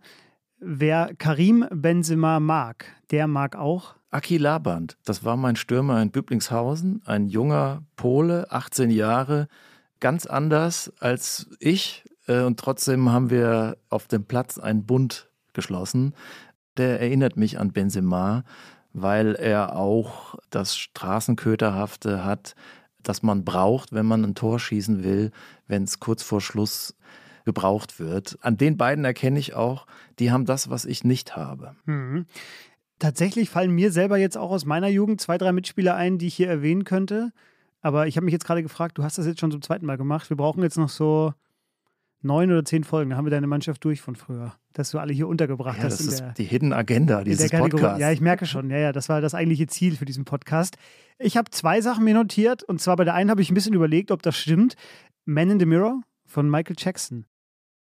Wer 0.60 1.16
Karim 1.18 1.66
Benzema 1.72 2.42
mag, 2.42 2.88
der 3.10 3.28
mag 3.28 3.56
auch 3.56 3.96
Aki 4.10 4.36
Laband, 4.36 4.98
das 5.06 5.24
war 5.24 5.38
mein 5.38 5.56
Stürmer 5.56 6.02
in 6.02 6.12
Büblingshausen, 6.12 7.02
ein 7.06 7.28
junger 7.28 7.84
Pole, 7.96 8.52
18 8.52 8.92
Jahre, 8.92 9.48
ganz 10.02 10.26
anders 10.26 10.92
als 11.00 11.50
ich. 11.62 12.04
Äh, 12.28 12.42
und 12.42 12.60
trotzdem 12.60 13.14
haben 13.14 13.30
wir 13.30 13.78
auf 13.88 14.10
dem 14.10 14.26
Platz 14.26 14.58
einen 14.58 14.86
Bund 14.86 15.30
geschlossen. 15.54 16.16
Der 16.76 17.00
erinnert 17.00 17.38
mich 17.38 17.58
an 17.60 17.72
Benzema 17.72 18.44
weil 18.94 19.36
er 19.36 19.76
auch 19.76 20.36
das 20.50 20.78
Straßenköterhafte 20.78 22.26
hat, 22.26 22.56
das 23.04 23.24
man 23.24 23.44
braucht, 23.44 23.94
wenn 23.94 24.06
man 24.06 24.24
ein 24.24 24.36
Tor 24.36 24.60
schießen 24.60 25.04
will, 25.04 25.32
wenn 25.68 25.84
es 25.84 26.00
kurz 26.00 26.24
vor 26.24 26.42
Schluss 26.42 26.96
gebraucht 27.46 28.00
wird. 28.00 28.38
An 28.42 28.58
den 28.58 28.78
beiden 28.78 29.04
erkenne 29.06 29.39
ich 29.39 29.56
auch, 29.56 29.88
die 30.20 30.32
haben 30.32 30.46
das, 30.46 30.70
was 30.70 30.86
ich 30.86 31.04
nicht 31.04 31.36
habe. 31.36 31.76
Mhm. 31.86 32.26
Tatsächlich 33.00 33.50
fallen 33.50 33.72
mir 33.72 33.92
selber 33.92 34.18
jetzt 34.18 34.38
auch 34.38 34.52
aus 34.52 34.66
meiner 34.66 34.88
Jugend 34.88 35.20
zwei, 35.22 35.39
drei 35.39 35.52
Mitspieler 35.52 35.96
ein, 35.96 36.20
die 36.20 36.28
ich 36.28 36.36
hier 36.36 36.50
erwähnen 36.50 36.84
könnte. 36.84 37.32
Aber 37.82 38.06
ich 38.06 38.16
habe 38.16 38.26
mich 38.26 38.34
jetzt 38.34 38.46
gerade 38.46 38.62
gefragt, 38.62 39.00
du 39.00 39.04
hast 39.04 39.18
das 39.18 39.26
jetzt 39.26 39.39
schon 39.39 39.50
zum 39.50 39.64
zweiten 39.64 39.88
Mal 39.88 39.98
gemacht. 39.98 40.30
Wir 40.30 40.38
brauchen 40.38 40.62
jetzt 40.62 40.78
noch 40.78 40.89
so 40.89 41.34
neun 42.22 42.51
oder 42.51 42.63
zehn 42.65 42.84
Folgen, 42.84 43.11
da 43.11 43.17
haben 43.17 43.26
wir 43.26 43.32
deine 43.32 43.47
Mannschaft 43.47 43.84
durch 43.84 44.01
von 44.01 44.15
früher, 44.15 44.53
dass 44.74 44.91
du 44.91 44.99
alle 44.99 45.13
hier 45.13 45.28
untergebracht 45.28 45.78
ja, 45.78 45.84
hast. 45.86 45.99
Das 45.99 46.07
ist 46.07 46.19
der, 46.19 46.34
die 46.34 46.43
Hidden 46.43 46.74
Agenda 46.74 47.24
dieses 47.24 47.49
Podcasts. 47.51 47.99
Ja, 47.99 48.11
ich 48.11 48.22
merke 48.22 48.45
schon. 48.45 48.69
Ja, 48.69 48.78
ja, 48.78 48.91
das 48.91 49.09
war 49.09 49.22
das 49.22 49.34
eigentliche 49.34 49.67
Ziel 49.67 49.95
für 49.95 50.05
diesen 50.05 50.26
Podcast. 50.26 50.78
Ich 51.19 51.38
habe 51.38 51.49
zwei 51.51 51.82
Sachen 51.82 52.03
mir 52.03 52.13
notiert 52.13 52.63
und 52.63 52.82
zwar 52.82 52.95
bei 52.95 53.03
der 53.03 53.13
einen 53.13 53.30
habe 53.30 53.41
ich 53.41 53.51
ein 53.51 53.55
bisschen 53.55 53.74
überlegt, 53.74 54.11
ob 54.11 54.22
das 54.22 54.38
stimmt. 54.38 54.76
Man 55.26 55.49
in 55.49 55.59
the 55.59 55.65
Mirror 55.65 56.01
von 56.26 56.49
Michael 56.49 56.76
Jackson. 56.78 57.26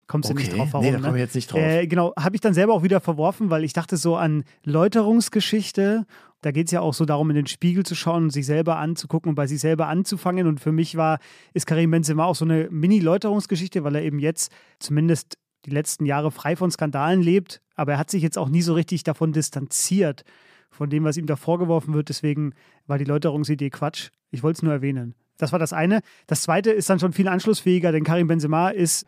Kommst 0.08 0.28
du 0.28 0.34
okay. 0.34 0.44
nicht 0.44 0.56
drauf, 0.56 0.68
warum? 0.72 0.84
Nee, 0.84 0.92
da 0.92 0.98
komme 0.98 1.16
ich 1.16 1.22
jetzt 1.22 1.34
nicht 1.34 1.52
drauf. 1.52 1.60
Äh, 1.60 1.86
genau, 1.86 2.12
habe 2.18 2.34
ich 2.34 2.40
dann 2.40 2.54
selber 2.54 2.74
auch 2.74 2.82
wieder 2.82 3.00
verworfen, 3.00 3.50
weil 3.50 3.64
ich 3.64 3.72
dachte 3.72 3.96
so 3.96 4.16
an 4.16 4.44
Läuterungsgeschichte 4.64 6.04
da 6.42 6.50
geht 6.50 6.66
es 6.66 6.72
ja 6.72 6.80
auch 6.80 6.92
so 6.92 7.04
darum, 7.04 7.30
in 7.30 7.36
den 7.36 7.46
Spiegel 7.46 7.86
zu 7.86 7.94
schauen 7.94 8.24
und 8.24 8.30
sich 8.30 8.46
selber 8.46 8.76
anzugucken 8.76 9.30
und 9.30 9.34
bei 9.36 9.46
sich 9.46 9.60
selber 9.60 9.88
anzufangen. 9.88 10.46
Und 10.46 10.60
für 10.60 10.72
mich 10.72 10.96
war, 10.96 11.18
ist 11.54 11.66
Karim 11.66 11.92
Benzema 11.92 12.24
auch 12.24 12.34
so 12.34 12.44
eine 12.44 12.68
Mini-Läuterungsgeschichte, 12.70 13.84
weil 13.84 13.94
er 13.94 14.02
eben 14.02 14.18
jetzt 14.18 14.52
zumindest 14.80 15.38
die 15.64 15.70
letzten 15.70 16.04
Jahre 16.04 16.32
frei 16.32 16.56
von 16.56 16.70
Skandalen 16.70 17.22
lebt. 17.22 17.62
Aber 17.76 17.92
er 17.92 17.98
hat 17.98 18.10
sich 18.10 18.22
jetzt 18.22 18.38
auch 18.38 18.48
nie 18.48 18.62
so 18.62 18.74
richtig 18.74 19.04
davon 19.04 19.32
distanziert, 19.32 20.24
von 20.68 20.90
dem, 20.90 21.04
was 21.04 21.16
ihm 21.16 21.26
da 21.26 21.36
vorgeworfen 21.36 21.94
wird. 21.94 22.08
Deswegen 22.08 22.54
war 22.86 22.98
die 22.98 23.04
Läuterungsidee 23.04 23.70
Quatsch. 23.70 24.10
Ich 24.30 24.42
wollte 24.42 24.58
es 24.58 24.62
nur 24.62 24.72
erwähnen. 24.72 25.14
Das 25.38 25.52
war 25.52 25.60
das 25.60 25.72
eine. 25.72 26.00
Das 26.26 26.42
zweite 26.42 26.72
ist 26.72 26.90
dann 26.90 26.98
schon 26.98 27.12
viel 27.12 27.28
anschlussfähiger, 27.28 27.92
denn 27.92 28.04
Karim 28.04 28.26
Benzema 28.26 28.70
ist 28.70 29.06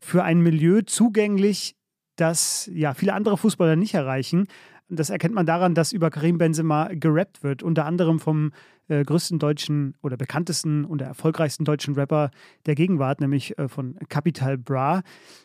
für 0.00 0.24
ein 0.24 0.40
Milieu 0.40 0.82
zugänglich, 0.82 1.76
das 2.16 2.68
ja 2.72 2.94
viele 2.94 3.14
andere 3.14 3.36
Fußballer 3.36 3.76
nicht 3.76 3.94
erreichen. 3.94 4.48
Das 4.94 5.08
erkennt 5.08 5.34
man 5.34 5.46
daran, 5.46 5.74
dass 5.74 5.92
über 5.92 6.10
Karim 6.10 6.36
Benzema 6.36 6.88
gerappt 6.92 7.42
wird, 7.42 7.62
unter 7.62 7.86
anderem 7.86 8.20
vom 8.20 8.52
äh, 8.88 9.02
größten 9.02 9.38
deutschen 9.38 9.94
oder 10.02 10.18
bekanntesten 10.18 10.84
und 10.84 11.00
erfolgreichsten 11.00 11.64
deutschen 11.64 11.94
Rapper 11.94 12.30
der 12.66 12.74
Gegenwart, 12.74 13.20
nämlich 13.22 13.58
äh, 13.58 13.68
von 13.68 13.96
Capital 14.10 14.58
Bra. 14.58 15.02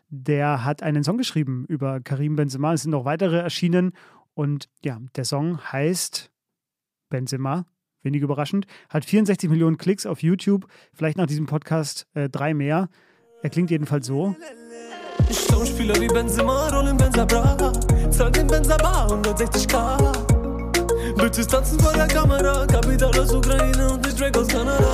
Der 0.10 0.66
hat 0.66 0.84
einen 0.84 1.06
Song 1.06 1.18
geschrieben 1.18 1.64
über 1.70 2.02
Karim 2.02 2.36
Benzema. 2.36 2.74
Es 2.74 2.82
sind 2.82 2.91
noch 2.91 3.06
weitere 3.06 3.38
erschienen 3.38 3.93
und 4.34 4.68
ja, 4.84 5.00
der 5.16 5.24
Song 5.24 5.60
heißt 5.72 6.30
Benzema. 7.10 7.66
Wenig 8.04 8.22
überraschend. 8.22 8.68
Hat 8.89 9.06
64 9.06 9.50
Millionen 9.50 9.78
Klicks 9.78 10.06
auf 10.06 10.22
YouTube. 10.22 10.68
Vielleicht 10.93 11.18
nach 11.18 11.26
diesem 11.26 11.45
Podcast 11.45 12.06
äh, 12.16 12.28
drei 12.30 12.54
mehr. 12.54 12.89
Er 13.43 13.50
klingt 13.50 13.72
jedenfalls 13.72 14.08
so. 14.08 14.36
Stammspieler 15.32 16.00
wie 16.00 16.08
Benzema, 16.08 16.70
rollen 16.70 16.98
Benzer 16.98 17.26
bra. 17.26 17.72
Zahl 18.10 18.32
den 18.32 18.48
Benzer 18.48 18.78
bar, 18.78 19.10
160k. 19.12 20.38
Bitches 21.18 21.48
tanzen 21.48 21.80
vor 21.80 21.94
der 21.94 22.08
Kamera, 22.08 22.66
Kapital 22.66 23.18
aus 23.20 23.34
Ukraine 23.34 23.92
und 23.92 24.06
ich 24.08 24.16
Drake 24.16 24.40
aus 24.40 24.48
Kanada. 24.48 24.94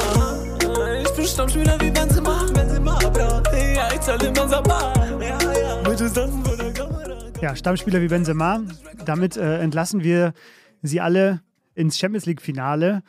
Ich 1.04 1.12
bin 1.12 1.26
Stammspieler 1.26 1.80
wie 1.80 1.92
Benzema, 1.92 2.46
Benzema 2.54 2.98
bra. 3.10 3.44
Ja, 3.76 3.90
ich 3.94 4.02
zahl 4.02 4.18
den 4.18 4.34
Benzer 4.34 4.62
bar. 4.62 4.94
Ja, 5.22 5.38
ja. 5.54 5.82
Bitches 5.84 6.14
tanzen 6.14 6.44
vor 6.44 6.58
der 6.58 6.74
Kamera. 6.74 7.16
Ja, 7.42 7.56
Stammspieler 7.56 8.02
wie 8.02 8.08
Benzema. 8.08 8.62
Damit 9.06 9.38
äh, 9.38 9.60
entlassen 9.60 10.04
wir 10.04 10.34
sie 10.82 11.02
alle 11.02 11.42
ins 11.76 11.98
Champions 11.98 12.26
League-Finale. 12.26 13.04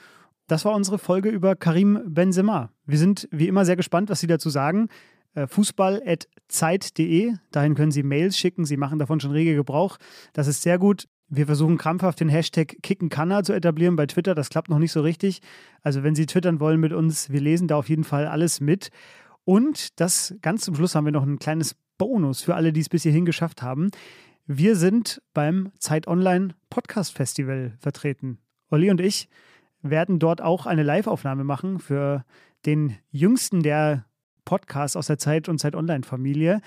Das 0.47 0.65
war 0.65 0.75
unsere 0.75 0.99
Folge 0.99 1.31
über 1.31 1.57
Karim 1.57 2.01
Benzema. 2.07 2.71
Wir 2.85 2.99
sind 2.99 3.29
wie 3.31 3.49
immer 3.49 3.65
sehr 3.65 3.77
gespannt, 3.77 4.11
was 4.11 4.21
Sie 4.21 4.27
dazu 4.27 4.51
sagen. 4.51 4.89
Äh, 5.35 5.47
fußball.zeit.de. 6.49 7.35
Dahin 7.51 7.75
können 7.75 7.93
Sie 7.93 8.03
Mails 8.03 8.39
schicken. 8.39 8.65
Sie 8.65 8.77
machen 8.77 8.99
davon 8.99 9.21
schon 9.21 9.31
rege 9.31 9.55
Gebrauch. 9.55 9.99
Das 10.33 10.47
ist 10.47 10.63
sehr 10.63 10.79
gut. 10.79 11.07
Wir 11.29 11.47
versuchen 11.47 11.79
krampfhaft 11.79 12.21
den 12.21 12.29
Hashtag 12.29 12.77
Kickenkanner 12.83 13.43
zu 13.43 13.53
etablieren 13.53 13.97
bei 13.97 14.07
Twitter. 14.07 14.35
Das 14.35 14.51
klappt 14.51 14.69
noch 14.69 14.79
nicht 14.79 14.93
so 14.93 15.01
richtig. 15.01 15.41
Also, 15.83 16.03
wenn 16.03 16.15
Sie 16.15 16.27
twittern 16.27 16.61
wollen 16.61 16.81
mit 16.81 16.93
uns, 16.93 17.31
wir 17.31 17.41
lesen 17.41 17.69
da 17.69 17.77
auf 17.77 17.89
jeden 17.89 18.05
Fall 18.05 18.27
alles 18.27 18.61
mit. 18.61 18.91
Und 19.45 20.01
das 20.01 20.35
ganz 20.43 20.65
zum 20.65 20.75
Schluss 20.75 20.95
haben 20.95 21.07
wir 21.07 21.13
noch 21.13 21.25
ein 21.25 21.39
kleines 21.39 21.77
Bonus 21.99 22.43
für 22.43 22.55
alle, 22.55 22.73
die 22.73 22.81
es 22.81 22.89
bis 22.89 23.03
hierhin 23.03 23.25
geschafft 23.25 23.63
haben. 23.63 23.91
Wir 24.47 24.77
sind 24.77 25.23
beim 25.33 25.71
Zeit 25.79 26.07
Online 26.07 26.55
Podcast 26.69 27.15
Festival 27.15 27.75
vertreten. 27.79 28.39
Olli 28.71 28.91
und 28.91 29.01
ich 29.01 29.29
werden 29.81 30.19
dort 30.19 30.41
auch 30.41 30.67
eine 30.67 30.83
Live-Aufnahme 30.83 31.45
machen 31.45 31.79
für 31.79 32.25
den 32.67 32.97
jüngsten 33.11 33.63
der 33.63 34.07
Podcast 34.45 34.97
aus 34.97 35.07
der 35.07 35.19
Zeit 35.19 35.49
und 35.49 35.59
Zeit 35.59 35.75
Online-Familie. 35.75 36.61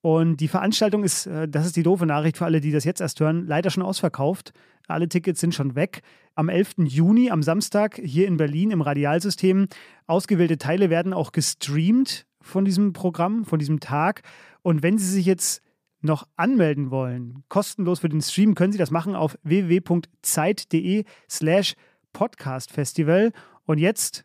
Und 0.00 0.36
die 0.36 0.48
Veranstaltung 0.48 1.02
ist, 1.02 1.26
äh, 1.26 1.48
das 1.48 1.66
ist 1.66 1.76
die 1.76 1.82
doofe 1.82 2.06
Nachricht 2.06 2.36
für 2.36 2.44
alle, 2.44 2.60
die 2.60 2.70
das 2.70 2.84
jetzt 2.84 3.00
erst 3.00 3.18
hören, 3.20 3.46
leider 3.46 3.70
schon 3.70 3.82
ausverkauft. 3.82 4.52
Alle 4.86 5.08
Tickets 5.08 5.40
sind 5.40 5.54
schon 5.54 5.74
weg. 5.74 6.02
Am 6.34 6.48
11. 6.48 6.74
Juni, 6.84 7.30
am 7.30 7.42
Samstag, 7.42 8.00
hier 8.02 8.28
in 8.28 8.36
Berlin 8.36 8.70
im 8.70 8.82
Radialsystem. 8.82 9.66
Ausgewählte 10.06 10.58
Teile 10.58 10.90
werden 10.90 11.12
auch 11.12 11.32
gestreamt 11.32 12.26
von 12.40 12.64
diesem 12.64 12.92
Programm, 12.92 13.44
von 13.44 13.58
diesem 13.58 13.80
Tag. 13.80 14.22
Und 14.62 14.82
wenn 14.82 14.98
Sie 14.98 15.08
sich 15.08 15.26
jetzt 15.26 15.62
noch 16.02 16.28
anmelden 16.36 16.90
wollen, 16.90 17.42
kostenlos 17.48 18.00
für 18.00 18.08
den 18.08 18.22
Stream, 18.22 18.54
können 18.54 18.72
Sie 18.72 18.78
das 18.78 18.90
machen 18.90 19.16
auf 19.16 19.36
www.zeit.de 19.42 21.04
slash 21.28 21.74
podcastfestival. 22.12 23.32
Und 23.64 23.78
jetzt 23.78 24.24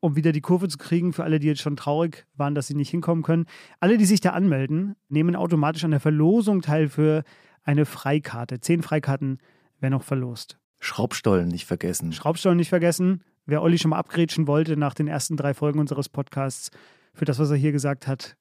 um 0.00 0.16
wieder 0.16 0.32
die 0.32 0.40
Kurve 0.40 0.68
zu 0.68 0.78
kriegen 0.78 1.12
für 1.12 1.24
alle, 1.24 1.38
die 1.38 1.46
jetzt 1.46 1.60
schon 1.60 1.76
traurig 1.76 2.26
waren, 2.34 2.54
dass 2.54 2.66
sie 2.66 2.74
nicht 2.74 2.90
hinkommen 2.90 3.22
können. 3.22 3.46
Alle, 3.78 3.98
die 3.98 4.06
sich 4.06 4.20
da 4.20 4.30
anmelden, 4.30 4.96
nehmen 5.08 5.36
automatisch 5.36 5.84
an 5.84 5.90
der 5.90 6.00
Verlosung 6.00 6.62
teil 6.62 6.88
für 6.88 7.22
eine 7.62 7.84
Freikarte. 7.84 8.60
Zehn 8.60 8.82
Freikarten 8.82 9.38
werden 9.78 9.92
noch 9.92 10.02
verlost. 10.02 10.58
Schraubstollen 10.78 11.48
nicht 11.48 11.66
vergessen. 11.66 12.12
Schraubstollen 12.12 12.56
nicht 12.56 12.70
vergessen. 12.70 13.22
Wer 13.44 13.62
Olli 13.62 13.78
schon 13.78 13.90
mal 13.90 13.98
abgrätschen 13.98 14.46
wollte 14.46 14.76
nach 14.76 14.94
den 14.94 15.08
ersten 15.08 15.36
drei 15.36 15.54
Folgen 15.54 15.78
unseres 15.78 16.08
Podcasts, 16.08 16.70
für 17.12 17.24
das, 17.24 17.38
was 17.38 17.50
er 17.50 17.56
hier 17.56 17.72
gesagt 17.72 18.06
hat, 18.06 18.36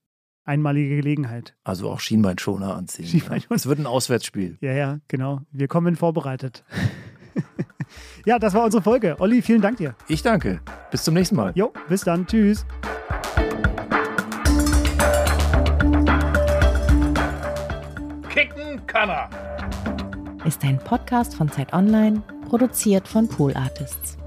einmalige 0.46 0.96
Gelegenheit. 0.96 1.56
Also 1.64 1.90
auch 1.90 2.00
Schienbeinschoner 2.00 2.76
anziehen. 2.76 3.08
Schienbeinschoner. 3.08 3.56
Es 3.56 3.66
wird 3.66 3.80
ein 3.80 3.86
Auswärtsspiel. 3.86 4.58
Ja, 4.62 4.74
ja, 4.74 5.00
genau. 5.08 5.42
Wir 5.52 5.68
kommen 5.68 5.96
vorbereitet. 5.96 6.64
ja, 8.26 8.40
das 8.40 8.54
war 8.54 8.64
unsere 8.64 8.84
Folge. 8.84 9.16
Olli, 9.20 9.42
vielen 9.42 9.62
Dank 9.62 9.78
dir. 9.78 9.96
Ich 10.08 10.22
danke. 10.22 10.62
Bis 10.92 11.04
zum 11.04 11.14
nächsten 11.14 11.36
Mal. 11.36 11.52
Jo, 11.56 11.74
bis 11.88 12.02
dann. 12.02 12.28
Tschüss. 12.28 12.66
Kicken 18.30 18.86
kann 18.88 19.10
er. 19.10 19.30
Ist 20.46 20.64
ein 20.64 20.78
Podcast 20.80 21.36
von 21.36 21.52
Zeit 21.52 21.74
Online, 21.74 22.22
produziert 22.48 23.08
von 23.08 23.28
Pool 23.28 23.54
Artists. 23.56 24.19